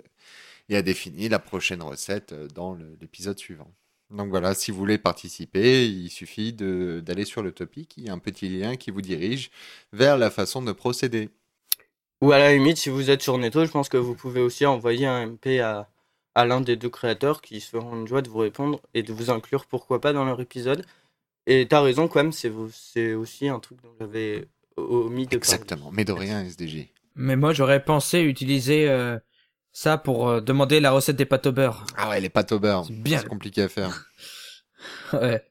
et 0.69 0.75
a 0.75 0.81
défini 0.81 1.29
la 1.29 1.39
prochaine 1.39 1.81
recette 1.81 2.33
euh, 2.33 2.47
dans 2.47 2.77
l'épisode 3.01 3.37
suivant. 3.37 3.71
Donc 4.11 4.29
voilà, 4.29 4.53
si 4.53 4.71
vous 4.71 4.77
voulez 4.77 4.97
participer, 4.97 5.87
il 5.87 6.09
suffit 6.09 6.53
d'aller 6.53 7.25
sur 7.25 7.41
le 7.41 7.51
topic, 7.51 7.95
il 7.97 8.05
y 8.05 8.09
a 8.09 8.13
un 8.13 8.19
petit 8.19 8.47
lien 8.47 8.75
qui 8.75 8.91
vous 8.91 9.01
dirige 9.01 9.49
vers 9.93 10.17
la 10.17 10.29
façon 10.29 10.61
de 10.61 10.71
procéder. 10.71 11.29
Ou 12.21 12.31
à 12.31 12.37
la 12.37 12.53
limite, 12.53 12.77
si 12.77 12.89
vous 12.89 13.09
êtes 13.09 13.23
sur 13.23 13.37
Netto, 13.37 13.65
je 13.65 13.71
pense 13.71 13.89
que 13.89 13.97
vous 13.97 14.13
pouvez 14.13 14.41
aussi 14.41 14.65
envoyer 14.65 15.07
un 15.07 15.25
MP 15.25 15.59
à, 15.59 15.89
à 16.35 16.45
l'un 16.45 16.61
des 16.61 16.75
deux 16.75 16.89
créateurs 16.89 17.41
qui 17.41 17.61
se 17.61 17.69
feront 17.69 17.95
une 17.95 18.07
joie 18.07 18.21
de 18.21 18.29
vous 18.29 18.39
répondre 18.39 18.81
et 18.93 19.03
de 19.03 19.13
vous 19.13 19.29
inclure, 19.31 19.65
pourquoi 19.65 20.01
pas, 20.01 20.13
dans 20.13 20.25
leur 20.25 20.39
épisode. 20.41 20.85
Et 21.47 21.67
t'as 21.67 21.81
raison, 21.81 22.07
quand 22.07 22.19
même, 22.19 22.31
c'est 22.31 22.51
c'est 22.73 23.13
aussi 23.13 23.47
un 23.47 23.59
truc 23.59 23.81
dont 23.83 23.91
j'avais 23.99 24.47
omis 24.77 25.23
de 25.23 25.29
parler. 25.29 25.37
Exactement, 25.37 25.89
mais 25.93 26.03
de 26.05 26.11
rien, 26.11 26.43
SDJ. 26.43 26.87
Mais 27.15 27.35
moi, 27.35 27.53
j'aurais 27.53 27.83
pensé 27.83 28.19
utiliser 28.21 28.89
euh, 28.89 29.17
ça 29.71 29.97
pour 29.97 30.27
euh, 30.27 30.41
demander 30.41 30.79
la 30.79 30.91
recette 30.91 31.15
des 31.15 31.25
pâtes 31.25 31.45
au 31.47 31.51
beurre. 31.51 31.85
Ah 31.97 32.09
ouais, 32.09 32.19
les 32.19 32.29
pâtes 32.29 32.51
au 32.51 32.59
beurre. 32.59 32.85
C'est 32.87 32.93
bien. 32.93 33.19
C'est 33.19 33.27
compliqué 33.27 33.61
à 33.63 33.69
faire. 33.69 34.05
Ouais. 35.13 35.43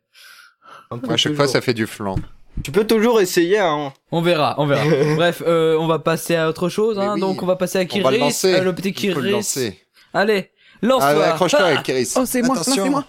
Un 0.90 0.98
peu 0.98 1.10
À 1.12 1.16
chaque 1.16 1.34
fois, 1.34 1.48
ça 1.48 1.60
fait 1.60 1.74
du 1.74 1.86
flan. 1.86 2.16
Tu 2.62 2.70
peux 2.70 2.86
toujours 2.86 3.20
essayer, 3.20 3.58
hein. 3.58 3.92
On 4.12 4.20
verra, 4.20 4.54
on 4.58 4.66
verra. 4.66 4.84
Bref, 5.16 5.42
euh, 5.46 5.76
on 5.78 5.86
va 5.88 5.98
passer 5.98 6.36
à 6.36 6.48
autre 6.48 6.68
chose. 6.68 6.98
Hein, 6.98 7.14
oui. 7.14 7.20
Donc, 7.20 7.42
on 7.42 7.46
va 7.46 7.56
passer 7.56 7.78
à 7.78 7.82
On 7.82 7.86
Kiris. 7.86 8.02
va 8.04 8.10
le 8.12 8.18
lancer. 8.18 8.54
euh, 8.54 8.62
le 8.62 8.74
petit 8.74 8.92
Kiris. 8.92 9.30
lancer. 9.32 9.80
Allez, 10.12 10.50
lance-toi. 10.88 11.24
Accroche-toi 11.24 11.60
Ah 11.62 11.66
avec 11.66 11.82
Kiris. 11.82 12.14
Oh, 12.16 12.24
c'est 12.26 12.42
moi, 12.42 12.54
non, 12.56 12.60
Attention. 12.62 12.84
c'est 12.84 12.90
moi. 12.90 13.04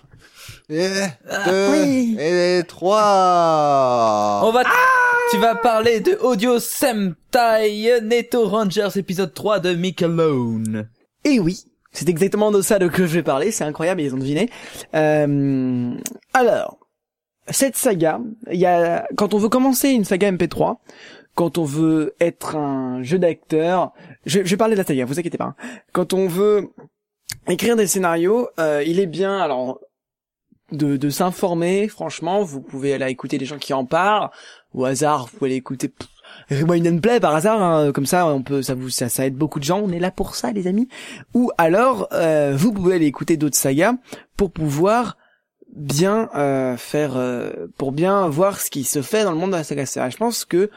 Et 0.70 0.88
Ah, 1.30 1.50
deux, 1.50 1.70
oui. 1.72 2.18
et 2.20 2.64
trois. 2.68 4.42
On 4.44 4.52
va, 4.52 4.64
tu 5.32 5.38
vas 5.38 5.56
parler 5.56 6.00
de 6.00 6.18
Audio 6.22 6.60
Sentai 6.60 8.00
Neto 8.02 8.48
Rangers 8.48 8.90
épisode 8.96 9.34
3 9.34 9.60
de 9.60 9.74
Michelone. 9.76 10.90
Et 11.24 11.40
oui, 11.40 11.66
c'est 11.92 12.10
exactement 12.10 12.52
de 12.52 12.62
ça 12.62 12.80
de 12.80 12.88
que 12.88 13.06
je 13.06 13.14
vais 13.14 13.24
parler, 13.24 13.52
c'est 13.52 13.64
incroyable, 13.64 14.02
ils 14.02 14.14
ont 14.14 14.18
deviné. 14.18 14.50
Euh, 14.96 15.92
alors, 16.34 16.78
cette 17.50 17.76
saga, 17.76 18.20
il 18.52 18.60
y 18.60 18.66
a 18.66 19.08
quand 19.18 19.34
on 19.34 19.38
veut 19.38 19.50
commencer 19.50 19.90
une 19.90 20.04
saga 20.06 20.32
MP3, 20.32 20.78
quand 21.36 21.58
on 21.58 21.64
veut 21.64 22.16
être 22.20 22.56
un 22.56 23.04
jeu 23.04 23.20
d'acteur, 23.20 23.92
je, 24.26 24.40
je 24.44 24.50
vais 24.50 24.58
parler 24.58 24.74
de 24.76 24.80
la 24.82 24.86
saga, 24.86 25.06
vous 25.06 25.20
inquiétez 25.20 25.38
pas. 25.38 25.46
hein. 25.46 25.56
Quand 25.94 26.14
on 26.14 26.28
veut 26.28 26.70
écrire 27.48 27.76
des 27.76 27.88
scénarios, 27.88 28.50
euh, 28.60 28.84
il 28.86 29.00
est 29.00 29.08
bien 29.08 29.38
alors 29.40 29.80
de, 30.72 31.10
s'informer, 31.10 31.88
franchement, 31.88 32.44
vous 32.44 32.62
pouvez 32.62 32.94
aller 32.94 33.08
écouter 33.08 33.38
des 33.38 33.46
gens 33.46 33.58
qui 33.58 33.74
en 33.74 33.86
parlent, 33.86 34.30
au 34.74 34.86
hasard, 34.86 35.28
vous 35.28 35.38
pouvez 35.38 35.52
aller 35.52 35.58
écouter 35.58 35.92
Rewind 36.50 36.88
and 36.88 37.00
Play 37.00 37.20
par 37.20 37.36
hasard, 37.36 37.62
hein, 37.62 37.92
comme 37.92 38.06
ça 38.06 38.28
on 38.28 38.42
peut 38.42 38.62
ça 38.62 38.74
vous 38.74 38.90
ça, 38.90 39.10
ça 39.10 39.26
aide 39.26 39.36
beaucoup 39.36 39.60
de 39.60 39.64
gens, 39.64 39.80
on 39.80 39.92
est 39.92 40.00
là 40.00 40.12
pour 40.12 40.36
ça 40.36 40.52
les 40.52 40.68
amis. 40.68 40.88
Ou 41.34 41.52
alors 41.58 42.08
euh, 42.12 42.54
vous 42.56 42.74
pouvez 42.74 42.96
aller 42.96 43.06
écouter 43.06 43.38
d'autres 43.38 43.58
sagas 43.58 43.94
pour 44.38 44.52
pouvoir 44.52 45.18
bien 45.76 46.30
euh, 46.36 46.78
faire 46.78 47.16
euh, 47.16 47.68
pour 47.78 47.92
bien 47.92 48.28
voir 48.28 48.60
ce 48.60 48.70
qui 48.70 48.84
se 48.84 49.02
fait 49.02 49.24
dans 49.24 49.32
le 49.32 49.38
monde 49.38 49.52
de 49.52 49.56
la 49.56 49.64
saga. 49.64 49.86
Je 49.86 50.18
pense 50.18 50.46
que 50.46 50.70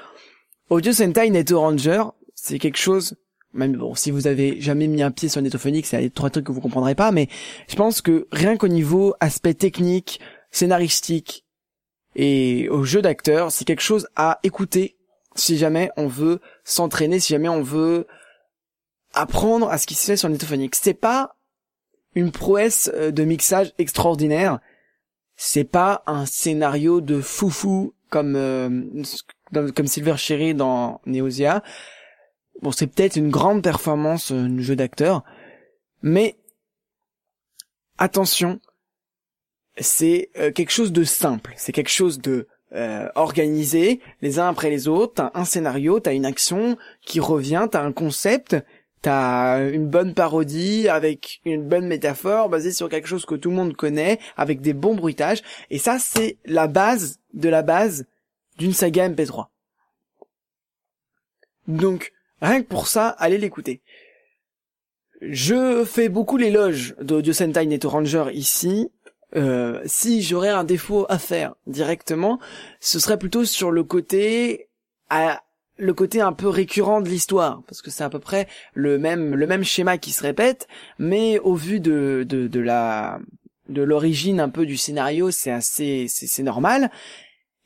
Audio 0.70 0.92
Sentai 0.92 1.30
Neto 1.30 1.60
Ranger, 1.60 2.04
c'est 2.34 2.58
quelque 2.58 2.78
chose 2.78 3.16
même 3.54 3.76
bon, 3.76 3.94
si 3.94 4.10
vous 4.10 4.26
avez 4.26 4.60
jamais 4.60 4.86
mis 4.86 5.02
un 5.02 5.10
pied 5.10 5.28
sur 5.28 5.40
y 5.40 5.94
a 5.94 6.10
trois 6.10 6.30
trucs 6.30 6.44
que 6.44 6.52
vous 6.52 6.60
comprendrez 6.60 6.94
pas, 6.94 7.12
mais 7.12 7.28
je 7.68 7.76
pense 7.76 8.02
que 8.02 8.26
rien 8.30 8.56
qu'au 8.56 8.68
niveau 8.68 9.14
aspect 9.20 9.54
technique, 9.54 10.20
scénaristique 10.50 11.44
et 12.14 12.68
au 12.68 12.84
jeu 12.84 13.02
d'acteur, 13.02 13.52
c'est 13.52 13.64
quelque 13.64 13.82
chose 13.82 14.08
à 14.16 14.38
écouter 14.42 14.96
si 15.34 15.56
jamais 15.56 15.90
on 15.96 16.08
veut 16.08 16.40
s'entraîner, 16.64 17.20
si 17.20 17.32
jamais 17.32 17.48
on 17.48 17.62
veut 17.62 18.06
apprendre 19.14 19.70
à 19.70 19.78
ce 19.78 19.86
qui 19.86 19.94
se 19.94 20.04
fait 20.04 20.16
sur 20.16 20.28
Netophonics. 20.28 20.74
C'est 20.74 20.94
pas 20.94 21.36
une 22.14 22.32
prouesse 22.32 22.90
euh, 22.94 23.10
de 23.10 23.24
mixage 23.24 23.72
extraordinaire, 23.78 24.58
c'est 25.36 25.64
pas 25.64 26.02
un 26.06 26.26
scénario 26.26 27.00
de 27.00 27.20
foufou 27.20 27.94
comme 28.10 28.34
euh, 28.36 28.82
comme 29.52 29.86
Silver 29.86 30.16
Cherry 30.16 30.54
dans 30.54 31.00
Neosia. 31.06 31.62
Bon, 32.62 32.72
c'est 32.72 32.88
peut-être 32.88 33.16
une 33.16 33.30
grande 33.30 33.62
performance, 33.62 34.32
euh, 34.32 34.46
un 34.46 34.60
jeu 34.60 34.74
d'acteur, 34.74 35.24
mais 36.02 36.36
attention, 37.98 38.60
c'est 39.78 40.30
euh, 40.36 40.50
quelque 40.50 40.72
chose 40.72 40.92
de 40.92 41.04
simple, 41.04 41.54
c'est 41.56 41.72
quelque 41.72 41.90
chose 41.90 42.20
de 42.20 42.48
euh, 42.72 43.08
organisé, 43.14 44.00
les 44.22 44.38
uns 44.40 44.48
après 44.48 44.70
les 44.70 44.88
autres, 44.88 45.14
t'as 45.14 45.30
un 45.34 45.44
scénario, 45.44 46.00
t'as 46.00 46.14
une 46.14 46.26
action 46.26 46.76
qui 47.02 47.20
revient, 47.20 47.68
t'as 47.70 47.82
un 47.82 47.92
concept, 47.92 48.56
t'as 49.02 49.70
une 49.70 49.86
bonne 49.86 50.12
parodie 50.12 50.88
avec 50.88 51.40
une 51.44 51.66
bonne 51.66 51.86
métaphore 51.86 52.48
basée 52.48 52.72
sur 52.72 52.88
quelque 52.88 53.08
chose 53.08 53.24
que 53.24 53.36
tout 53.36 53.50
le 53.50 53.56
monde 53.56 53.76
connaît, 53.76 54.18
avec 54.36 54.60
des 54.60 54.74
bons 54.74 54.96
bruitages, 54.96 55.42
et 55.70 55.78
ça 55.78 55.98
c'est 56.00 56.38
la 56.44 56.66
base 56.66 57.20
de 57.34 57.48
la 57.48 57.62
base 57.62 58.06
d'une 58.58 58.72
saga 58.72 59.08
MP3. 59.08 59.46
Donc, 61.68 62.12
rien 62.40 62.62
que 62.62 62.68
pour 62.68 62.88
ça, 62.88 63.08
allez 63.08 63.38
l'écouter. 63.38 63.82
Je 65.20 65.84
fais 65.84 66.08
beaucoup 66.08 66.36
l'éloge 66.36 66.94
d'Audio 67.00 67.32
Sentai 67.32 67.66
Neto 67.66 67.88
Ranger 67.88 68.26
ici. 68.32 68.90
Euh, 69.36 69.82
si 69.84 70.22
j'aurais 70.22 70.48
un 70.48 70.64
défaut 70.64 71.06
à 71.08 71.18
faire 71.18 71.54
directement, 71.66 72.38
ce 72.80 72.98
serait 72.98 73.18
plutôt 73.18 73.44
sur 73.44 73.70
le 73.70 73.84
côté 73.84 74.68
à 75.10 75.42
le 75.76 75.94
côté 75.94 76.20
un 76.20 76.32
peu 76.32 76.48
récurrent 76.48 77.00
de 77.00 77.08
l'histoire 77.08 77.62
parce 77.66 77.82
que 77.82 77.90
c'est 77.90 78.02
à 78.02 78.10
peu 78.10 78.18
près 78.18 78.48
le 78.74 78.98
même 78.98 79.34
le 79.34 79.46
même 79.46 79.62
schéma 79.62 79.96
qui 79.96 80.10
se 80.10 80.22
répète 80.22 80.66
mais 80.98 81.38
au 81.38 81.54
vu 81.54 81.78
de 81.78 82.26
de, 82.28 82.60
la 82.60 83.20
de 83.68 83.82
l'origine 83.82 84.40
un 84.40 84.48
peu 84.48 84.66
du 84.66 84.76
scénario 84.76 85.30
c'est 85.30 85.52
assez 85.52 86.06
c'est 86.08 86.26
c'est 86.26 86.42
normal 86.42 86.90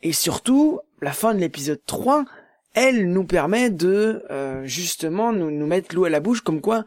et 0.03 0.13
surtout 0.13 0.81
la 1.01 1.13
fin 1.13 1.33
de 1.33 1.41
l'épisode 1.41 1.81
3 1.87 2.27
elle 2.75 3.11
nous 3.11 3.25
permet 3.25 3.71
de 3.71 4.25
euh, 4.31 4.65
justement 4.65 5.33
nous 5.33 5.51
nous 5.51 5.67
mettre 5.67 5.95
l'eau 5.95 6.05
à 6.05 6.11
la 6.11 6.21
bouche 6.21 6.41
comme 6.41 6.61
quoi 6.61 6.85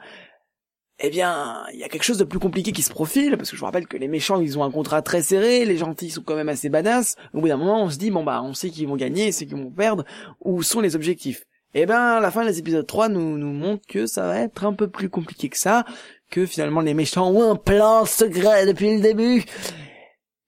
eh 1.00 1.10
bien, 1.10 1.66
il 1.74 1.80
y 1.80 1.84
a 1.84 1.90
quelque 1.90 2.04
chose 2.04 2.18
de 2.18 2.24
plus 2.24 2.40
compliqué 2.40 2.72
qui 2.72 2.82
se 2.82 2.90
profile, 2.90 3.36
parce 3.36 3.50
que 3.50 3.58
je 3.58 3.60
vous 3.60 3.66
rappelle 3.66 3.88
que 3.88 3.98
les 3.98 4.08
méchants, 4.08 4.40
ils 4.40 4.58
ont 4.58 4.64
un 4.64 4.72
contrat 4.72 5.02
très 5.02 5.22
serré, 5.22 5.66
les 5.66 5.78
gentils 5.78 6.10
sont 6.10 6.22
quand 6.22 6.36
même 6.36 6.48
assez 6.48 6.70
badass. 6.70 7.18
Au 7.34 7.42
bout 7.42 7.50
d'un 7.50 7.58
moment, 7.58 7.84
on 7.84 7.90
se 7.90 7.98
dit, 7.98 8.12
bon 8.12 8.24
bah, 8.24 8.42
on 8.42 8.54
sait 8.54 8.70
qu'ils 8.70 8.88
vont 8.88 8.96
gagner, 8.96 9.34
c'est 9.34 9.46
qu'ils 9.46 9.58
vont 9.58 9.72
perdre, 9.72 10.06
où 10.40 10.64
sont 10.64 10.80
les 10.80 10.96
objectifs 10.96 11.44
Eh 11.74 11.86
ben, 11.86 12.22
la 12.22 12.32
fin 12.32 12.46
des 12.46 12.60
épisodes 12.60 12.88
3 12.88 13.10
nous, 13.10 13.38
nous 13.38 13.52
montre 13.52 13.86
que 13.88 14.06
ça 14.06 14.26
va 14.28 14.40
être 14.40 14.64
un 14.64 14.72
peu 14.72 14.88
plus 14.88 15.10
compliqué 15.10 15.50
que 15.50 15.58
ça, 15.58 15.84
que 16.32 16.46
finalement 16.46 16.80
les 16.80 16.94
méchants 16.94 17.30
ont 17.30 17.52
un 17.52 17.58
plan 17.58 18.06
secret 18.06 18.66
depuis 18.66 18.96
le 18.96 19.02
début. 19.02 19.44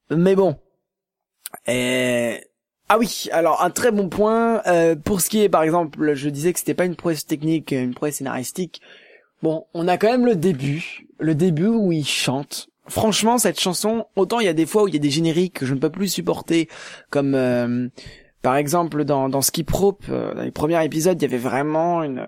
Mais 0.10 0.36
bon. 0.36 0.56
Et... 1.68 2.47
Ah 2.90 2.98
oui, 2.98 3.28
alors 3.32 3.64
un 3.64 3.70
très 3.70 3.92
bon 3.92 4.08
point, 4.08 4.62
euh, 4.66 4.96
pour 4.96 5.20
ce 5.22 5.30
qui 5.30 5.42
est 5.42 5.50
par 5.50 5.64
exemple, 5.64 6.14
je 6.14 6.30
disais 6.30 6.54
que 6.54 6.60
c'était 6.60 6.74
pas 6.74 6.86
une 6.86 6.96
prouesse 6.96 7.26
technique, 7.26 7.72
une 7.72 7.94
prouesse 7.94 8.16
scénaristique, 8.16 8.82
Bon, 9.44 9.66
on 9.76 9.88
a 9.88 9.98
quand 9.98 10.10
même 10.10 10.26
le 10.26 10.36
début, 10.36 11.08
le 11.20 11.36
début 11.36 11.68
où 11.68 11.92
il 11.92 12.08
chante. 12.08 12.70
Franchement, 12.88 13.38
cette 13.38 13.60
chanson, 13.60 14.08
autant 14.16 14.40
il 14.40 14.46
y 14.46 14.50
a 14.50 14.54
des 14.54 14.66
fois 14.66 14.84
où 14.84 14.88
il 14.88 14.94
y 14.96 14.98
a 14.98 15.02
des 15.02 15.12
génériques 15.12 15.60
que 15.60 15.66
je 15.66 15.74
ne 15.74 15.80
peux 15.80 15.92
plus 15.92 16.08
supporter, 16.08 16.70
comme 17.12 17.36
euh, 17.36 17.88
par 18.42 18.56
exemple 18.56 19.04
dans, 19.04 19.30
dans 19.30 19.42
Skip 19.42 19.70
euh, 20.10 20.34
dans 20.34 20.42
les 20.42 20.52
premiers 20.52 20.84
épisodes, 20.84 21.22
il 21.22 21.24
y 21.24 21.28
avait 21.28 21.38
vraiment 21.38 22.04
une... 22.04 22.28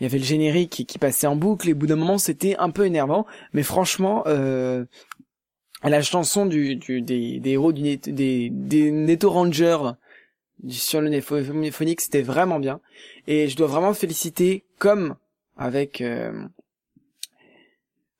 Il 0.00 0.02
y 0.02 0.06
avait 0.06 0.18
le 0.18 0.24
générique 0.24 0.70
qui, 0.70 0.86
qui 0.86 0.98
passait 0.98 1.28
en 1.28 1.36
boucle 1.36 1.68
et 1.68 1.72
au 1.72 1.76
bout 1.76 1.86
d'un 1.86 1.94
moment 1.94 2.18
c'était 2.18 2.56
un 2.58 2.70
peu 2.70 2.84
énervant, 2.84 3.26
mais 3.52 3.62
franchement, 3.62 4.24
euh, 4.26 4.86
la 5.90 6.02
chanson 6.02 6.46
des, 6.46 6.76
des 6.76 7.40
héros 7.44 7.72
du 7.72 7.96
des, 7.96 8.50
des 8.50 8.90
Neto 8.90 9.30
Rangers 9.30 9.92
sur 10.68 11.00
le 11.00 11.08
Nephonic, 11.08 12.00
c'était 12.00 12.22
vraiment 12.22 12.58
bien. 12.58 12.80
Et 13.26 13.48
je 13.48 13.56
dois 13.56 13.66
vraiment 13.66 13.94
féliciter, 13.94 14.64
comme 14.78 15.16
avec 15.56 16.00
euh, 16.00 16.46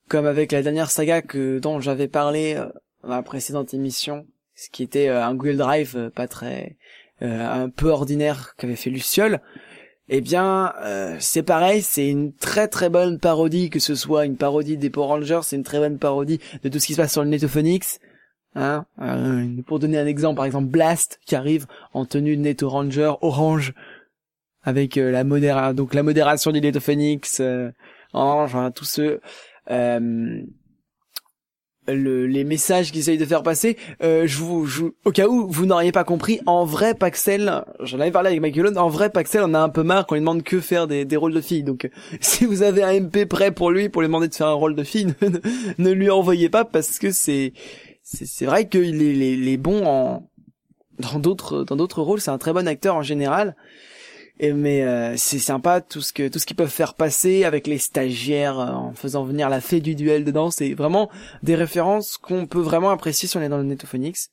comme 0.08 0.26
avec 0.26 0.52
la 0.52 0.62
dernière 0.62 0.90
saga 0.90 1.22
que 1.22 1.58
dont 1.58 1.80
j'avais 1.80 2.08
parlé 2.08 2.54
euh, 2.54 2.66
dans 3.02 3.10
la 3.10 3.22
précédente 3.22 3.74
émission, 3.74 4.26
ce 4.54 4.68
qui 4.68 4.82
était 4.82 5.08
euh, 5.08 5.24
un 5.24 5.34
Google 5.34 5.56
Drive 5.56 6.10
pas 6.14 6.28
très 6.28 6.76
un 7.20 7.70
peu 7.70 7.88
ordinaire 7.88 8.54
qu'avait 8.58 8.76
fait 8.76 8.90
Luciole. 8.90 9.40
Eh 10.08 10.20
bien, 10.20 10.74
euh, 10.82 11.16
c'est 11.18 11.42
pareil, 11.42 11.80
c'est 11.82 12.08
une 12.08 12.34
très 12.34 12.68
très 12.68 12.90
bonne 12.90 13.18
parodie, 13.18 13.70
que 13.70 13.78
ce 13.80 13.94
soit 13.94 14.26
une 14.26 14.36
parodie 14.36 14.76
des 14.76 14.90
Power 14.90 15.24
c'est 15.42 15.56
une 15.56 15.62
très 15.62 15.78
bonne 15.78 15.98
parodie 15.98 16.40
de 16.62 16.68
tout 16.68 16.78
ce 16.78 16.86
qui 16.86 16.92
se 16.92 17.00
passe 17.00 17.12
sur 17.12 17.24
le 17.24 17.30
Netophonics. 17.30 18.00
Hein 18.54 18.86
Euh, 19.00 19.48
pour 19.66 19.78
donner 19.78 19.98
un 19.98 20.06
exemple, 20.06 20.36
par 20.36 20.44
exemple 20.44 20.68
Blast 20.68 21.18
qui 21.26 21.34
arrive 21.34 21.66
en 21.92 22.04
tenue 22.04 22.36
de 22.36 22.42
Neto 22.42 22.68
orange 22.68 23.74
avec 24.64 24.96
euh, 24.96 25.10
la 25.10 25.24
modéra 25.24 25.74
donc 25.74 25.94
la 25.94 26.02
modération 26.02 26.50
du 26.50 26.60
Netophonix, 26.60 27.40
euh, 27.40 27.70
Orange, 28.12 28.54
hein, 28.54 28.70
ceux 28.82 29.20
euh, 29.70 30.42
le, 31.88 32.26
les 32.26 32.44
messages 32.44 32.92
qu'ils 32.92 33.00
essayent 33.00 33.18
de 33.18 33.24
faire 33.24 33.42
passer. 33.42 33.76
Euh, 34.02 34.26
je 34.26 34.38
vous, 34.38 34.66
je 34.66 34.84
au 35.04 35.10
cas 35.10 35.26
où 35.26 35.48
vous 35.48 35.66
n'auriez 35.66 35.92
pas 35.92 36.04
compris, 36.04 36.40
en 36.46 36.64
vrai 36.64 36.94
Paxel, 36.94 37.64
j'en 37.80 38.00
avais 38.00 38.10
parlé 38.10 38.28
avec 38.28 38.40
Michael, 38.40 38.78
en 38.78 38.88
vrai 38.88 39.10
Paxel, 39.10 39.42
on 39.44 39.54
a 39.54 39.60
un 39.60 39.68
peu 39.68 39.82
marre 39.82 40.06
qu'on 40.06 40.14
lui 40.14 40.20
demande 40.20 40.42
que 40.42 40.60
faire 40.60 40.86
des, 40.86 41.04
des 41.04 41.16
rôles 41.16 41.34
de 41.34 41.40
filles. 41.40 41.64
Donc, 41.64 41.90
si 42.20 42.44
vous 42.46 42.62
avez 42.62 42.82
un 42.82 43.00
MP 43.00 43.26
prêt 43.26 43.50
pour 43.50 43.70
lui, 43.70 43.88
pour 43.88 44.02
lui 44.02 44.08
demander 44.08 44.28
de 44.28 44.34
faire 44.34 44.48
un 44.48 44.54
rôle 44.54 44.74
de 44.74 44.84
fille, 44.84 45.06
ne, 45.22 45.38
ne 45.78 45.90
lui 45.90 46.10
envoyez 46.10 46.48
pas 46.48 46.64
parce 46.64 46.98
que 46.98 47.10
c'est, 47.10 47.52
c'est, 48.02 48.26
c'est 48.26 48.46
vrai 48.46 48.68
qu'il 48.68 49.02
est, 49.02 49.12
les, 49.14 49.36
les 49.36 49.56
bons 49.56 49.84
en 49.84 50.28
dans 50.98 51.18
d'autres 51.18 51.64
dans 51.64 51.76
d'autres 51.76 52.02
rôles. 52.02 52.20
C'est 52.20 52.30
un 52.30 52.38
très 52.38 52.52
bon 52.52 52.68
acteur 52.68 52.94
en 52.94 53.02
général. 53.02 53.56
Et 54.40 54.52
mais 54.52 54.82
euh, 54.82 55.14
c'est 55.16 55.38
sympa 55.38 55.80
tout 55.80 56.00
ce 56.00 56.12
que 56.12 56.26
tout 56.26 56.40
ce 56.40 56.46
qu'ils 56.46 56.56
peuvent 56.56 56.68
faire 56.68 56.94
passer 56.94 57.44
avec 57.44 57.68
les 57.68 57.78
stagiaires 57.78 58.58
euh, 58.58 58.72
en 58.72 58.92
faisant 58.92 59.24
venir 59.24 59.48
la 59.48 59.60
fée 59.60 59.80
du 59.80 59.94
duel 59.94 60.24
dedans, 60.24 60.50
c'est 60.50 60.74
vraiment 60.74 61.08
des 61.44 61.54
références 61.54 62.16
qu'on 62.16 62.46
peut 62.46 62.60
vraiment 62.60 62.90
apprécier 62.90 63.28
si 63.28 63.36
on 63.36 63.42
est 63.42 63.48
dans 63.48 63.58
le 63.58 63.64
Netophonix. 63.64 64.30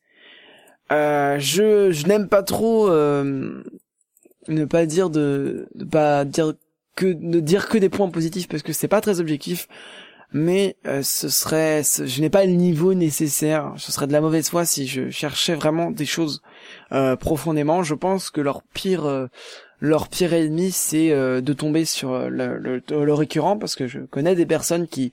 Euh, 0.91 1.37
je 1.39 1.91
je 1.91 2.07
n'aime 2.07 2.29
pas 2.29 2.41
trop 2.41 2.89
euh, 2.89 3.63
ne 4.47 4.65
pas 4.65 4.87
dire 4.87 5.11
de 5.11 5.67
ne 5.75 5.85
pas 5.85 6.25
dire 6.25 6.53
que 6.95 7.05
ne 7.05 7.39
dire 7.39 7.69
que 7.69 7.77
des 7.77 7.89
points 7.89 8.09
positifs 8.09 8.47
parce 8.47 8.63
que 8.63 8.73
c'est 8.73 8.87
pas 8.87 9.01
très 9.01 9.19
objectif. 9.19 9.67
Mais 10.33 10.77
euh, 10.87 11.01
ce 11.03 11.27
serait, 11.27 11.83
je 11.83 12.21
n'ai 12.21 12.29
pas 12.29 12.45
le 12.45 12.53
niveau 12.53 12.93
nécessaire. 12.93 13.73
Ce 13.75 13.91
serait 13.91 14.07
de 14.07 14.13
la 14.13 14.21
mauvaise 14.21 14.49
foi 14.49 14.63
si 14.63 14.87
je 14.87 15.09
cherchais 15.09 15.55
vraiment 15.55 15.91
des 15.91 16.05
choses 16.05 16.41
euh, 16.93 17.17
profondément. 17.17 17.83
Je 17.83 17.95
pense 17.95 18.29
que 18.29 18.39
leur 18.39 18.63
pire, 18.73 19.05
euh, 19.05 19.27
leur 19.81 20.07
pire 20.07 20.33
ennemi, 20.33 20.71
c'est 20.71 21.11
euh, 21.11 21.41
de 21.41 21.51
tomber 21.53 21.83
sur 21.83 22.13
euh, 22.13 22.29
le, 22.29 22.57
le, 22.57 22.81
le 22.89 23.13
récurrent, 23.13 23.57
parce 23.57 23.75
que 23.75 23.87
je 23.87 23.99
connais 23.99 24.35
des 24.35 24.45
personnes 24.45 24.87
qui 24.87 25.11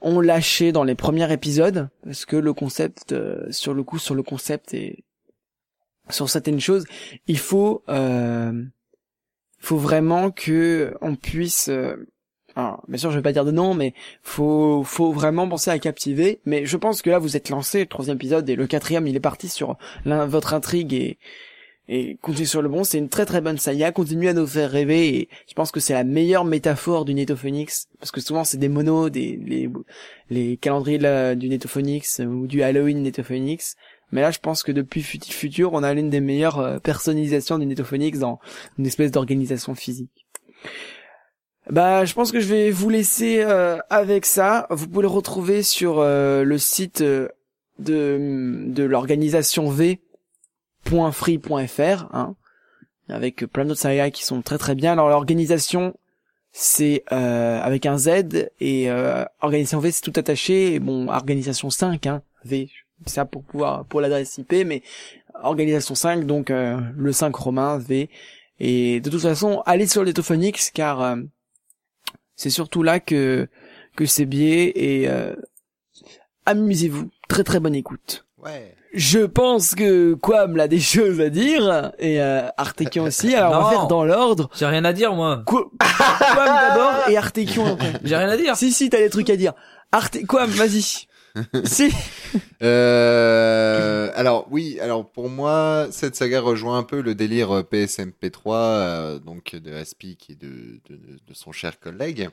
ont 0.00 0.20
lâché 0.20 0.72
dans 0.72 0.84
les 0.84 0.94
premiers 0.94 1.30
épisodes 1.30 1.90
parce 2.02 2.24
que 2.24 2.36
le 2.36 2.54
concept, 2.54 3.12
euh, 3.12 3.46
sur 3.50 3.74
le 3.74 3.82
coup, 3.82 3.98
sur 3.98 4.14
le 4.14 4.22
concept 4.22 4.72
et 4.72 5.04
sur 6.08 6.30
certaines 6.30 6.60
choses, 6.60 6.86
il 7.26 7.38
faut, 7.38 7.84
euh, 7.88 8.64
faut 9.58 9.76
vraiment 9.76 10.30
que 10.30 10.94
on 11.02 11.16
puisse. 11.16 11.68
euh, 11.68 11.96
alors, 12.56 12.82
bien 12.88 12.98
sûr, 12.98 13.10
je 13.10 13.16
vais 13.16 13.22
pas 13.22 13.32
dire 13.32 13.44
de 13.44 13.52
non, 13.52 13.74
mais 13.74 13.94
faut, 14.22 14.82
faut 14.84 15.12
vraiment 15.12 15.48
penser 15.48 15.70
à 15.70 15.78
captiver. 15.78 16.40
Mais 16.46 16.66
je 16.66 16.76
pense 16.76 17.00
que 17.02 17.10
là, 17.10 17.18
vous 17.18 17.36
êtes 17.36 17.48
lancé, 17.48 17.80
le 17.80 17.86
troisième 17.86 18.16
épisode, 18.16 18.48
et 18.48 18.56
le 18.56 18.66
quatrième, 18.66 19.06
il 19.06 19.14
est 19.14 19.20
parti 19.20 19.48
sur 19.48 19.76
votre 20.04 20.52
intrigue 20.54 20.92
et, 20.94 21.18
et 21.92 22.16
continuez 22.22 22.46
sur 22.46 22.62
le 22.62 22.68
bon. 22.68 22.84
C'est 22.84 22.98
une 22.98 23.08
très 23.08 23.26
très 23.26 23.40
bonne 23.40 23.58
saga. 23.58 23.90
Continuez 23.90 24.28
à 24.28 24.32
nous 24.32 24.46
faire 24.46 24.70
rêver 24.70 25.16
et 25.16 25.28
je 25.48 25.54
pense 25.54 25.72
que 25.72 25.80
c'est 25.80 25.92
la 25.92 26.04
meilleure 26.04 26.44
métaphore 26.44 27.04
du 27.04 27.12
Netophonix. 27.12 27.88
Parce 27.98 28.12
que 28.12 28.20
souvent, 28.20 28.44
c'est 28.44 28.58
des 28.58 28.68
monos, 28.68 29.10
des, 29.10 29.38
les, 29.44 29.68
les 30.30 30.56
calendriers 30.56 30.98
la- 30.98 31.34
du 31.34 31.48
Netophonix 31.48 32.20
ou 32.20 32.46
du 32.46 32.62
Halloween 32.62 33.02
Netophonix. 33.02 33.74
Mais 34.12 34.20
là, 34.20 34.30
je 34.30 34.38
pense 34.38 34.62
que 34.62 34.72
depuis 34.72 35.02
Futur, 35.02 35.72
on 35.72 35.82
a 35.82 35.92
l'une 35.92 36.10
des 36.10 36.20
meilleures 36.20 36.58
euh, 36.58 36.78
personnalisations 36.78 37.58
du 37.58 37.66
Netophonix 37.66 38.18
dans 38.18 38.38
une 38.78 38.86
espèce 38.86 39.10
d'organisation 39.10 39.74
physique. 39.74 40.26
Bah, 41.68 42.04
je 42.04 42.14
pense 42.14 42.32
que 42.32 42.40
je 42.40 42.48
vais 42.48 42.70
vous 42.70 42.88
laisser 42.88 43.42
euh, 43.42 43.78
avec 43.90 44.26
ça. 44.26 44.66
Vous 44.70 44.88
pouvez 44.88 45.02
le 45.02 45.08
retrouver 45.08 45.62
sur 45.62 45.98
euh, 45.98 46.42
le 46.42 46.58
site 46.58 47.00
euh, 47.02 47.28
de, 47.78 48.64
de 48.66 48.82
l'organisation 48.82 49.68
v.free.fr, 50.86 52.14
hein, 52.14 52.34
avec 53.08 53.46
plein 53.46 53.64
d'autres 53.64 53.80
sagas 53.80 54.10
qui 54.10 54.24
sont 54.24 54.42
très 54.42 54.58
très 54.58 54.74
bien. 54.74 54.92
Alors 54.92 55.08
l'organisation, 55.08 55.94
c'est 56.52 57.04
euh, 57.12 57.60
avec 57.60 57.86
un 57.86 57.96
Z 57.96 58.50
et 58.60 58.90
euh, 58.90 59.24
organisation 59.40 59.80
V 59.80 59.90
c'est 59.90 60.02
tout 60.02 60.18
attaché. 60.18 60.74
Et 60.74 60.80
bon, 60.80 61.08
organisation 61.08 61.70
5, 61.70 62.06
hein, 62.06 62.22
V, 62.44 62.70
ça 63.06 63.24
pour 63.24 63.44
pouvoir 63.44 63.84
pour 63.84 64.00
l'adresse 64.00 64.38
IP, 64.38 64.52
mais 64.66 64.82
organisation 65.42 65.94
5, 65.94 66.26
donc 66.26 66.50
euh, 66.50 66.80
le 66.96 67.12
5 67.12 67.34
romain 67.34 67.78
V. 67.78 68.10
Et 68.58 69.00
de 69.00 69.10
toute 69.10 69.22
façon, 69.22 69.62
allez 69.66 69.86
sur 69.86 70.04
l'Etophonix 70.04 70.70
car 70.70 71.02
euh, 71.02 71.16
c'est 72.36 72.50
surtout 72.50 72.82
là 72.82 73.00
que 73.00 73.48
que 73.96 74.06
c'est 74.06 74.26
biais 74.26 74.72
et 74.74 75.08
euh, 75.08 75.34
amusez-vous. 76.46 77.10
Très 77.28 77.44
très 77.44 77.60
bonne 77.60 77.74
écoute. 77.74 78.26
Ouais. 78.38 78.74
Je 78.92 79.20
pense 79.20 79.74
que 79.74 80.14
Quam 80.14 80.58
a 80.58 80.66
des 80.66 80.80
choses 80.80 81.20
à 81.20 81.28
dire 81.30 81.92
et 81.98 82.20
euh, 82.20 82.42
Artekion 82.56 83.04
aussi. 83.04 83.34
Alors 83.34 83.52
on 83.52 83.56
va 83.56 83.62
Non. 83.62 83.70
faire 83.70 83.86
dans 83.86 84.04
l'ordre. 84.04 84.50
J'ai 84.58 84.66
rien 84.66 84.84
à 84.84 84.92
dire, 84.92 85.14
moi. 85.14 85.42
Qu- 85.46 85.56
Quam 85.78 86.46
d'abord 86.46 87.08
et 87.08 87.16
Artekion 87.16 87.66
après. 87.74 87.92
J'ai 88.02 88.16
rien 88.16 88.28
à 88.28 88.36
dire. 88.36 88.56
Si 88.56 88.72
si, 88.72 88.90
t'as 88.90 88.98
des 88.98 89.10
trucs 89.10 89.30
à 89.30 89.36
dire. 89.36 89.52
Arte 89.92 90.18
Quam, 90.26 90.50
vas-y. 90.50 91.06
si. 91.64 91.92
Euh, 92.62 94.10
alors 94.16 94.46
oui, 94.50 94.78
alors 94.80 95.08
pour 95.08 95.28
moi, 95.28 95.86
cette 95.90 96.16
saga 96.16 96.40
rejoint 96.40 96.78
un 96.78 96.82
peu 96.82 97.00
le 97.00 97.14
délire 97.14 97.50
euh, 97.58 97.62
PSMP3, 97.62 98.40
euh, 98.48 99.18
donc 99.18 99.54
de 99.54 99.72
Aspic 99.72 100.30
et 100.30 100.34
de, 100.34 100.80
de, 100.88 100.96
de 100.96 101.34
son 101.34 101.52
cher 101.52 101.78
collègue. 101.78 102.28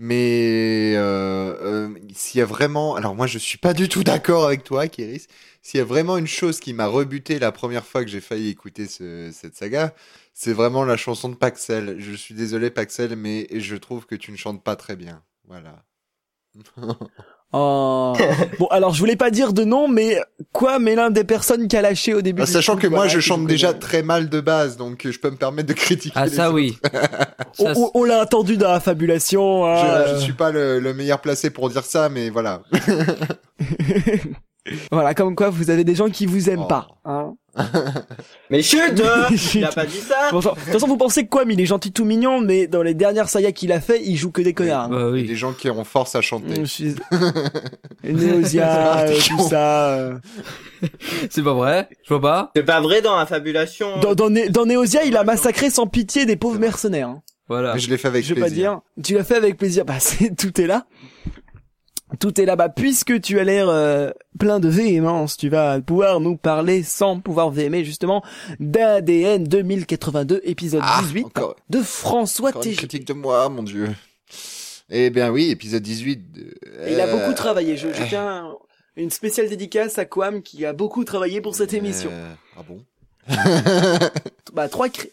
Mais 0.00 0.94
euh, 0.96 1.88
euh, 1.90 1.98
s'il 2.14 2.38
y 2.38 2.42
a 2.42 2.46
vraiment, 2.46 2.94
alors 2.94 3.16
moi 3.16 3.26
je 3.26 3.38
suis 3.38 3.58
pas 3.58 3.74
du 3.74 3.88
tout 3.88 4.04
d'accord 4.04 4.46
avec 4.46 4.62
toi, 4.64 4.86
Kéris. 4.88 5.26
S'il 5.62 5.78
y 5.78 5.80
a 5.80 5.84
vraiment 5.84 6.16
une 6.18 6.26
chose 6.28 6.60
qui 6.60 6.72
m'a 6.72 6.86
rebuté 6.86 7.38
la 7.40 7.50
première 7.52 7.84
fois 7.84 8.04
que 8.04 8.10
j'ai 8.10 8.20
failli 8.20 8.48
écouter 8.48 8.86
ce- 8.86 9.30
cette 9.32 9.56
saga, 9.56 9.94
c'est 10.34 10.52
vraiment 10.52 10.84
la 10.84 10.96
chanson 10.96 11.28
de 11.28 11.34
Paxel. 11.34 11.96
Je 11.98 12.12
suis 12.12 12.34
désolé 12.34 12.70
Paxel, 12.70 13.16
mais 13.16 13.48
je 13.52 13.74
trouve 13.76 14.06
que 14.06 14.14
tu 14.14 14.30
ne 14.30 14.36
chantes 14.36 14.62
pas 14.62 14.76
très 14.76 14.94
bien. 14.96 15.24
Voilà. 15.46 15.84
Oh. 17.52 18.12
Bon 18.58 18.66
alors 18.66 18.92
je 18.92 18.98
voulais 18.98 19.16
pas 19.16 19.30
dire 19.30 19.52
de 19.54 19.64
nom, 19.64 19.88
mais 19.88 20.20
Quam 20.52 20.86
est 20.86 20.94
l'un 20.96 21.10
des 21.10 21.24
personnes 21.24 21.66
qui 21.66 21.76
a 21.76 21.82
lâché 21.82 22.12
au 22.12 22.20
début. 22.20 22.42
Ah, 22.42 22.44
du 22.44 22.52
Sachant 22.52 22.76
que 22.76 22.86
moi 22.86 22.98
voilà, 22.98 23.12
je 23.12 23.20
chante 23.20 23.46
déjà 23.46 23.72
très 23.72 24.02
mal 24.02 24.28
de 24.28 24.40
base, 24.40 24.76
donc 24.76 25.06
je 25.10 25.18
peux 25.18 25.30
me 25.30 25.36
permettre 25.36 25.68
de 25.68 25.72
critiquer. 25.72 26.14
Ah, 26.18 26.26
les 26.26 26.32
ça 26.36 26.48
autres. 26.48 26.54
oui. 26.56 26.78
On, 27.58 27.64
Ça, 27.66 27.72
on- 27.76 27.90
on 27.94 28.04
l'a 28.04 28.20
entendu 28.22 28.56
dans 28.58 28.70
la 28.70 28.80
fabulation. 28.80 29.64
hein, 29.66 30.04
Je, 30.08 30.14
je 30.16 30.20
suis 30.20 30.32
pas 30.34 30.50
le, 30.50 30.78
le 30.78 30.92
meilleur 30.94 31.20
placé 31.20 31.48
pour 31.50 31.70
dire 31.70 31.84
ça, 31.84 32.08
mais 32.10 32.28
voilà. 32.28 32.60
voilà, 34.92 35.14
comme 35.14 35.34
quoi 35.34 35.50
vous 35.50 35.70
avez 35.70 35.84
des 35.84 35.94
gens 35.94 36.08
qui 36.10 36.26
vous 36.26 36.48
aiment 36.50 36.62
Oh. 36.64 36.66
pas. 36.68 36.88
Hein. 37.04 37.34
Mais 38.50 38.62
chut 38.62 38.78
Il 39.54 39.64
a 39.64 39.72
pas 39.72 39.84
dit 39.86 39.96
ça 39.98 40.30
de 40.32 40.40
toute 40.40 40.58
façon, 40.58 40.86
vous 40.86 40.96
pensez 40.96 41.24
que 41.24 41.28
Quam 41.28 41.50
il 41.50 41.60
est 41.60 41.66
gentil 41.66 41.90
tout 41.90 42.04
mignon, 42.04 42.40
mais 42.40 42.66
dans 42.68 42.82
les 42.82 42.94
dernières 42.94 43.28
sagas 43.28 43.50
qu'il 43.52 43.72
a 43.72 43.80
fait, 43.80 44.00
il 44.04 44.16
joue 44.16 44.30
que 44.30 44.42
des 44.42 44.52
connards. 44.54 44.84
hein. 44.84 44.88
Bah 44.90 44.96
Il 44.98 45.02
y 45.02 45.04
a 45.04 45.10
oui. 45.10 45.24
des 45.26 45.34
gens 45.36 45.52
qui 45.52 45.68
ont 45.70 45.82
force 45.84 46.14
à 46.14 46.20
chanter. 46.20 46.54
Je 46.60 46.64
suis... 46.64 46.94
Néosia, 48.04 48.98
euh, 49.00 49.18
tout 49.28 49.48
ça. 49.48 49.88
euh. 49.94 50.18
C'est 51.30 51.42
pas 51.42 51.54
vrai. 51.54 51.88
Je 52.04 52.08
vois 52.10 52.20
pas. 52.20 52.50
C'est 52.54 52.62
pas 52.62 52.80
vrai 52.80 53.02
dans 53.02 53.16
la 53.16 53.26
fabulation. 53.26 53.98
Dans, 54.00 54.14
dans, 54.14 54.30
Né- 54.30 54.48
dans 54.48 54.66
Néosia, 54.66 55.04
il 55.04 55.16
a 55.16 55.24
massacré 55.24 55.70
sans 55.70 55.86
pitié 55.86 56.26
des 56.26 56.36
pauvres 56.36 56.58
mercenaires. 56.58 57.08
hein. 57.08 57.22
Voilà. 57.48 57.74
Mais 57.74 57.80
je 57.80 57.88
l'ai 57.88 57.96
fait 57.96 58.08
avec 58.08 58.24
Je 58.24 58.34
vais 58.34 58.40
pas 58.40 58.46
plaisir. 58.46 58.80
dire. 58.96 59.02
Tu 59.04 59.14
l'as 59.14 59.24
fait 59.24 59.36
avec 59.36 59.56
plaisir. 59.56 59.84
Bah, 59.86 59.94
c'est, 59.98 60.36
tout 60.36 60.60
est 60.60 60.66
là. 60.66 60.84
Tout 62.20 62.40
est 62.40 62.44
là. 62.46 62.56
Bah, 62.56 62.68
puisque 62.70 63.20
tu 63.20 63.38
as 63.38 63.44
l'air 63.44 63.68
euh, 63.68 64.10
plein 64.38 64.60
de 64.60 64.68
véhémence, 64.68 65.36
tu 65.36 65.48
vas 65.48 65.80
pouvoir 65.80 66.20
nous 66.20 66.36
parler 66.36 66.82
sans 66.82 67.20
pouvoir 67.20 67.50
véhémer 67.50 67.84
justement 67.84 68.22
d'ADN 68.60 69.44
2082 69.44 70.40
épisode 70.44 70.80
Ah, 70.84 71.00
18 71.02 71.26
encore, 71.26 71.56
de 71.68 71.80
François 71.82 72.52
TJ. 72.52 72.76
critique 72.76 73.06
de 73.06 73.12
moi, 73.12 73.48
mon 73.50 73.62
dieu. 73.62 73.88
Eh 74.90 75.10
bien 75.10 75.30
oui, 75.30 75.50
épisode 75.50 75.82
18. 75.82 76.32
de- 76.32 76.54
Il 76.88 76.98
a 77.00 77.04
euh, 77.06 77.18
beaucoup 77.18 77.34
travaillé. 77.34 77.76
Je, 77.76 77.88
je 77.92 78.04
tiens 78.08 78.52
une 78.96 79.10
spéciale 79.10 79.48
dédicace 79.48 79.98
à 79.98 80.06
Quam 80.06 80.40
qui 80.42 80.64
a 80.64 80.72
beaucoup 80.72 81.04
travaillé 81.04 81.40
pour 81.42 81.54
cette 81.54 81.74
émission. 81.74 82.10
euh, 82.12 82.32
Ah 82.56 82.62
bon 82.66 82.80
Bah 84.54 84.68
trois. 84.68 84.88
cri- 84.88 85.10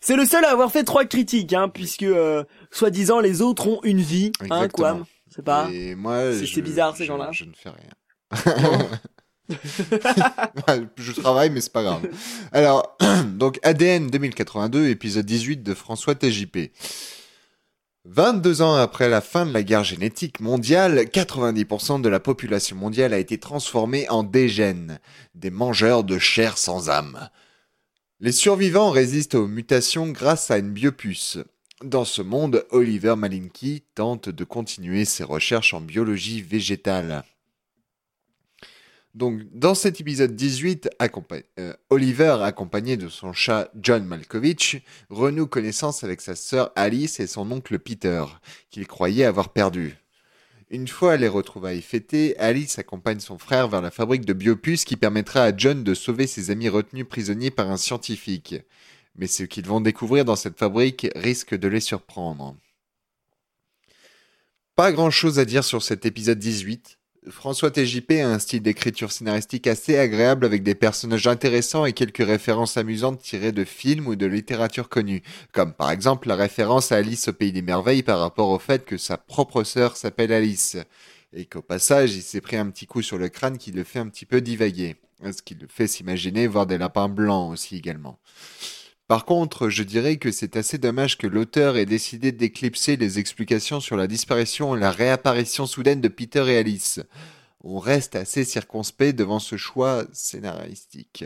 C'est 0.00 0.16
le 0.16 0.24
seul 0.24 0.44
à 0.44 0.50
avoir 0.50 0.70
fait 0.72 0.84
trois 0.84 1.04
critiques, 1.04 1.52
hein, 1.52 1.68
puisque 1.68 2.04
euh, 2.04 2.44
soi-disant 2.70 3.20
les 3.20 3.42
autres 3.42 3.68
ont 3.68 3.80
une 3.82 4.00
vie, 4.00 4.32
hein. 4.50 4.66
Quam. 4.68 5.04
C'est 5.38 5.44
pas. 5.44 5.68
Et 5.72 5.94
moi, 5.94 6.32
C'est- 6.32 6.60
bizarre, 6.60 6.96
ces 6.96 7.04
gens-là. 7.04 7.28
Je 7.30 7.44
ne 7.44 7.52
fais 7.54 7.70
rien. 7.70 8.32
je 10.96 11.12
travaille, 11.12 11.50
mais 11.50 11.60
c'est 11.60 11.72
pas 11.72 11.84
grave. 11.84 12.08
Alors, 12.50 12.98
donc 13.34 13.60
ADN 13.62 14.08
2082, 14.08 14.88
épisode 14.88 15.24
18 15.24 15.62
de 15.62 15.74
François 15.74 16.16
TJP. 16.16 16.72
22 18.04 18.62
ans 18.62 18.74
après 18.74 19.08
la 19.08 19.20
fin 19.20 19.46
de 19.46 19.52
la 19.52 19.62
guerre 19.62 19.84
génétique 19.84 20.40
mondiale, 20.40 21.04
90% 21.04 22.00
de 22.00 22.08
la 22.08 22.18
population 22.18 22.74
mondiale 22.74 23.14
a 23.14 23.18
été 23.18 23.38
transformée 23.38 24.08
en 24.08 24.24
dégènes, 24.24 24.98
des 25.36 25.50
mangeurs 25.50 26.02
de 26.02 26.18
chair 26.18 26.58
sans 26.58 26.90
âme. 26.90 27.28
Les 28.18 28.32
survivants 28.32 28.90
résistent 28.90 29.36
aux 29.36 29.46
mutations 29.46 30.08
grâce 30.08 30.50
à 30.50 30.58
une 30.58 30.72
biopuce. 30.72 31.38
Dans 31.84 32.04
ce 32.04 32.22
monde, 32.22 32.66
Oliver 32.70 33.14
Malinky 33.14 33.84
tente 33.94 34.28
de 34.28 34.42
continuer 34.42 35.04
ses 35.04 35.22
recherches 35.22 35.74
en 35.74 35.80
biologie 35.80 36.42
végétale. 36.42 37.22
Donc, 39.14 39.42
dans 39.52 39.74
cet 39.74 40.00
épisode 40.00 40.34
18, 40.34 40.90
accompa- 40.98 41.44
euh, 41.60 41.72
Oliver, 41.88 42.38
accompagné 42.42 42.96
de 42.96 43.08
son 43.08 43.32
chat 43.32 43.70
John 43.80 44.04
Malkovich, 44.04 44.82
renoue 45.08 45.46
connaissance 45.46 46.02
avec 46.02 46.20
sa 46.20 46.34
sœur 46.34 46.72
Alice 46.74 47.20
et 47.20 47.28
son 47.28 47.50
oncle 47.52 47.78
Peter, 47.78 48.24
qu'il 48.70 48.86
croyait 48.88 49.24
avoir 49.24 49.52
perdu. 49.52 49.96
Une 50.70 50.88
fois 50.88 51.16
les 51.16 51.28
retrouvailles 51.28 51.80
fêtées, 51.80 52.36
Alice 52.38 52.78
accompagne 52.78 53.20
son 53.20 53.38
frère 53.38 53.68
vers 53.68 53.82
la 53.82 53.90
fabrique 53.92 54.26
de 54.26 54.32
biopuces 54.32 54.84
qui 54.84 54.96
permettra 54.96 55.44
à 55.44 55.56
John 55.56 55.84
de 55.84 55.94
sauver 55.94 56.26
ses 56.26 56.50
amis 56.50 56.68
retenus 56.68 57.06
prisonniers 57.08 57.52
par 57.52 57.70
un 57.70 57.76
scientifique. 57.76 58.56
Mais 59.18 59.26
ce 59.26 59.42
qu'ils 59.42 59.66
vont 59.66 59.80
découvrir 59.80 60.24
dans 60.24 60.36
cette 60.36 60.58
fabrique 60.58 61.08
risque 61.14 61.54
de 61.54 61.68
les 61.68 61.80
surprendre. 61.80 62.56
Pas 64.76 64.92
grand 64.92 65.10
chose 65.10 65.40
à 65.40 65.44
dire 65.44 65.64
sur 65.64 65.82
cet 65.82 66.06
épisode 66.06 66.38
18. 66.38 66.98
François 67.30 67.70
TJP 67.70 68.12
a 68.22 68.28
un 68.28 68.38
style 68.38 68.62
d'écriture 68.62 69.12
scénaristique 69.12 69.66
assez 69.66 69.98
agréable 69.98 70.46
avec 70.46 70.62
des 70.62 70.74
personnages 70.74 71.26
intéressants 71.26 71.84
et 71.84 71.92
quelques 71.92 72.24
références 72.24 72.76
amusantes 72.76 73.20
tirées 73.20 73.52
de 73.52 73.64
films 73.64 74.06
ou 74.06 74.16
de 74.16 74.26
littérature 74.26 74.88
connue, 74.88 75.22
comme 75.52 75.74
par 75.74 75.90
exemple 75.90 76.28
la 76.28 76.36
référence 76.36 76.92
à 76.92 76.96
Alice 76.96 77.28
au 77.28 77.32
Pays 77.32 77.52
des 77.52 77.60
Merveilles 77.60 78.02
par 78.02 78.20
rapport 78.20 78.48
au 78.48 78.58
fait 78.58 78.84
que 78.84 78.96
sa 78.96 79.18
propre 79.18 79.64
sœur 79.64 79.96
s'appelle 79.96 80.32
Alice, 80.32 80.76
et 81.32 81.44
qu'au 81.44 81.60
passage 81.60 82.14
il 82.14 82.22
s'est 82.22 82.40
pris 82.40 82.56
un 82.56 82.70
petit 82.70 82.86
coup 82.86 83.02
sur 83.02 83.18
le 83.18 83.28
crâne 83.28 83.58
qui 83.58 83.72
le 83.72 83.84
fait 83.84 83.98
un 83.98 84.08
petit 84.08 84.26
peu 84.26 84.40
divaguer. 84.40 84.96
ce 85.24 85.42
qui 85.42 85.54
le 85.54 85.66
fait 85.66 85.88
s'imaginer 85.88 86.46
voir 86.46 86.66
des 86.66 86.78
lapins 86.78 87.08
blancs 87.08 87.52
aussi 87.52 87.76
également. 87.76 88.18
Par 89.08 89.24
contre, 89.24 89.70
je 89.70 89.82
dirais 89.84 90.18
que 90.18 90.30
c'est 90.30 90.56
assez 90.56 90.76
dommage 90.76 91.16
que 91.16 91.26
l'auteur 91.26 91.78
ait 91.78 91.86
décidé 91.86 92.30
d'éclipser 92.30 92.96
les 92.98 93.18
explications 93.18 93.80
sur 93.80 93.96
la 93.96 94.06
disparition 94.06 94.76
et 94.76 94.78
la 94.78 94.90
réapparition 94.90 95.64
soudaine 95.64 96.02
de 96.02 96.08
Peter 96.08 96.44
et 96.46 96.58
Alice. 96.58 97.00
On 97.64 97.78
reste 97.78 98.16
assez 98.16 98.44
circonspect 98.44 99.18
devant 99.18 99.38
ce 99.38 99.56
choix 99.56 100.04
scénaristique. 100.12 101.24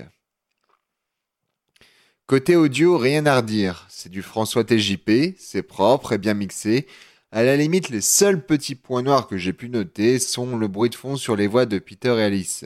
Côté 2.28 2.54
audio, 2.54 2.96
rien 2.98 3.26
à 3.26 3.38
redire. 3.38 3.84
C'est 3.90 4.08
du 4.08 4.22
François 4.22 4.62
TJP, 4.62 5.34
c'est 5.36 5.64
propre 5.64 6.12
et 6.12 6.18
bien 6.18 6.34
mixé. 6.34 6.86
À 7.32 7.42
la 7.42 7.56
limite, 7.56 7.88
les 7.88 8.00
seuls 8.00 8.46
petits 8.46 8.76
points 8.76 9.02
noirs 9.02 9.26
que 9.26 9.36
j'ai 9.36 9.52
pu 9.52 9.68
noter 9.68 10.20
sont 10.20 10.56
le 10.56 10.68
bruit 10.68 10.90
de 10.90 10.94
fond 10.94 11.16
sur 11.16 11.34
les 11.34 11.48
voix 11.48 11.66
de 11.66 11.80
Peter 11.80 12.14
et 12.16 12.22
Alice. 12.22 12.64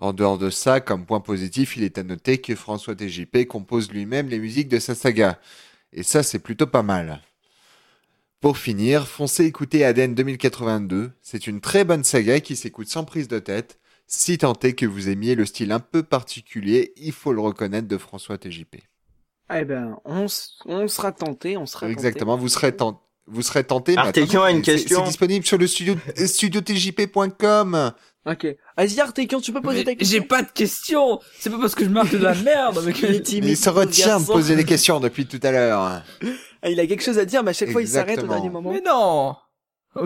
En 0.00 0.14
dehors 0.14 0.38
de 0.38 0.48
ça, 0.48 0.80
comme 0.80 1.04
point 1.04 1.20
positif, 1.20 1.76
il 1.76 1.84
est 1.84 1.98
à 1.98 2.02
noter 2.02 2.38
que 2.38 2.54
François 2.54 2.94
TJP 2.94 3.46
compose 3.46 3.92
lui-même 3.92 4.28
les 4.28 4.38
musiques 4.38 4.70
de 4.70 4.78
sa 4.78 4.94
saga. 4.94 5.38
Et 5.92 6.02
ça, 6.02 6.22
c'est 6.22 6.38
plutôt 6.38 6.66
pas 6.66 6.82
mal. 6.82 7.20
Pour 8.40 8.56
finir, 8.56 9.06
foncez 9.06 9.44
écouter 9.44 9.84
Aden 9.84 10.14
2082. 10.14 11.12
C'est 11.20 11.46
une 11.46 11.60
très 11.60 11.84
bonne 11.84 12.02
saga 12.02 12.40
qui 12.40 12.56
s'écoute 12.56 12.88
sans 12.88 13.04
prise 13.04 13.28
de 13.28 13.38
tête. 13.38 13.78
Si 14.06 14.38
tant 14.38 14.54
est 14.62 14.72
que 14.72 14.86
vous 14.86 15.10
aimiez 15.10 15.34
le 15.34 15.44
style 15.44 15.70
un 15.70 15.80
peu 15.80 16.02
particulier, 16.02 16.94
il 16.96 17.12
faut 17.12 17.34
le 17.34 17.42
reconnaître 17.42 17.86
de 17.86 17.98
François 17.98 18.38
TJP. 18.38 18.76
Eh 19.54 19.64
ben, 19.66 19.98
on, 20.06 20.28
sera 20.28 21.12
tenté, 21.12 21.58
on 21.58 21.66
sera 21.66 21.80
tenté. 21.80 21.92
Exactement, 21.92 22.38
vous 22.38 22.48
serez 22.48 22.74
tenté. 22.74 23.00
Vous 23.26 23.42
serez 23.42 23.64
tenté. 23.64 23.96
Artekian 23.96 24.42
a 24.42 24.50
une 24.50 24.62
question. 24.62 25.00
C'est 25.00 25.10
disponible 25.10 25.46
sur 25.46 25.58
le 25.58 25.66
studio, 25.66 25.94
studiotjp.com. 26.16 27.92
Ok. 28.26 28.46
Vas-y, 28.76 29.00
Artekian, 29.00 29.40
tu 29.40 29.52
peux 29.52 29.62
poser 29.62 29.82
ta 29.84 29.94
question. 29.94 30.18
J'ai 30.18 30.24
pas 30.26 30.42
de 30.42 30.50
questions. 30.50 31.20
C'est 31.38 31.48
pas 31.50 31.58
parce 31.58 31.74
que 31.74 31.84
je 31.84 31.90
marque 31.90 32.12
de 32.12 32.18
la 32.18 32.34
merde. 32.44 32.80
mais 32.84 32.92
que- 32.92 33.06
Il 33.06 33.44
Il 33.46 33.56
se 33.56 33.70
retient 33.70 34.20
de 34.20 34.26
poser 34.26 34.56
des 34.56 34.64
questions 34.64 35.00
depuis 35.00 35.26
tout 35.26 35.40
à 35.42 35.50
l'heure. 35.50 36.02
Ah, 36.62 36.68
il 36.68 36.78
a 36.78 36.86
quelque 36.86 37.02
chose 37.02 37.18
à 37.18 37.24
dire, 37.24 37.42
mais 37.42 37.50
à 37.50 37.54
chaque 37.54 37.70
fois, 37.70 37.80
il 37.82 37.88
s'arrête 37.88 38.22
au 38.22 38.26
dernier 38.26 38.50
moment. 38.50 38.70
Mais 38.72 38.82
non. 38.84 39.34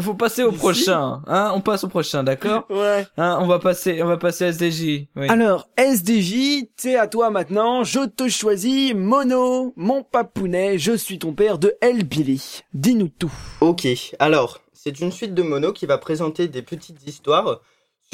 Faut 0.01 0.15
passer 0.15 0.43
au 0.43 0.51
prochain. 0.53 1.21
Hein, 1.27 1.53
on 1.55 1.61
passe 1.61 1.85
au 1.85 1.89
prochain, 1.89 2.23
d'accord 2.25 2.65
Ouais. 2.71 3.07
Hein, 3.19 3.37
on 3.43 3.47
va 3.47 3.59
passer, 3.59 4.03
on 4.03 4.07
va 4.07 4.17
passer 4.17 4.45
à 4.45 4.49
SDJ. 4.49 5.09
Oui. 5.15 5.29
Alors, 5.29 5.69
SDJ, 5.77 6.69
c'est 6.77 6.97
à 6.97 7.07
toi 7.07 7.29
maintenant. 7.29 7.85
Je 7.85 8.07
te 8.07 8.29
choisis, 8.31 8.95
Mono, 8.95 9.75
mon 9.77 10.03
papounet, 10.03 10.79
je 10.79 10.93
suis 10.97 11.19
ton 11.19 11.35
père 11.35 11.59
de 11.59 11.75
El 11.83 12.05
Billy. 12.05 12.63
Dis-nous 12.73 13.09
tout. 13.09 13.33
Ok, 13.61 13.87
alors, 14.19 14.61
c'est 14.73 15.01
une 15.01 15.13
suite 15.13 15.35
de 15.35 15.43
mono 15.43 15.73
qui 15.75 15.85
va 15.85 15.99
présenter 15.99 16.49
des 16.49 16.63
petites 16.63 17.07
histoires 17.07 17.61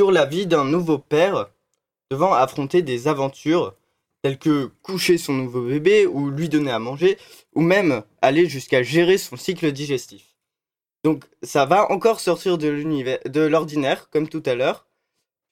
sur 0.00 0.10
la 0.10 0.24
vie 0.24 0.46
d'un 0.46 0.64
nouveau 0.64 0.96
père 0.96 1.50
devant 2.10 2.32
affronter 2.32 2.80
des 2.80 3.06
aventures 3.06 3.74
telles 4.22 4.38
que 4.38 4.70
coucher 4.80 5.18
son 5.18 5.34
nouveau 5.34 5.60
bébé 5.60 6.06
ou 6.06 6.30
lui 6.30 6.48
donner 6.48 6.70
à 6.70 6.78
manger 6.78 7.18
ou 7.54 7.60
même 7.60 8.02
aller 8.22 8.48
jusqu'à 8.48 8.82
gérer 8.82 9.18
son 9.18 9.36
cycle 9.36 9.70
digestif. 9.72 10.38
Donc 11.04 11.26
ça 11.42 11.66
va 11.66 11.92
encore 11.92 12.20
sortir 12.20 12.56
de 12.56 13.46
l'ordinaire 13.46 14.08
comme 14.08 14.26
tout 14.26 14.42
à 14.46 14.54
l'heure, 14.54 14.86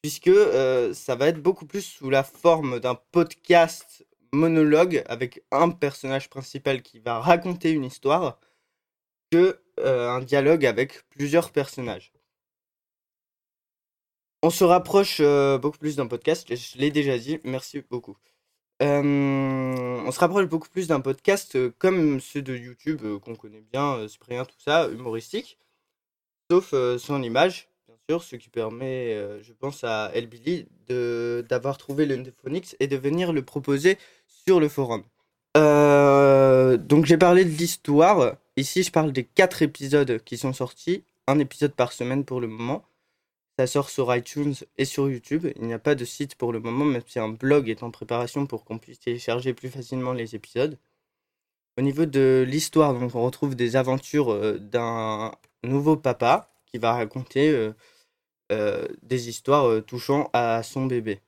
puisque 0.00 0.28
euh, 0.28 0.94
ça 0.94 1.14
va 1.14 1.26
être 1.26 1.42
beaucoup 1.42 1.66
plus 1.66 1.82
sous 1.82 2.08
la 2.08 2.22
forme 2.22 2.80
d'un 2.80 2.94
podcast 2.94 4.06
monologue 4.32 5.04
avec 5.08 5.42
un 5.50 5.68
personnage 5.68 6.30
principal 6.30 6.80
qui 6.80 7.00
va 7.00 7.20
raconter 7.20 7.70
une 7.70 7.84
histoire 7.84 8.40
que 9.30 9.60
euh, 9.78 10.08
un 10.08 10.20
dialogue 10.20 10.64
avec 10.64 11.06
plusieurs 11.10 11.50
personnages. 11.50 12.12
On 14.42 14.50
se 14.50 14.62
rapproche 14.62 15.18
euh, 15.20 15.58
beaucoup 15.58 15.78
plus 15.78 15.96
d'un 15.96 16.06
podcast, 16.06 16.46
je 16.54 16.78
l'ai 16.78 16.92
déjà 16.92 17.18
dit, 17.18 17.40
merci 17.42 17.82
beaucoup. 17.90 18.16
Euh, 18.80 19.02
on 19.02 20.12
se 20.12 20.20
rapproche 20.20 20.46
beaucoup 20.46 20.68
plus 20.68 20.86
d'un 20.86 21.00
podcast 21.00 21.56
euh, 21.56 21.74
comme 21.78 22.20
ceux 22.20 22.42
de 22.42 22.56
YouTube 22.56 23.00
euh, 23.04 23.18
qu'on 23.18 23.34
connaît 23.34 23.64
bien, 23.72 23.96
euh, 23.96 24.06
Cyprien, 24.06 24.44
tout 24.44 24.60
ça, 24.64 24.88
humoristique, 24.90 25.58
sauf 26.48 26.72
euh, 26.72 26.98
sans 26.98 27.20
image, 27.20 27.68
bien 27.88 27.96
sûr, 28.08 28.22
ce 28.22 28.36
qui 28.36 28.48
permet, 28.48 29.14
euh, 29.14 29.42
je 29.42 29.52
pense, 29.52 29.82
à 29.82 30.12
El 30.14 30.28
Billy 30.28 30.68
d'avoir 30.88 31.76
trouvé 31.76 32.06
le 32.06 32.32
Phonics 32.40 32.76
et 32.78 32.86
de 32.86 32.96
venir 32.96 33.32
le 33.32 33.42
proposer 33.42 33.98
sur 34.46 34.60
le 34.60 34.68
forum. 34.68 35.02
Euh, 35.56 36.76
donc 36.76 37.06
j'ai 37.06 37.18
parlé 37.18 37.44
de 37.44 37.50
l'histoire. 37.50 38.36
Ici, 38.56 38.84
je 38.84 38.92
parle 38.92 39.10
des 39.10 39.24
quatre 39.24 39.62
épisodes 39.62 40.22
qui 40.22 40.38
sont 40.38 40.52
sortis, 40.52 41.02
un 41.26 41.40
épisode 41.40 41.74
par 41.74 41.92
semaine 41.92 42.24
pour 42.24 42.40
le 42.40 42.46
moment. 42.46 42.84
Ça 43.58 43.66
sort 43.66 43.90
sur 43.90 44.14
iTunes 44.14 44.54
et 44.76 44.84
sur 44.84 45.10
YouTube. 45.10 45.48
Il 45.56 45.66
n'y 45.66 45.72
a 45.72 45.80
pas 45.80 45.96
de 45.96 46.04
site 46.04 46.36
pour 46.36 46.52
le 46.52 46.60
moment, 46.60 46.84
même 46.84 47.02
si 47.04 47.18
un 47.18 47.28
blog 47.28 47.68
est 47.68 47.82
en 47.82 47.90
préparation 47.90 48.46
pour 48.46 48.64
qu'on 48.64 48.78
puisse 48.78 49.00
télécharger 49.00 49.52
plus 49.52 49.68
facilement 49.68 50.12
les 50.12 50.36
épisodes. 50.36 50.78
Au 51.76 51.82
niveau 51.82 52.06
de 52.06 52.46
l'histoire, 52.46 52.94
on 52.94 53.08
retrouve 53.08 53.56
des 53.56 53.74
aventures 53.74 54.32
euh, 54.32 54.58
d'un 54.60 55.32
nouveau 55.64 55.96
papa 55.96 56.52
qui 56.66 56.78
va 56.78 56.92
raconter 56.92 57.50
euh, 57.50 57.72
euh, 58.52 58.86
des 59.02 59.28
histoires 59.28 59.84
touchant 59.84 60.30
à 60.32 60.62
son 60.62 60.86
bébé. 60.86 61.20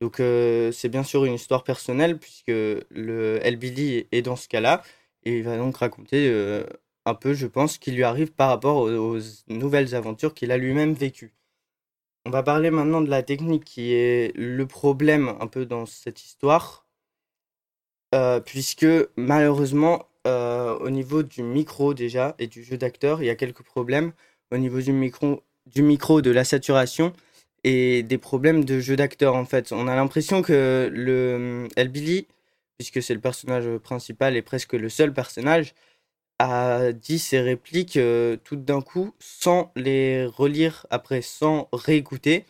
Donc 0.00 0.16
c'est 0.16 0.88
bien 0.88 1.04
sûr 1.04 1.26
une 1.26 1.34
histoire 1.34 1.62
personnelle 1.62 2.18
puisque 2.18 2.48
le 2.48 3.54
Billy 3.54 4.08
est 4.10 4.22
dans 4.22 4.36
ce 4.36 4.48
cas-là 4.48 4.82
et 5.22 5.38
il 5.38 5.44
va 5.44 5.56
donc 5.56 5.76
raconter 5.76 6.28
un 7.06 7.14
peu, 7.14 7.34
je 7.34 7.46
pense, 7.46 7.74
ce 7.74 7.78
qui 7.78 7.92
lui 7.92 8.02
arrive 8.02 8.32
par 8.32 8.48
rapport 8.48 8.78
aux 8.78 9.18
nouvelles 9.46 9.94
aventures 9.94 10.34
qu'il 10.34 10.50
a 10.50 10.56
lui-même 10.56 10.94
vécues. 10.94 11.34
On 12.28 12.30
va 12.30 12.42
parler 12.42 12.70
maintenant 12.70 13.00
de 13.00 13.08
la 13.08 13.22
technique 13.22 13.64
qui 13.64 13.94
est 13.94 14.36
le 14.36 14.66
problème 14.66 15.34
un 15.40 15.46
peu 15.46 15.64
dans 15.64 15.86
cette 15.86 16.22
histoire, 16.22 16.84
euh, 18.14 18.38
puisque 18.38 18.84
malheureusement, 19.16 20.04
euh, 20.26 20.76
au 20.80 20.90
niveau 20.90 21.22
du 21.22 21.42
micro 21.42 21.94
déjà 21.94 22.34
et 22.38 22.46
du 22.46 22.62
jeu 22.62 22.76
d'acteur, 22.76 23.22
il 23.22 23.24
y 23.24 23.30
a 23.30 23.34
quelques 23.34 23.62
problèmes 23.62 24.12
au 24.52 24.58
niveau 24.58 24.82
du 24.82 24.92
micro, 24.92 26.20
de 26.20 26.30
la 26.30 26.44
saturation 26.44 27.14
et 27.64 28.02
des 28.02 28.18
problèmes 28.18 28.62
de 28.62 28.78
jeu 28.78 28.94
d'acteur 28.94 29.34
en 29.34 29.46
fait. 29.46 29.72
On 29.72 29.88
a 29.88 29.96
l'impression 29.96 30.42
que 30.42 30.90
le 30.92 31.66
El 31.76 31.88
Billy, 31.88 32.26
puisque 32.76 33.02
c'est 33.02 33.14
le 33.14 33.20
personnage 33.20 33.78
principal 33.78 34.36
et 34.36 34.42
presque 34.42 34.74
le 34.74 34.90
seul 34.90 35.14
personnage, 35.14 35.72
a 36.38 36.92
dit 36.92 37.18
ses 37.18 37.40
répliques 37.40 37.96
euh, 37.96 38.36
toutes 38.44 38.64
d'un 38.64 38.80
coup 38.80 39.14
sans 39.18 39.72
les 39.76 40.26
relire 40.26 40.86
après, 40.90 41.22
sans 41.22 41.68
réécouter 41.72 42.44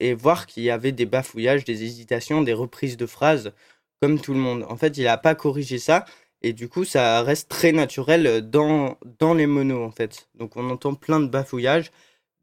et 0.00 0.14
voir 0.14 0.46
qu'il 0.46 0.64
y 0.64 0.70
avait 0.70 0.92
des 0.92 1.06
bafouillages, 1.06 1.64
des 1.64 1.84
hésitations, 1.84 2.42
des 2.42 2.52
reprises 2.52 2.96
de 2.96 3.06
phrases 3.06 3.52
comme 4.00 4.20
tout 4.20 4.34
le 4.34 4.40
monde. 4.40 4.66
En 4.68 4.76
fait, 4.76 4.98
il 4.98 5.04
n'a 5.04 5.16
pas 5.18 5.34
corrigé 5.34 5.78
ça 5.78 6.04
et 6.42 6.52
du 6.52 6.68
coup, 6.68 6.84
ça 6.84 7.22
reste 7.22 7.48
très 7.48 7.72
naturel 7.72 8.48
dans, 8.50 8.98
dans 9.18 9.34
les 9.34 9.46
monos 9.46 9.84
en 9.84 9.90
fait. 9.92 10.28
Donc 10.34 10.56
on 10.56 10.68
entend 10.70 10.94
plein 10.94 11.20
de 11.20 11.28
bafouillages, 11.28 11.90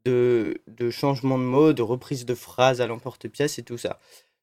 de, 0.04 0.60
de 0.66 0.90
changements 0.90 1.38
de 1.38 1.44
mots, 1.44 1.72
de 1.72 1.82
reprises 1.82 2.26
de 2.26 2.34
phrases 2.34 2.80
à 2.80 2.86
l'emporte-pièce 2.86 3.58
et 3.58 3.62
tout 3.62 3.78
ça. 3.78 4.00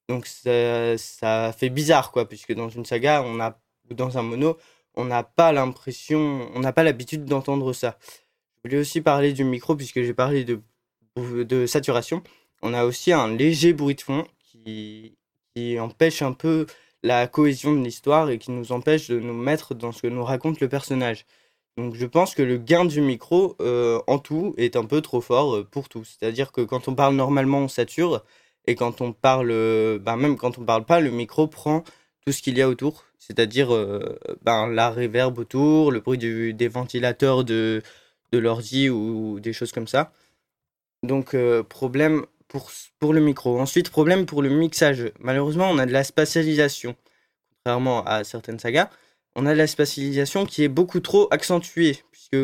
Donc 0.09 0.25
ça, 0.27 0.97
ça 0.97 1.53
fait 1.57 1.69
bizarre 1.69 2.11
quoi, 2.11 2.27
puisque 2.27 2.53
dans 2.53 2.69
une 2.69 2.86
saga, 2.86 3.23
on 3.23 3.39
a, 3.39 3.59
ou 3.89 3.93
dans 3.93 4.17
un 4.17 4.23
mono, 4.23 4.57
on 5.00 5.06
n'a 5.06 5.24
pas 5.24 5.54
l'impression, 5.54 6.50
on 6.54 6.60
n'a 6.60 6.74
pas 6.74 6.84
l'habitude 6.84 7.24
d'entendre 7.24 7.72
ça. 7.72 7.97
Je 8.58 8.70
voulais 8.70 8.82
aussi 8.82 9.00
parler 9.00 9.32
du 9.32 9.45
micro, 9.45 9.76
puisque 9.76 10.02
j'ai 10.02 10.14
parlé 10.14 10.43
de, 10.43 10.62
de 11.16 11.66
saturation. 11.66 12.22
On 12.62 12.74
a 12.74 12.84
aussi 12.84 13.14
un 13.14 13.30
léger 13.30 13.72
bruit 13.72 13.95
de 13.95 14.02
fond 14.02 14.28
qui, 14.43 15.16
qui 15.56 15.80
empêche 15.80 16.22
un 16.22 16.34
peu 16.34 16.66
la 17.02 17.28
cohésion 17.28 17.74
de 17.74 17.82
l'histoire 17.82 18.30
et 18.30 18.39
qui 18.39 18.52
nous 18.52 18.74
empêche 18.74 19.08
de 19.08 19.20
nous 19.20 19.34
mettre 19.34 19.74
dans 19.74 19.93
ce 19.93 20.02
que 20.02 20.08
nous 20.08 20.26
raconte 20.26 20.60
le 20.60 20.68
personnage. 20.68 21.26
Donc 21.78 21.95
je 21.95 22.06
pense 22.06 22.36
que 22.36 22.41
le 22.41 22.58
gain 22.58 22.84
du 22.84 23.00
micro 23.00 23.56
euh, 23.62 24.02
en 24.08 24.20
tout 24.20 24.54
est 24.58 24.76
un 24.76 24.84
peu 24.84 25.00
trop 25.00 25.22
fort 25.22 25.56
euh, 25.56 25.64
pour 25.64 25.88
tout. 25.88 26.04
C'est-à-dire 26.04 26.52
que 26.52 26.60
quand 26.60 26.89
on 26.89 26.95
parle 26.95 27.16
normalement, 27.16 27.60
on 27.60 27.68
sature. 27.70 28.26
Et 28.66 28.76
quand 28.76 29.00
on 29.00 29.14
parle, 29.14 29.52
euh, 29.52 29.97
ben 29.97 30.18
même 30.18 30.36
quand 30.36 30.58
on 30.58 30.66
parle 30.66 30.84
pas, 30.84 31.00
le 31.00 31.10
micro 31.10 31.47
prend 31.47 31.84
tout 32.26 32.34
ce 32.34 32.41
qu'il 32.41 32.58
y 32.58 32.62
a 32.62 32.68
autour. 32.68 33.06
C'est-à-dire 33.20 33.74
euh, 33.76 34.17
ben, 34.41 34.67
la 34.67 34.89
réverb 34.89 35.38
autour, 35.38 35.91
le 35.91 35.99
bruit 35.99 36.17
du, 36.17 36.53
des 36.53 36.67
ventilateurs 36.67 37.43
de, 37.43 37.84
de 38.32 38.38
l'ordi 38.38 38.89
ou 38.89 39.39
des 39.39 39.53
choses 39.53 39.72
comme 39.72 39.88
ça. 39.88 40.11
Donc 41.03 41.34
euh, 41.34 41.63
problème 41.63 42.26
pour, 42.47 42.72
pour 42.99 43.13
le 43.13 43.22
micro. 43.22 43.59
Ensuite, 43.59 43.89
problème 43.89 44.26
pour 44.26 44.41
le 44.41 44.49
mixage. 44.49 45.11
Malheureusement, 45.20 45.70
on 45.70 45.78
a 45.78 45.86
de 45.86 45.91
la 45.91 46.03
spatialisation. 46.03 46.95
Contrairement 47.57 48.03
à 48.05 48.24
certaines 48.24 48.59
sagas, 48.59 48.89
on 49.36 49.45
a 49.45 49.53
de 49.53 49.57
la 49.57 49.67
spatialisation 49.67 50.45
qui 50.45 50.63
est 50.63 50.70
beaucoup 50.70 50.99
trop 50.99 51.28
accentuée. 51.32 52.03
Puisque 52.11 52.38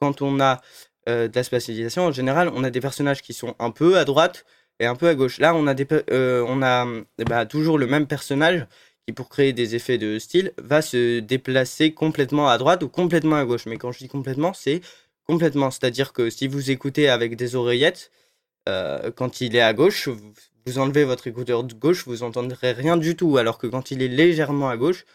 quand 0.00 0.20
on 0.20 0.40
a 0.40 0.60
euh, 1.08 1.28
de 1.28 1.34
la 1.34 1.42
spatialisation, 1.42 2.06
en 2.06 2.12
général, 2.12 2.50
on 2.54 2.64
a 2.64 2.70
des 2.70 2.80
personnages 2.80 3.22
qui 3.22 3.32
sont 3.32 3.54
un 3.58 3.70
peu 3.70 3.98
à 3.98 4.04
droite 4.04 4.44
et 4.80 4.86
un 4.86 4.94
peu 4.94 5.08
à 5.08 5.14
gauche. 5.14 5.38
Là, 5.38 5.54
on 5.54 5.66
a, 5.66 5.74
des, 5.74 5.86
euh, 6.10 6.44
on 6.46 6.62
a 6.62 6.86
ben, 7.18 7.46
toujours 7.46 7.78
le 7.78 7.86
même 7.86 8.06
personnage 8.06 8.66
pour 9.12 9.28
créer 9.28 9.52
des 9.52 9.74
effets 9.74 9.98
de 9.98 10.18
style, 10.18 10.52
va 10.58 10.82
se 10.82 11.20
déplacer 11.20 11.92
complètement 11.92 12.48
à 12.48 12.58
droite 12.58 12.82
ou 12.82 12.88
complètement 12.88 13.36
à 13.36 13.44
gauche. 13.44 13.66
Mais 13.66 13.76
quand 13.76 13.92
je 13.92 13.98
dis 13.98 14.08
complètement, 14.08 14.52
c'est 14.52 14.80
complètement. 15.26 15.70
C'est-à-dire 15.70 16.12
que 16.12 16.30
si 16.30 16.46
vous 16.48 16.70
écoutez 16.70 17.08
avec 17.08 17.36
des 17.36 17.56
oreillettes, 17.56 18.10
euh, 18.68 19.10
quand 19.10 19.40
il 19.40 19.56
est 19.56 19.60
à 19.60 19.72
gauche, 19.72 20.08
vous, 20.08 20.32
vous 20.66 20.78
enlevez 20.78 21.04
votre 21.04 21.26
écouteur 21.26 21.64
de 21.64 21.74
gauche, 21.74 22.04
vous 22.06 22.22
entendrez 22.22 22.72
rien 22.72 22.96
du 22.96 23.16
tout, 23.16 23.38
alors 23.38 23.58
que 23.58 23.66
quand 23.66 23.90
il 23.90 24.02
est 24.02 24.08
légèrement 24.08 24.68
à 24.68 24.76
gauche, 24.76 25.06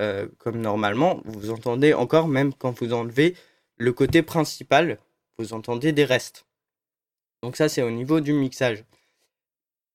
euh, 0.00 0.26
comme 0.38 0.60
normalement, 0.60 1.22
vous 1.24 1.50
entendez 1.50 1.94
encore, 1.94 2.28
même 2.28 2.52
quand 2.52 2.78
vous 2.80 2.92
enlevez 2.92 3.34
le 3.78 3.92
côté 3.92 4.22
principal, 4.22 4.98
vous 5.38 5.52
entendez 5.52 5.92
des 5.92 6.04
restes. 6.04 6.46
Donc 7.42 7.56
ça, 7.56 7.68
c'est 7.68 7.82
au 7.82 7.90
niveau 7.90 8.20
du 8.20 8.32
mixage. 8.32 8.84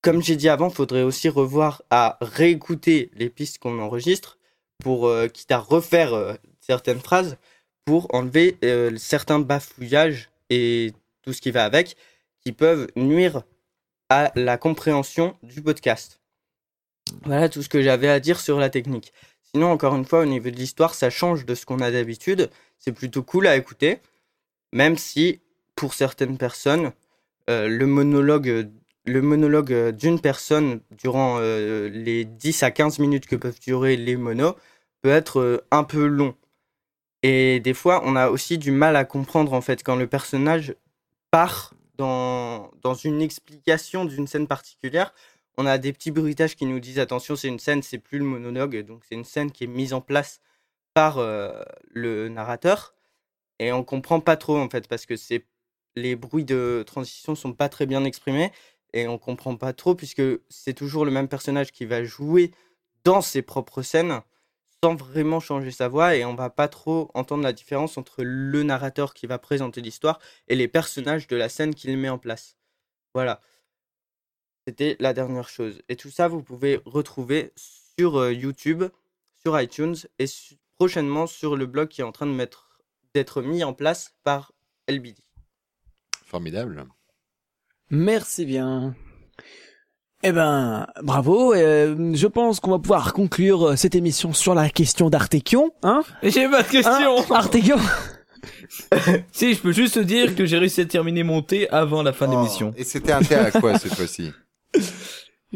Comme 0.02 0.24
j'ai 0.24 0.36
dit 0.36 0.50
avant, 0.50 0.70
faudrait 0.70 1.04
aussi 1.04 1.30
revoir 1.30 1.84
à 1.90 2.18
réécouter 2.22 3.12
les 3.16 3.30
pistes 3.30 3.60
qu'on 3.60 3.80
enregistre 3.80 4.38
pour 4.80 5.08
euh, 5.08 5.28
quitte 5.28 5.52
à 5.52 5.60
refaire 5.60 6.14
euh, 6.14 6.34
certaines 6.62 7.00
phrases 7.00 7.38
pour 7.86 8.14
enlever 8.14 8.58
euh, 8.64 8.96
certains 8.98 9.40
bafouillages 9.40 10.30
et 10.50 10.94
tout 11.22 11.34
ce 11.34 11.42
qui 11.42 11.52
va 11.52 11.66
avec 11.66 11.98
qui 12.42 12.52
peuvent 12.52 12.88
nuire 12.96 13.44
à 14.10 14.32
la 14.36 14.58
compréhension 14.58 15.36
du 15.44 15.62
podcast. 15.62 16.20
Voilà 17.24 17.50
tout 17.50 17.62
ce 17.62 17.70
que 17.70 17.82
j'avais 17.82 18.08
à 18.08 18.20
dire 18.20 18.40
sur 18.40 18.60
la 18.60 18.70
technique. 18.70 19.14
Sinon, 19.42 19.72
encore 19.72 19.96
une 19.96 20.06
fois, 20.06 20.22
au 20.22 20.26
niveau 20.26 20.50
de 20.50 20.56
l'histoire, 20.56 20.94
ça 20.94 21.10
change 21.10 21.46
de 21.46 21.56
ce 21.56 21.66
qu'on 21.66 21.80
a 21.80 21.92
d'habitude. 21.92 22.50
C'est 22.78 22.92
plutôt 22.92 23.24
cool 23.24 23.48
à 23.48 23.56
écouter, 23.56 24.00
même 24.72 24.98
si 24.98 25.42
pour 25.76 25.94
certaines 25.94 26.38
personnes, 26.38 26.92
euh, 27.50 27.68
le 27.68 27.88
monologue, 27.88 28.70
le 29.10 29.22
monologue 29.22 29.74
euh, 29.74 29.92
d'une 29.92 30.20
personne 30.20 30.82
durant 30.92 31.38
euh, 31.40 31.90
les 31.90 32.26
10 32.26 32.64
à 32.64 32.72
15 32.72 33.00
minutes 33.00 33.26
que 33.26 33.36
peuvent 33.36 33.60
durer 33.60 33.98
les 33.98 34.16
monos 34.16 34.56
peut 35.02 35.10
être 35.10 35.40
euh, 35.40 35.66
un 35.72 35.84
peu 35.84 36.06
long. 36.06 36.36
Et 37.24 37.60
des 37.60 37.74
fois, 37.74 38.02
on 38.06 38.16
a 38.16 38.30
aussi 38.30 38.58
du 38.58 38.72
mal 38.72 38.96
à 38.96 39.06
comprendre 39.06 39.54
en 39.54 39.62
fait 39.62 39.84
quand 39.84 39.96
le 39.96 40.08
personnage 40.08 40.76
part 41.32 41.74
dans, 41.98 42.72
dans 42.82 42.94
une 42.94 43.22
explication 43.22 44.06
d'une 44.06 44.28
scène 44.28 44.48
particulière. 44.48 45.14
On 45.58 45.66
a 45.66 45.78
des 45.78 45.92
petits 45.92 46.12
bruitages 46.12 46.56
qui 46.56 46.66
nous 46.66 46.80
disent 46.80 47.00
attention, 47.00 47.36
c'est 47.36 47.50
une 47.50 47.60
scène, 47.60 47.84
c'est 47.84 47.98
plus 47.98 48.20
le 48.20 48.24
monologue, 48.24 48.86
donc 48.86 49.04
c'est 49.08 49.16
une 49.16 49.26
scène 49.26 49.52
qui 49.52 49.66
est 49.66 49.68
mise 49.68 49.94
en 49.94 50.00
place 50.00 50.40
par 50.94 51.18
le 51.92 52.30
narrateur. 52.30 52.94
Et 53.60 53.74
on 53.74 53.84
comprend 53.84 54.22
pas 54.22 54.38
trop 54.38 54.58
en 54.58 54.70
fait 54.70 54.88
parce 54.88 55.06
que 55.06 55.18
c'est 55.18 55.46
les 55.98 56.16
bruits 56.16 56.46
de 56.46 56.84
transition 56.88 57.36
sont 57.36 57.52
pas 57.52 57.68
très 57.68 57.86
bien 57.86 58.06
exprimés 58.06 58.52
et 58.94 59.08
on 59.08 59.18
comprend 59.18 59.56
pas 59.56 59.74
trop 59.74 59.96
puisque 59.96 60.24
c'est 60.50 60.74
toujours 60.74 61.06
le 61.06 61.12
même 61.12 61.28
personnage 61.28 61.72
qui 61.72 61.86
va 61.86 62.04
jouer 62.04 62.52
dans 63.04 63.22
ses 63.22 63.42
propres 63.42 63.82
scènes 63.82 64.22
sans 64.84 64.96
vraiment 64.96 65.40
changer 65.40 65.72
sa 65.72 65.88
voix 65.88 66.16
et 66.16 66.26
on 66.26 66.36
va 66.36 66.50
pas 66.50 66.68
trop 66.68 67.12
entendre 67.14 67.44
la 67.44 67.54
différence 67.54 67.98
entre 67.98 68.24
le 68.24 68.64
narrateur 68.64 69.14
qui 69.14 69.28
va 69.28 69.38
présenter 69.38 69.82
l'histoire 69.82 70.20
et 70.48 70.56
les 70.56 70.68
personnages 70.68 71.28
de 71.28 71.36
la 71.36 71.50
scène 71.50 71.76
qu'il 71.76 71.98
met 71.98 72.10
en 72.10 72.18
place. 72.18 72.58
Voilà. 73.14 73.42
C'était 74.68 74.96
la 75.00 75.14
dernière 75.14 75.50
chose. 75.50 75.82
Et 75.90 75.96
tout 75.96 76.12
ça, 76.12 76.28
vous 76.28 76.44
pouvez 76.44 76.80
retrouver 76.86 77.52
sur 77.98 78.18
euh, 78.18 78.32
YouTube, 78.32 78.84
sur 79.36 79.60
iTunes 79.60 79.96
et 80.20 80.26
prochainement 80.78 81.28
sur 81.28 81.56
le 81.56 81.66
blog 81.66 81.90
qui 81.90 82.02
est 82.02 82.06
en 82.06 82.12
train 82.12 82.28
de 82.28 82.32
mettre 82.32 82.80
d'être 83.14 83.42
mis 83.42 83.64
en 83.64 83.74
place 83.74 84.14
par 84.24 84.54
LBD. 84.88 85.18
Formidable. 86.24 86.88
Merci 87.90 88.46
bien. 88.46 88.96
Eh 90.24 90.32
ben, 90.32 90.86
bravo. 91.02 91.54
euh, 91.54 92.12
je 92.14 92.28
pense 92.28 92.60
qu'on 92.60 92.72
va 92.72 92.80
pouvoir 92.80 93.14
conclure 93.14 93.70
euh, 93.70 93.76
cette 93.76 93.96
émission 93.96 94.34
sur 94.34 94.54
la 94.54 94.70
question 94.70 95.10
d'Artekion, 95.10 95.72
hein, 95.82 96.02
J'ai 96.24 96.50
pas 96.50 96.64
de 96.64 96.68
question. 96.70 97.20
hein? 97.20 97.26
Artekion? 97.30 97.78
si, 99.32 99.54
je 99.54 99.60
peux 99.62 99.72
juste 99.72 99.96
te 99.96 100.00
dire 100.00 100.36
que 100.36 100.46
j'ai 100.46 100.58
réussi 100.58 100.82
à 100.82 100.86
terminer 100.86 101.24
mon 101.24 101.42
thé 101.42 101.70
avant 101.70 102.04
la 102.04 102.12
fin 102.14 102.28
de 102.28 102.34
Oh, 102.34 102.38
l'émission. 102.38 102.74
Et 102.78 102.84
c'était 102.84 103.12
un 103.14 103.22
thé 103.22 103.36
à 103.36 103.52
quoi 103.52 103.78
cette 103.80 103.96
fois-ci? 103.96 104.32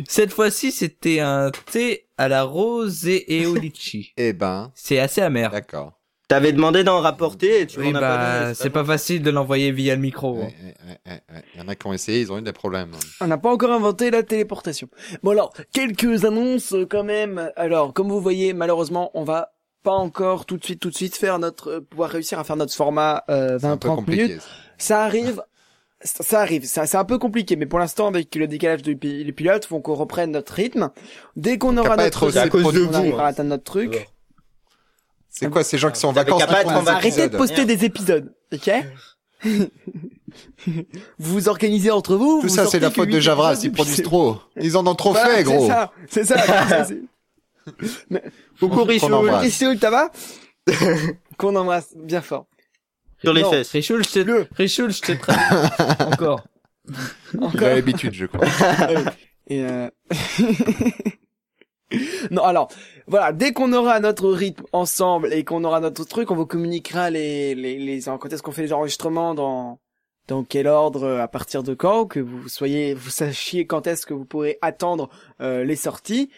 Cette 0.07 0.33
fois-ci, 0.33 0.71
c'était 0.71 1.19
un 1.19 1.51
thé 1.71 2.07
à 2.17 2.27
la 2.27 2.41
rose 2.41 3.05
et 3.07 3.45
au 3.45 3.53
litchi. 3.53 4.11
Eh 4.17 4.33
ben, 4.33 4.71
C'est 4.73 4.97
assez 4.97 5.21
amer. 5.21 5.51
d'accord. 5.51 5.99
T'avais 6.29 6.53
demandé 6.53 6.83
d'en 6.83 7.01
rapporter 7.01 7.61
et 7.61 7.67
tu 7.67 7.79
Oui, 7.79 7.91
m'en 7.91 7.97
as 7.97 8.01
pas 8.01 8.17
bah, 8.17 8.41
donné, 8.41 8.53
c'est 8.55 8.69
pas 8.69 8.85
facile 8.85 9.21
de 9.21 9.29
l'envoyer 9.29 9.71
via 9.71 9.93
le 9.95 10.01
micro. 10.01 10.35
Ouais, 10.35 10.43
ouais, 10.43 10.75
ouais, 10.87 10.97
ouais, 11.05 11.21
ouais. 11.33 11.43
Il 11.53 11.59
y 11.59 11.63
en 11.63 11.67
a 11.67 11.75
qui 11.75 11.85
ont 11.85 11.93
essayé, 11.93 12.21
ils 12.21 12.31
ont 12.31 12.37
eu 12.37 12.41
des 12.41 12.53
problèmes. 12.53 12.91
On 13.19 13.27
n'a 13.27 13.37
pas 13.37 13.51
encore 13.51 13.71
inventé 13.71 14.09
la 14.09 14.23
téléportation. 14.23 14.87
Bon 15.21 15.31
alors, 15.31 15.53
quelques 15.73 16.23
annonces 16.25 16.73
euh, 16.73 16.85
quand 16.89 17.03
même. 17.03 17.51
Alors, 17.55 17.93
comme 17.93 18.07
vous 18.09 18.21
voyez, 18.21 18.53
malheureusement, 18.53 19.11
on 19.13 19.23
va 19.23 19.51
pas 19.83 19.91
encore 19.91 20.45
tout 20.45 20.57
de 20.57 20.63
suite, 20.63 20.79
tout 20.79 20.89
de 20.89 20.95
suite 20.95 21.17
faire 21.17 21.39
notre, 21.39 21.71
euh, 21.71 21.81
pouvoir 21.81 22.09
réussir 22.09 22.39
à 22.39 22.43
faire 22.45 22.55
notre 22.55 22.73
format 22.73 23.25
euh, 23.29 23.59
C'est 23.59 23.67
un 23.67 23.77
peu 23.77 23.89
20-30 23.89 23.95
compliqué. 23.95 24.23
minutes. 24.23 24.41
Ça 24.77 25.03
arrive. 25.03 25.43
Ça 26.05 26.41
arrive, 26.41 26.65
c'est 26.65 26.95
un 26.95 27.05
peu 27.05 27.17
compliqué, 27.17 27.55
mais 27.55 27.65
pour 27.65 27.79
l'instant 27.79 28.07
avec 28.07 28.35
le 28.35 28.45
décalage 28.45 28.81
des 28.81 28.95
pilotes, 28.95 29.63
faut 29.63 29.79
qu'on 29.79 29.93
reprenne 29.93 30.31
notre 30.31 30.53
rythme. 30.53 30.89
Dès 31.37 31.57
qu'on 31.57 31.77
aura 31.77 31.95
notre 31.95 32.03
être 32.03 32.27
aussi 32.27 32.39
à 32.39 32.49
cause 32.49 32.73
de 32.73 32.81
on 32.81 32.87
vous, 32.87 32.95
arrivera 32.97 33.21
hein. 33.23 33.25
à 33.27 33.29
atteindre 33.29 33.51
notre 33.51 33.63
truc. 33.63 34.09
C'est 35.35 35.49
quoi 35.49 35.63
ces 35.63 35.77
gens 35.79 35.89
qui 35.91 35.99
sont 35.99 36.09
en 36.09 36.11
vacances 36.13 36.43
qui 36.43 36.49
font 36.63 36.83
des. 36.83 36.89
Arrêtez 36.89 37.27
de 37.27 37.35
poster 37.37 37.65
des 37.65 37.83
épisodes, 37.85 38.31
ok 38.53 38.71
Vous 40.65 40.73
vous 41.19 41.49
organisez 41.49 41.91
entre 41.91 42.15
vous. 42.15 42.39
Tout 42.41 42.47
vous 42.47 42.53
ça, 42.53 42.65
c'est 42.65 42.79
la 42.79 42.89
faute 42.91 43.09
de 43.09 43.19
Javras, 43.19 43.59
ils 43.63 43.71
produisent 43.71 44.03
trop. 44.03 44.37
Ils 44.59 44.77
en 44.77 44.85
ont 44.87 44.95
trop 44.95 45.11
Voilà, 45.11 45.35
fait, 45.37 45.43
gros. 45.43 45.67
C'est 46.07 46.23
ça, 46.23 46.37
c'est 46.37 46.47
ça. 46.47 46.67
ça, 46.69 46.83
c'est- 46.85 47.01
Coucou 48.59 48.75
Qu'on 48.77 48.83
Richoul. 48.85 49.31
Christine, 49.39 49.77
ça 49.79 49.89
va 49.89 50.11
Qu'on 51.37 51.55
embrasse 51.55 51.93
bien 51.95 52.21
fort. 52.21 52.45
sur 53.21 53.33
les 53.33 53.41
Non. 53.41 53.49
fesses. 53.51 53.71
Richoul, 53.71 54.03
je 54.05 54.09
te, 54.11 54.19
Le- 54.19 54.47
Richoul, 54.55 54.91
je 54.93 55.01
te 55.01 55.11
traduis. 55.13 55.43
Encore. 56.13 56.41
Il 57.33 57.39
a 57.41 57.45
Encore. 57.45 57.61
l'habitude, 57.61 58.13
je 58.13 58.25
crois. 58.27 58.45
Et 59.47 59.63
euh... 59.65 59.89
non, 62.31 62.43
alors, 62.43 62.69
voilà, 63.07 63.31
dès 63.33 63.53
qu'on 63.53 63.73
aura 63.73 63.99
notre 63.99 64.29
rythme 64.29 64.63
ensemble 64.71 65.33
et 65.33 65.43
qu'on 65.43 65.63
aura 65.63 65.79
notre 65.79 66.05
truc, 66.05 66.31
on 66.31 66.35
vous 66.35 66.45
communiquera 66.45 67.09
les, 67.09 67.55
les, 67.55 68.01
quand 68.01 68.31
est-ce 68.31 68.43
qu'on 68.43 68.51
fait 68.51 68.63
les 68.63 68.73
enregistrements 68.73 69.35
dans, 69.35 69.79
dans 70.27 70.43
quel 70.43 70.67
ordre, 70.67 71.19
à 71.19 71.27
partir 71.27 71.63
de 71.63 71.73
quand, 71.73 72.05
que 72.05 72.19
vous 72.19 72.47
soyez, 72.47 72.93
vous 72.93 73.09
sachiez 73.09 73.67
quand 73.67 73.87
est-ce 73.87 74.05
que 74.05 74.13
vous 74.13 74.25
pourrez 74.25 74.57
attendre 74.61 75.09
euh, 75.41 75.63
les 75.63 75.75
sorties. 75.75 76.29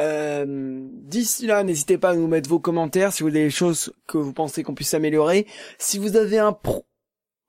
Euh, 0.00 0.80
D'ici 0.92 1.46
là, 1.46 1.62
n'hésitez 1.62 1.98
pas 1.98 2.10
à 2.10 2.14
nous 2.14 2.28
mettre 2.28 2.48
vos 2.48 2.60
commentaires 2.60 3.12
si 3.12 3.22
vous 3.22 3.28
avez 3.28 3.44
des 3.44 3.50
choses 3.50 3.92
que 4.06 4.18
vous 4.18 4.32
pensez 4.32 4.62
qu'on 4.62 4.74
puisse 4.74 4.94
améliorer. 4.94 5.46
Si 5.78 5.98
vous 5.98 6.16
avez 6.16 6.38
un 6.38 6.52
pro, 6.52 6.86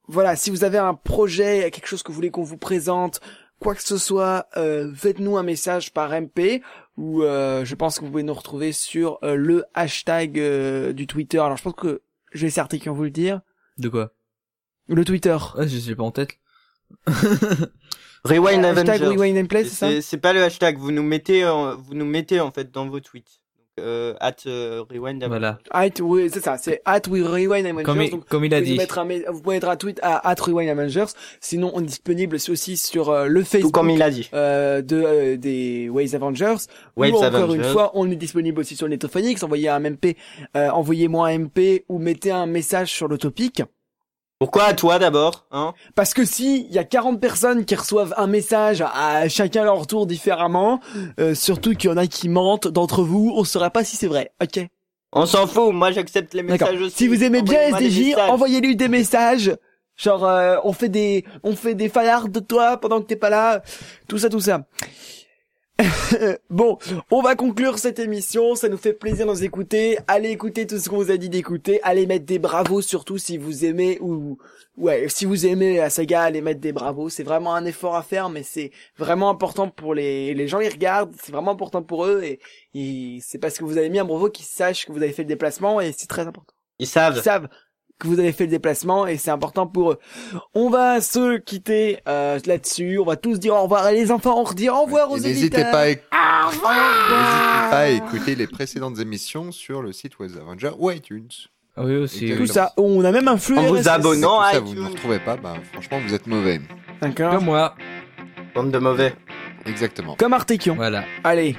voilà, 0.08 0.36
si 0.36 0.50
vous 0.50 0.64
avez 0.64 0.78
un 0.78 0.94
projet, 0.94 1.70
quelque 1.70 1.86
chose 1.86 2.02
que 2.02 2.08
vous 2.08 2.16
voulez 2.16 2.30
qu'on 2.30 2.42
vous 2.42 2.58
présente, 2.58 3.20
quoi 3.58 3.74
que 3.74 3.82
ce 3.82 3.96
soit, 3.96 4.46
euh, 4.56 4.92
faites-nous 4.94 5.36
un 5.36 5.42
message 5.42 5.92
par 5.92 6.12
MP 6.12 6.62
ou 6.96 7.22
euh, 7.22 7.64
je 7.64 7.74
pense 7.74 7.98
que 7.98 8.04
vous 8.04 8.10
pouvez 8.10 8.22
nous 8.22 8.34
retrouver 8.34 8.72
sur 8.72 9.18
euh, 9.22 9.34
le 9.34 9.64
hashtag 9.74 10.38
euh, 10.38 10.92
du 10.92 11.06
Twitter. 11.06 11.38
Alors 11.38 11.56
je 11.56 11.62
pense 11.62 11.74
que 11.74 12.02
je 12.32 12.42
vais 12.42 12.48
essayer 12.48 12.78
qui 12.78 12.88
vous 12.88 13.02
le 13.04 13.10
dire. 13.10 13.40
De 13.78 13.88
quoi? 13.88 14.12
Le 14.88 15.04
Twitter. 15.04 15.36
ah, 15.56 15.66
Je 15.66 15.78
sais 15.78 15.94
pas 15.94 16.02
en 16.02 16.10
tête. 16.10 16.38
Rewind 18.24 18.64
hashtag. 18.64 19.00
Rewind 19.02 19.36
and 19.38 19.46
Play, 19.46 19.64
c'est 19.64 19.70
ça? 19.74 19.88
C'est 19.88 20.00
c'est 20.02 20.18
pas 20.18 20.32
le 20.32 20.42
hashtag, 20.42 20.76
vous 20.78 20.92
nous 20.92 21.02
mettez, 21.02 21.44
en- 21.44 21.76
vous 21.76 21.94
nous 21.94 22.04
mettez 22.04 22.40
en 22.40 22.50
fait 22.52 22.70
dans 22.70 22.86
vos 22.88 23.00
tweets. 23.00 23.41
Donc, 23.78 23.86
euh, 23.86 24.14
at 24.20 24.36
euh, 24.46 24.82
Rewind. 24.90 25.24
Voilà. 25.26 25.58
At, 25.70 25.88
oui, 26.00 26.28
c'est 26.32 26.40
ça, 26.42 26.58
c'est 26.58 26.82
at 26.84 27.02
we 27.08 27.22
Rewind 27.22 27.66
Avengers. 27.66 27.84
Comme 27.84 28.02
il, 28.02 28.10
donc, 28.10 28.28
comme 28.28 28.44
il 28.44 28.52
a 28.54 28.58
vous, 28.58 28.64
pouvez 28.64 28.72
dit. 28.74 28.78
mettre 28.78 28.98
un, 28.98 29.04
vous 29.30 29.40
pouvez 29.40 29.56
mettre 29.56 29.68
un 29.68 29.76
tweet 29.76 29.98
à 30.02 30.28
at 30.28 30.34
Rewind 30.40 30.68
Avengers. 30.68 31.06
Sinon, 31.40 31.70
on 31.74 31.80
est 31.80 31.86
disponible 31.86 32.36
aussi 32.36 32.76
sur 32.76 33.10
euh, 33.10 33.26
le 33.26 33.40
Tout 33.40 33.46
Facebook 33.46 33.72
comme 33.72 33.90
il 33.90 34.02
a 34.02 34.10
dit. 34.10 34.28
euh, 34.34 34.82
de 34.82 34.96
euh, 34.96 35.36
des 35.36 35.88
Waves 35.88 36.14
Avengers. 36.14 36.56
Waves 36.96 37.12
ou 37.12 37.16
encore 37.16 37.24
Avengers. 37.34 37.56
une 37.56 37.64
fois, 37.64 37.90
on 37.94 38.10
est 38.10 38.16
disponible 38.16 38.60
aussi 38.60 38.76
sur 38.76 38.88
Netophonix. 38.88 39.42
Envoyez 39.42 39.68
un 39.70 39.80
MP, 39.80 40.16
euh, 40.56 40.68
envoyez-moi 40.70 41.28
un 41.28 41.38
MP 41.38 41.84
ou 41.88 41.98
mettez 41.98 42.30
un 42.30 42.46
message 42.46 42.92
sur 42.92 43.08
le 43.08 43.16
topic. 43.16 43.62
Pourquoi 44.42 44.64
à 44.64 44.74
toi 44.74 44.98
d'abord 44.98 45.46
hein? 45.52 45.72
Parce 45.94 46.14
que 46.14 46.24
si 46.24 46.66
il 46.68 46.74
y 46.74 46.78
a 46.80 46.82
40 46.82 47.20
personnes 47.20 47.64
qui 47.64 47.76
reçoivent 47.76 48.12
un 48.16 48.26
message 48.26 48.82
à 48.82 49.28
chacun 49.28 49.62
leur 49.62 49.86
tour 49.86 50.04
différemment, 50.04 50.80
euh, 51.20 51.32
surtout 51.36 51.74
qu'il 51.74 51.90
y 51.90 51.92
en 51.92 51.96
a 51.96 52.08
qui 52.08 52.28
mentent 52.28 52.66
d'entre 52.66 53.04
vous, 53.04 53.32
on 53.36 53.44
saura 53.44 53.70
pas 53.70 53.84
si 53.84 53.94
c'est 53.94 54.08
vrai. 54.08 54.32
Ok? 54.42 54.66
On 55.12 55.26
s'en 55.26 55.46
fout, 55.46 55.72
moi 55.72 55.92
j'accepte 55.92 56.34
les 56.34 56.42
messages 56.42 56.80
aussi. 56.80 56.96
Si 56.96 57.06
vous 57.06 57.22
aimez 57.22 57.42
bien 57.42 57.68
SDJ, 57.68 58.16
envoyez-lui 58.16 58.74
des 58.74 58.88
messages. 58.88 59.56
Genre, 59.96 60.24
euh, 60.24 60.56
on 60.64 60.72
fait 60.72 60.88
des, 60.88 61.24
on 61.44 61.54
fait 61.54 61.76
des 61.76 61.88
fanarts 61.88 62.28
de 62.28 62.40
toi 62.40 62.78
pendant 62.78 63.00
que 63.00 63.06
t'es 63.06 63.14
pas 63.14 63.30
là. 63.30 63.62
Tout 64.08 64.18
ça, 64.18 64.28
tout 64.28 64.40
ça. 64.40 64.66
bon, 66.50 66.78
on 67.10 67.22
va 67.22 67.34
conclure 67.34 67.78
cette 67.78 67.98
émission. 67.98 68.54
Ça 68.54 68.68
nous 68.68 68.76
fait 68.76 68.92
plaisir 68.92 69.26
de 69.26 69.32
nous 69.32 69.44
écouter. 69.44 69.98
Allez 70.08 70.30
écouter 70.30 70.66
tout 70.66 70.78
ce 70.78 70.88
qu'on 70.88 70.96
vous 70.96 71.10
a 71.10 71.16
dit 71.16 71.28
d'écouter. 71.28 71.80
Allez 71.82 72.06
mettre 72.06 72.24
des 72.26 72.38
bravos 72.38 72.82
surtout 72.82 73.18
si 73.18 73.38
vous 73.38 73.64
aimez 73.64 73.98
ou 74.00 74.38
ouais, 74.76 75.06
si 75.08 75.24
vous 75.24 75.46
aimez 75.46 75.76
la 75.76 75.90
saga, 75.90 76.22
allez 76.22 76.40
mettre 76.40 76.60
des 76.60 76.72
bravos. 76.72 77.08
C'est 77.08 77.22
vraiment 77.22 77.54
un 77.54 77.64
effort 77.64 77.96
à 77.96 78.02
faire, 78.02 78.28
mais 78.28 78.42
c'est 78.42 78.70
vraiment 78.96 79.30
important 79.30 79.68
pour 79.68 79.94
les 79.94 80.34
les 80.34 80.48
gens 80.48 80.60
qui 80.60 80.68
regardent. 80.68 81.14
C'est 81.22 81.32
vraiment 81.32 81.52
important 81.52 81.82
pour 81.82 82.06
eux 82.06 82.22
et, 82.22 82.40
et 82.74 83.18
c'est 83.22 83.38
parce 83.38 83.58
que 83.58 83.64
vous 83.64 83.78
avez 83.78 83.88
mis 83.90 83.98
un 83.98 84.04
bravo 84.04 84.28
qu'ils 84.30 84.46
sachent 84.46 84.86
que 84.86 84.92
vous 84.92 85.02
avez 85.02 85.12
fait 85.12 85.22
le 85.22 85.28
déplacement 85.28 85.80
et 85.80 85.92
c'est 85.92 86.06
très 86.08 86.26
important 86.26 86.54
Ils 86.78 86.86
savent. 86.86 87.16
ils 87.16 87.22
savent 87.22 87.48
que 88.02 88.08
vous 88.08 88.18
avez 88.18 88.32
fait 88.32 88.44
le 88.44 88.50
déplacement 88.50 89.06
et 89.06 89.16
c'est 89.16 89.30
important 89.30 89.66
pour 89.66 89.92
eux. 89.92 89.98
On 90.54 90.68
va 90.70 91.00
se 91.00 91.38
quitter 91.38 91.98
euh, 92.08 92.38
là-dessus. 92.46 92.98
On 92.98 93.04
va 93.04 93.16
tous 93.16 93.38
dire 93.38 93.54
au 93.54 93.62
revoir. 93.62 93.88
Et 93.88 93.94
les 93.94 94.10
enfants, 94.10 94.38
on 94.38 94.44
redire 94.44 94.74
au 94.74 94.82
revoir 94.82 95.10
aux 95.10 95.16
Et 95.18 95.20
N'hésitez 95.20 95.60
éditeurs. 95.60 95.70
pas, 95.70 95.78
à... 95.80 96.46
N'hésitez 96.46 96.60
pas 97.70 97.78
à 97.78 97.88
écouter 97.88 98.34
les 98.34 98.46
précédentes 98.46 98.98
émissions 98.98 99.52
sur 99.52 99.82
le 99.82 99.92
site 99.92 100.18
West 100.18 100.36
Avenger 100.40 100.70
ou 100.78 100.90
iTunes. 100.90 101.28
Oui, 101.78 101.96
aussi. 101.96 102.34
Tout 102.36 102.46
ça. 102.46 102.72
On 102.76 103.02
a 103.04 103.12
même 103.12 103.28
un 103.28 103.38
flux 103.38 103.56
En 103.56 103.62
vous 103.62 103.88
abonnant. 103.88 104.40
Non, 104.40 104.46
Si 104.50 104.50
tout 104.50 104.52
ça, 104.52 104.58
iTunes. 104.58 104.74
vous 104.74 104.82
ne 104.82 104.88
retrouvez 104.90 105.18
pas, 105.20 105.36
bah, 105.36 105.54
franchement, 105.72 106.00
vous 106.06 106.12
êtes 106.14 106.26
mauvais. 106.26 106.60
D'accord. 107.00 107.34
Comme 107.36 107.44
moi. 107.46 107.74
Bande 108.54 108.70
de 108.70 108.78
mauvais. 108.78 109.14
Exactement. 109.64 110.14
Comme 110.16 110.34
Artekion. 110.34 110.74
Voilà. 110.74 111.04
Allez. 111.24 111.56